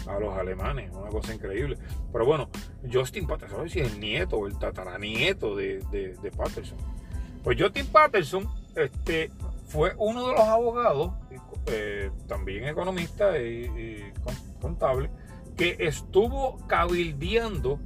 a 0.08 0.18
los 0.18 0.36
alemanes, 0.36 0.90
una 0.92 1.10
cosa 1.10 1.32
increíble. 1.32 1.78
Pero 2.12 2.26
bueno, 2.26 2.48
Justin 2.92 3.28
Patterson, 3.28 3.58
¿sabes 3.58 3.72
si 3.72 3.78
es 3.78 3.92
el 3.92 4.00
nieto 4.00 4.36
o 4.36 4.48
el 4.48 4.58
tataranieto 4.58 5.54
de, 5.54 5.78
de, 5.92 6.32
Patterson? 6.36 6.78
Pues 7.44 7.56
Justin 7.56 7.86
Patterson 7.86 8.48
este, 8.74 9.30
fue 9.68 9.94
uno 9.96 10.26
de 10.26 10.32
los 10.32 10.40
abogados, 10.40 11.12
eh, 11.66 12.10
también 12.26 12.66
economista 12.66 13.38
y, 13.38 14.12
contable, 14.60 15.08
que 15.56 15.76
estuvo 15.78 16.58
cabildeando 16.66 17.78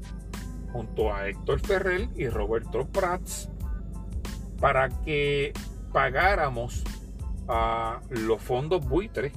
junto 0.77 1.11
a 1.13 1.27
Héctor 1.27 1.59
Ferrer 1.61 2.11
y 2.17 2.29
Roberto 2.29 2.87
Prats 2.87 3.49
para 4.61 4.91
que 4.91 5.55
pagáramos 5.91 6.85
a 7.49 8.01
los 8.11 8.43
fondos 8.43 8.87
buitres 8.87 9.33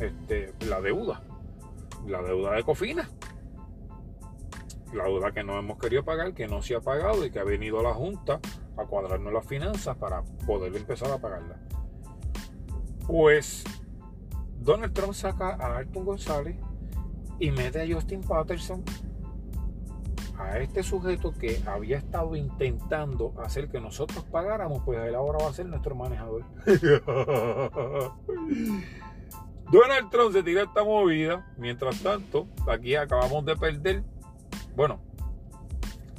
este, 0.00 0.52
la 0.68 0.82
deuda, 0.82 1.22
la 2.06 2.20
deuda 2.20 2.52
de 2.52 2.62
Cofina, 2.62 3.08
la 4.92 5.04
deuda 5.04 5.32
que 5.32 5.44
no 5.44 5.58
hemos 5.58 5.78
querido 5.78 6.04
pagar, 6.04 6.34
que 6.34 6.46
no 6.46 6.60
se 6.60 6.74
ha 6.74 6.80
pagado 6.80 7.24
y 7.24 7.30
que 7.30 7.38
ha 7.38 7.44
venido 7.44 7.82
la 7.82 7.94
Junta 7.94 8.38
a 8.76 8.84
cuadrarnos 8.84 9.32
las 9.32 9.46
finanzas 9.46 9.96
para 9.96 10.22
poder 10.46 10.76
empezar 10.76 11.10
a 11.10 11.18
pagarla. 11.18 11.56
Pues 13.06 13.64
Donald 14.58 14.92
Trump 14.92 15.14
saca 15.14 15.54
a 15.54 15.78
Arthur 15.78 16.04
González 16.04 16.56
y 17.38 17.50
mete 17.50 17.80
a 17.80 17.94
Justin 17.94 18.20
Patterson 18.20 18.84
a 20.40 20.58
este 20.58 20.82
sujeto 20.82 21.32
que 21.32 21.62
había 21.66 21.98
estado 21.98 22.34
intentando 22.36 23.34
hacer 23.42 23.68
que 23.68 23.80
nosotros 23.80 24.24
pagáramos, 24.24 24.82
pues 24.84 24.98
él 25.00 25.14
ahora 25.14 25.38
va 25.44 25.50
a 25.50 25.52
ser 25.52 25.66
nuestro 25.66 25.94
manejador. 25.94 26.44
Donald 29.70 30.10
Trump 30.10 30.32
se 30.32 30.42
tira 30.42 30.62
esta 30.62 30.82
movida. 30.82 31.46
Mientras 31.56 32.02
tanto, 32.02 32.48
aquí 32.68 32.96
acabamos 32.96 33.44
de 33.44 33.56
perder. 33.56 34.02
Bueno, 34.74 35.00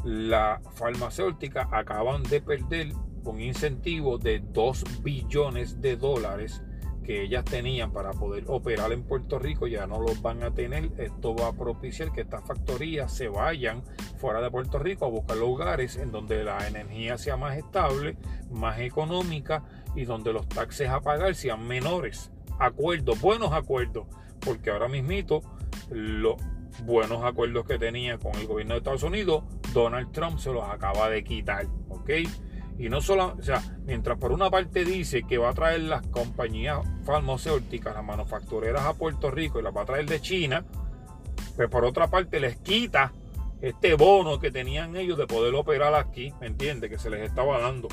la 0.05 0.61
farmacéutica 0.75 1.67
acaban 1.71 2.23
de 2.23 2.41
perder 2.41 2.93
un 3.23 3.41
incentivo 3.41 4.17
de 4.17 4.39
2 4.39 5.03
billones 5.03 5.81
de 5.81 5.95
dólares 5.97 6.63
que 7.03 7.23
ellas 7.23 7.43
tenían 7.45 7.91
para 7.91 8.11
poder 8.11 8.43
operar 8.47 8.91
en 8.91 9.03
Puerto 9.03 9.39
Rico 9.39 9.67
ya 9.67 9.87
no 9.87 9.99
los 9.99 10.21
van 10.21 10.43
a 10.43 10.51
tener. 10.51 10.91
Esto 10.97 11.35
va 11.35 11.47
a 11.47 11.53
propiciar 11.53 12.11
que 12.11 12.21
estas 12.21 12.43
factorías 12.45 13.11
se 13.11 13.27
vayan 13.27 13.83
fuera 14.17 14.41
de 14.41 14.51
Puerto 14.51 14.79
Rico 14.79 15.05
a 15.05 15.09
buscar 15.09 15.37
lugares 15.37 15.97
en 15.97 16.11
donde 16.11 16.43
la 16.43 16.67
energía 16.67 17.17
sea 17.17 17.37
más 17.37 17.57
estable, 17.57 18.17
más 18.51 18.79
económica 18.79 19.63
y 19.95 20.05
donde 20.05 20.33
los 20.33 20.47
taxes 20.47 20.89
a 20.89 21.01
pagar 21.01 21.35
sean 21.35 21.67
menores 21.67 22.31
acuerdos, 22.59 23.19
buenos 23.19 23.51
acuerdos, 23.53 24.05
porque 24.39 24.69
ahora 24.69 24.87
mismito 24.87 25.41
los 25.89 26.35
buenos 26.83 27.23
acuerdos 27.23 27.65
que 27.65 27.79
tenía 27.79 28.17
con 28.17 28.35
el 28.35 28.47
gobierno 28.47 28.75
de 28.75 28.79
Estados 28.79 29.03
Unidos, 29.03 29.43
Donald 29.73 30.11
Trump 30.11 30.37
se 30.37 30.51
los 30.51 30.63
acaba 30.63 31.09
de 31.09 31.23
quitar, 31.23 31.65
¿ok? 31.89 32.09
Y 32.81 32.89
no 32.89 32.99
solo, 32.99 33.35
o 33.37 33.43
sea, 33.43 33.61
mientras 33.85 34.17
por 34.17 34.31
una 34.31 34.49
parte 34.49 34.83
dice 34.83 35.21
que 35.21 35.37
va 35.37 35.49
a 35.49 35.53
traer 35.53 35.81
las 35.81 36.01
compañías 36.07 36.79
farmacéuticas, 37.05 37.93
las 37.93 38.03
manufactureras 38.03 38.87
a 38.87 38.95
Puerto 38.95 39.29
Rico 39.29 39.59
y 39.59 39.61
las 39.63 39.75
va 39.75 39.83
a 39.83 39.85
traer 39.85 40.07
de 40.07 40.19
China, 40.19 40.65
pues 41.55 41.69
por 41.69 41.85
otra 41.85 42.07
parte 42.07 42.39
les 42.39 42.57
quita 42.57 43.13
este 43.61 43.93
bono 43.93 44.39
que 44.39 44.49
tenían 44.49 44.95
ellos 44.95 45.15
de 45.19 45.27
poder 45.27 45.53
operar 45.53 45.93
aquí, 45.93 46.33
¿me 46.41 46.47
entiende? 46.47 46.89
Que 46.89 46.97
se 46.97 47.11
les 47.11 47.21
estaba 47.21 47.59
dando. 47.59 47.87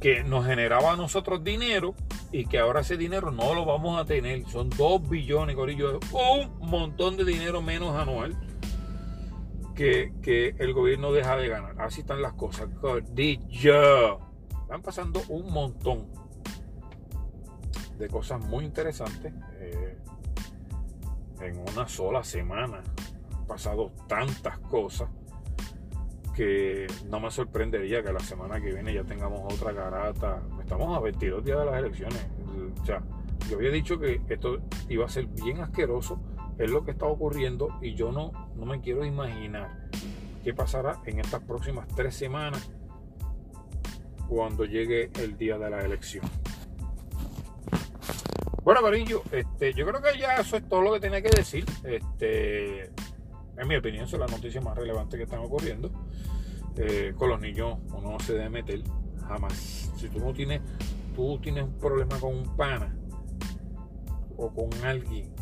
Que 0.00 0.22
nos 0.22 0.46
generaba 0.46 0.92
a 0.92 0.96
nosotros 0.96 1.42
dinero 1.42 1.96
y 2.30 2.46
que 2.46 2.60
ahora 2.60 2.82
ese 2.82 2.96
dinero 2.96 3.32
no 3.32 3.54
lo 3.54 3.64
vamos 3.64 4.00
a 4.00 4.04
tener. 4.04 4.46
Son 4.46 4.70
2 4.70 5.08
billones, 5.08 5.56
Corillo, 5.56 5.98
un 6.12 6.70
montón 6.70 7.16
de 7.16 7.24
dinero 7.24 7.60
menos 7.60 7.96
anual 7.96 8.36
que, 9.74 10.54
el 10.58 10.72
gobierno 10.72 11.12
deja 11.12 11.36
de 11.36 11.48
ganar. 11.48 11.80
Así 11.80 12.00
están 12.00 12.22
las 12.22 12.34
cosas, 12.34 12.68
Corillo. 12.80 14.18
Están 14.62 14.82
pasando 14.82 15.22
un 15.28 15.52
montón 15.52 16.06
de 17.98 18.08
cosas 18.08 18.40
muy 18.44 18.64
interesantes 18.64 19.32
eh, 19.58 19.98
en 21.40 21.58
una 21.58 21.88
sola 21.88 22.22
semana. 22.24 22.82
Han 23.34 23.46
pasado 23.46 23.92
tantas 24.06 24.58
cosas 24.58 25.08
que 26.34 26.86
no 27.10 27.20
me 27.20 27.30
sorprendería 27.30 28.02
que 28.02 28.12
la 28.12 28.20
semana 28.20 28.60
que 28.60 28.72
viene 28.72 28.94
ya 28.94 29.04
tengamos 29.04 29.52
otra 29.52 29.72
garata. 29.72 30.42
Estamos 30.60 30.96
a 30.96 31.00
22 31.00 31.44
días 31.44 31.58
de 31.58 31.64
las 31.66 31.78
elecciones. 31.78 32.26
O 32.80 32.86
sea, 32.86 33.02
yo 33.48 33.56
había 33.56 33.70
dicho 33.70 33.98
que 33.98 34.20
esto 34.28 34.58
iba 34.88 35.04
a 35.04 35.08
ser 35.08 35.26
bien 35.26 35.60
asqueroso. 35.60 36.20
Es 36.60 36.70
lo 36.70 36.84
que 36.84 36.90
está 36.90 37.06
ocurriendo 37.06 37.78
y 37.80 37.94
yo 37.94 38.12
no, 38.12 38.32
no 38.54 38.66
me 38.66 38.82
quiero 38.82 39.02
imaginar 39.06 39.88
qué 40.44 40.52
pasará 40.52 41.00
en 41.06 41.18
estas 41.18 41.42
próximas 41.42 41.88
tres 41.96 42.14
semanas 42.14 42.70
cuando 44.28 44.66
llegue 44.66 45.10
el 45.14 45.38
día 45.38 45.56
de 45.56 45.70
la 45.70 45.80
elección. 45.82 46.22
Bueno, 48.62 48.82
Carillo, 48.82 49.22
este, 49.32 49.72
yo 49.72 49.86
creo 49.86 50.02
que 50.02 50.18
ya 50.18 50.34
eso 50.34 50.58
es 50.58 50.68
todo 50.68 50.82
lo 50.82 50.92
que 50.92 51.00
tenía 51.00 51.22
que 51.22 51.30
decir. 51.30 51.64
Este, 51.82 52.90
en 53.56 53.66
mi 53.66 53.76
opinión, 53.76 54.06
son 54.06 54.20
las 54.20 54.30
noticias 54.30 54.62
más 54.62 54.76
relevantes 54.76 55.16
que 55.16 55.24
están 55.24 55.40
ocurriendo. 55.40 55.90
Eh, 56.76 57.14
con 57.16 57.30
los 57.30 57.40
niños 57.40 57.78
uno 57.88 58.12
no 58.12 58.20
se 58.20 58.34
debe 58.34 58.50
meter 58.50 58.82
jamás. 59.26 59.90
Si 59.96 60.10
tú 60.10 60.18
no 60.18 60.34
tienes, 60.34 60.60
tú 61.16 61.38
tienes 61.38 61.64
un 61.64 61.78
problema 61.78 62.20
con 62.20 62.36
un 62.36 62.54
pana 62.54 62.94
o 64.36 64.52
con 64.52 64.68
alguien, 64.84 65.39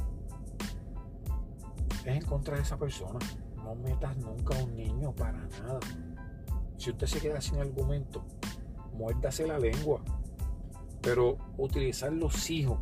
es 2.09 2.17
en 2.17 2.25
contra 2.25 2.57
de 2.57 2.63
esa 2.63 2.77
persona. 2.77 3.19
No 3.57 3.75
metas 3.75 4.17
nunca 4.17 4.59
a 4.59 4.65
un 4.65 4.75
niño 4.75 5.15
para 5.15 5.39
nada. 5.47 5.81
Si 6.77 6.91
usted 6.91 7.07
se 7.07 7.21
queda 7.21 7.41
sin 7.41 7.59
argumento, 7.59 8.25
muérdase 8.95 9.47
la 9.47 9.59
lengua. 9.59 10.01
Pero 11.03 11.39
utilizar 11.57 12.13
los 12.13 12.51
hijos 12.51 12.79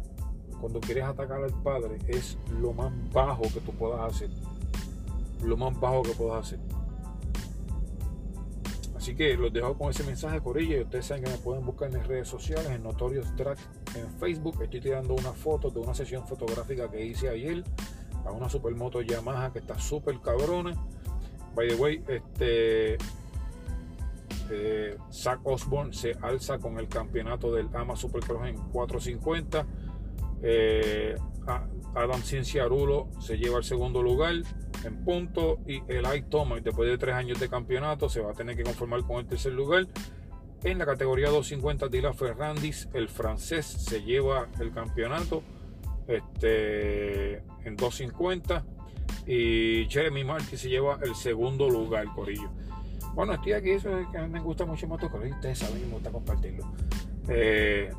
cuando 0.61 0.81
quieres 0.81 1.05
atacar 1.05 1.43
al 1.43 1.53
padre 1.62 1.99
es 2.09 2.39
lo 2.61 2.72
más 2.72 2.93
bajo 3.12 3.43
que 3.43 3.61
tú 3.61 3.72
puedas 3.72 4.01
hacer 4.01 4.31
lo 5.43 5.57
más 5.57 5.79
bajo 5.79 6.03
que 6.03 6.12
puedas 6.12 6.47
hacer. 6.47 6.59
Así 8.97 9.14
que 9.14 9.37
los 9.37 9.53
dejo 9.53 9.77
con 9.77 9.91
ese 9.91 10.03
mensaje, 10.05 10.41
Corilla. 10.41 10.79
Y 10.79 10.83
ustedes 10.83 11.07
saben 11.07 11.24
que 11.24 11.31
me 11.31 11.39
pueden 11.39 11.64
buscar 11.64 11.91
en 11.91 11.99
mis 11.99 12.07
redes 12.07 12.29
sociales, 12.29 12.66
en 12.70 12.83
Notorious 12.83 13.35
Track 13.37 13.59
en 13.95 14.11
Facebook. 14.18 14.61
Estoy 14.62 14.81
tirando 14.81 15.14
una 15.14 15.33
foto 15.33 15.70
de 15.70 15.79
una 15.79 15.95
sesión 15.95 16.27
fotográfica 16.27 16.91
que 16.91 17.05
hice 17.05 17.29
ayer 17.29 17.62
a 18.27 18.33
una 18.33 18.49
supermoto 18.49 19.01
Yamaha 19.03 19.53
que 19.53 19.61
está 19.61 19.79
súper 19.79 20.20
cabrona. 20.20 20.74
By 21.55 21.68
the 21.68 21.74
way, 21.77 22.03
este 22.09 22.99
eh, 24.51 24.97
Zach 25.11 25.41
Osborne 25.45 25.93
se 25.93 26.12
alza 26.20 26.59
con 26.59 26.79
el 26.79 26.89
campeonato 26.89 27.53
del 27.53 27.68
AMA 27.74 27.97
Supercross 27.97 28.49
en 28.49 28.57
450. 28.57 29.66
Eh, 30.43 31.16
Adam 31.95 32.22
Cinciarulo 32.22 33.09
se 33.20 33.39
lleva 33.39 33.59
el 33.59 33.64
segundo 33.64 34.03
lugar 34.03 34.35
en 34.85 35.05
punto 35.05 35.59
y 35.66 35.83
el 35.89 36.24
Thomas 36.29 36.62
después 36.62 36.89
de 36.91 36.99
tres 36.99 37.14
años 37.14 37.41
de 37.41 37.49
campeonato 37.49 38.09
se 38.09 38.20
va 38.20 38.33
a 38.33 38.35
tener 38.35 38.57
que 38.57 38.62
conformar 38.62 39.03
con 39.05 39.16
el 39.16 39.27
tercer 39.27 39.53
lugar 39.53 39.87
en 40.62 40.79
la 40.79 40.85
categoría 40.85 41.29
250 41.29 41.89
Dila 41.89 42.12
Ferrandis 42.12 42.89
el 42.93 43.09
francés 43.09 43.66
se 43.66 44.03
lleva 44.03 44.49
el 44.61 44.72
campeonato 44.72 45.43
este 46.09 47.36
en 47.64 47.76
250 47.76 48.64
y 49.26 49.86
Jeremy 49.88 50.24
Marquez 50.24 50.61
se 50.61 50.68
lleva 50.68 50.98
el 51.02 51.14
segundo 51.14 51.68
lugar 51.68 52.07
Corillo 52.14 52.50
bueno 53.14 53.34
estoy 53.34 53.52
aquí 53.52 53.70
eso 53.70 53.98
es 53.98 54.07
que 54.09 54.18
a 54.18 54.22
mí 54.22 54.28
me 54.28 54.40
gusta 54.40 54.64
mucho 54.64 54.88
Corillo 55.11 55.34
ustedes 55.34 55.59
saben 55.59 55.82
me 55.82 55.94
gusta 55.94 56.11
compartirlo 56.11 56.72
eh, 57.28 57.90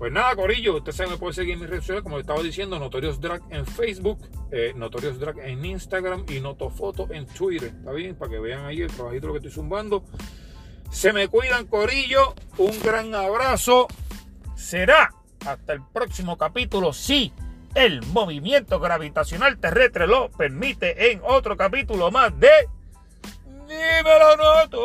pues 0.00 0.12
nada, 0.12 0.34
Corillo, 0.34 0.78
usted 0.78 0.92
sabe, 0.92 1.10
me 1.10 1.16
puede 1.18 1.34
seguir 1.34 1.52
en 1.52 1.60
mis 1.60 1.68
redes 1.68 1.82
sociales, 1.82 2.02
como 2.02 2.18
estaba 2.18 2.42
diciendo, 2.42 2.78
Notorious 2.78 3.20
Drag 3.20 3.42
en 3.50 3.66
Facebook, 3.66 4.18
eh, 4.50 4.72
Notorious 4.74 5.18
Drag 5.18 5.38
en 5.40 5.62
Instagram 5.62 6.24
y 6.26 6.40
Notofoto 6.40 7.12
en 7.12 7.26
Twitter. 7.26 7.68
¿Está 7.76 7.92
bien? 7.92 8.14
Para 8.14 8.30
que 8.30 8.38
vean 8.38 8.64
ahí 8.64 8.80
el 8.80 8.90
trabajito 8.90 9.30
que 9.30 9.36
estoy 9.36 9.52
zumbando. 9.52 10.04
Se 10.90 11.12
me 11.12 11.28
cuidan, 11.28 11.66
Corillo. 11.66 12.34
Un 12.56 12.80
gran 12.80 13.14
abrazo. 13.14 13.88
Será 14.56 15.12
hasta 15.46 15.74
el 15.74 15.82
próximo 15.92 16.38
capítulo, 16.38 16.94
si 16.94 17.30
el 17.74 18.02
movimiento 18.06 18.80
gravitacional 18.80 19.58
terrestre 19.58 20.06
lo 20.06 20.30
permite 20.30 21.12
en 21.12 21.20
otro 21.24 21.56
capítulo 21.56 22.10
más 22.10 22.38
de 22.38 22.50
Dímelo 23.68 24.36
Noto. 24.36 24.80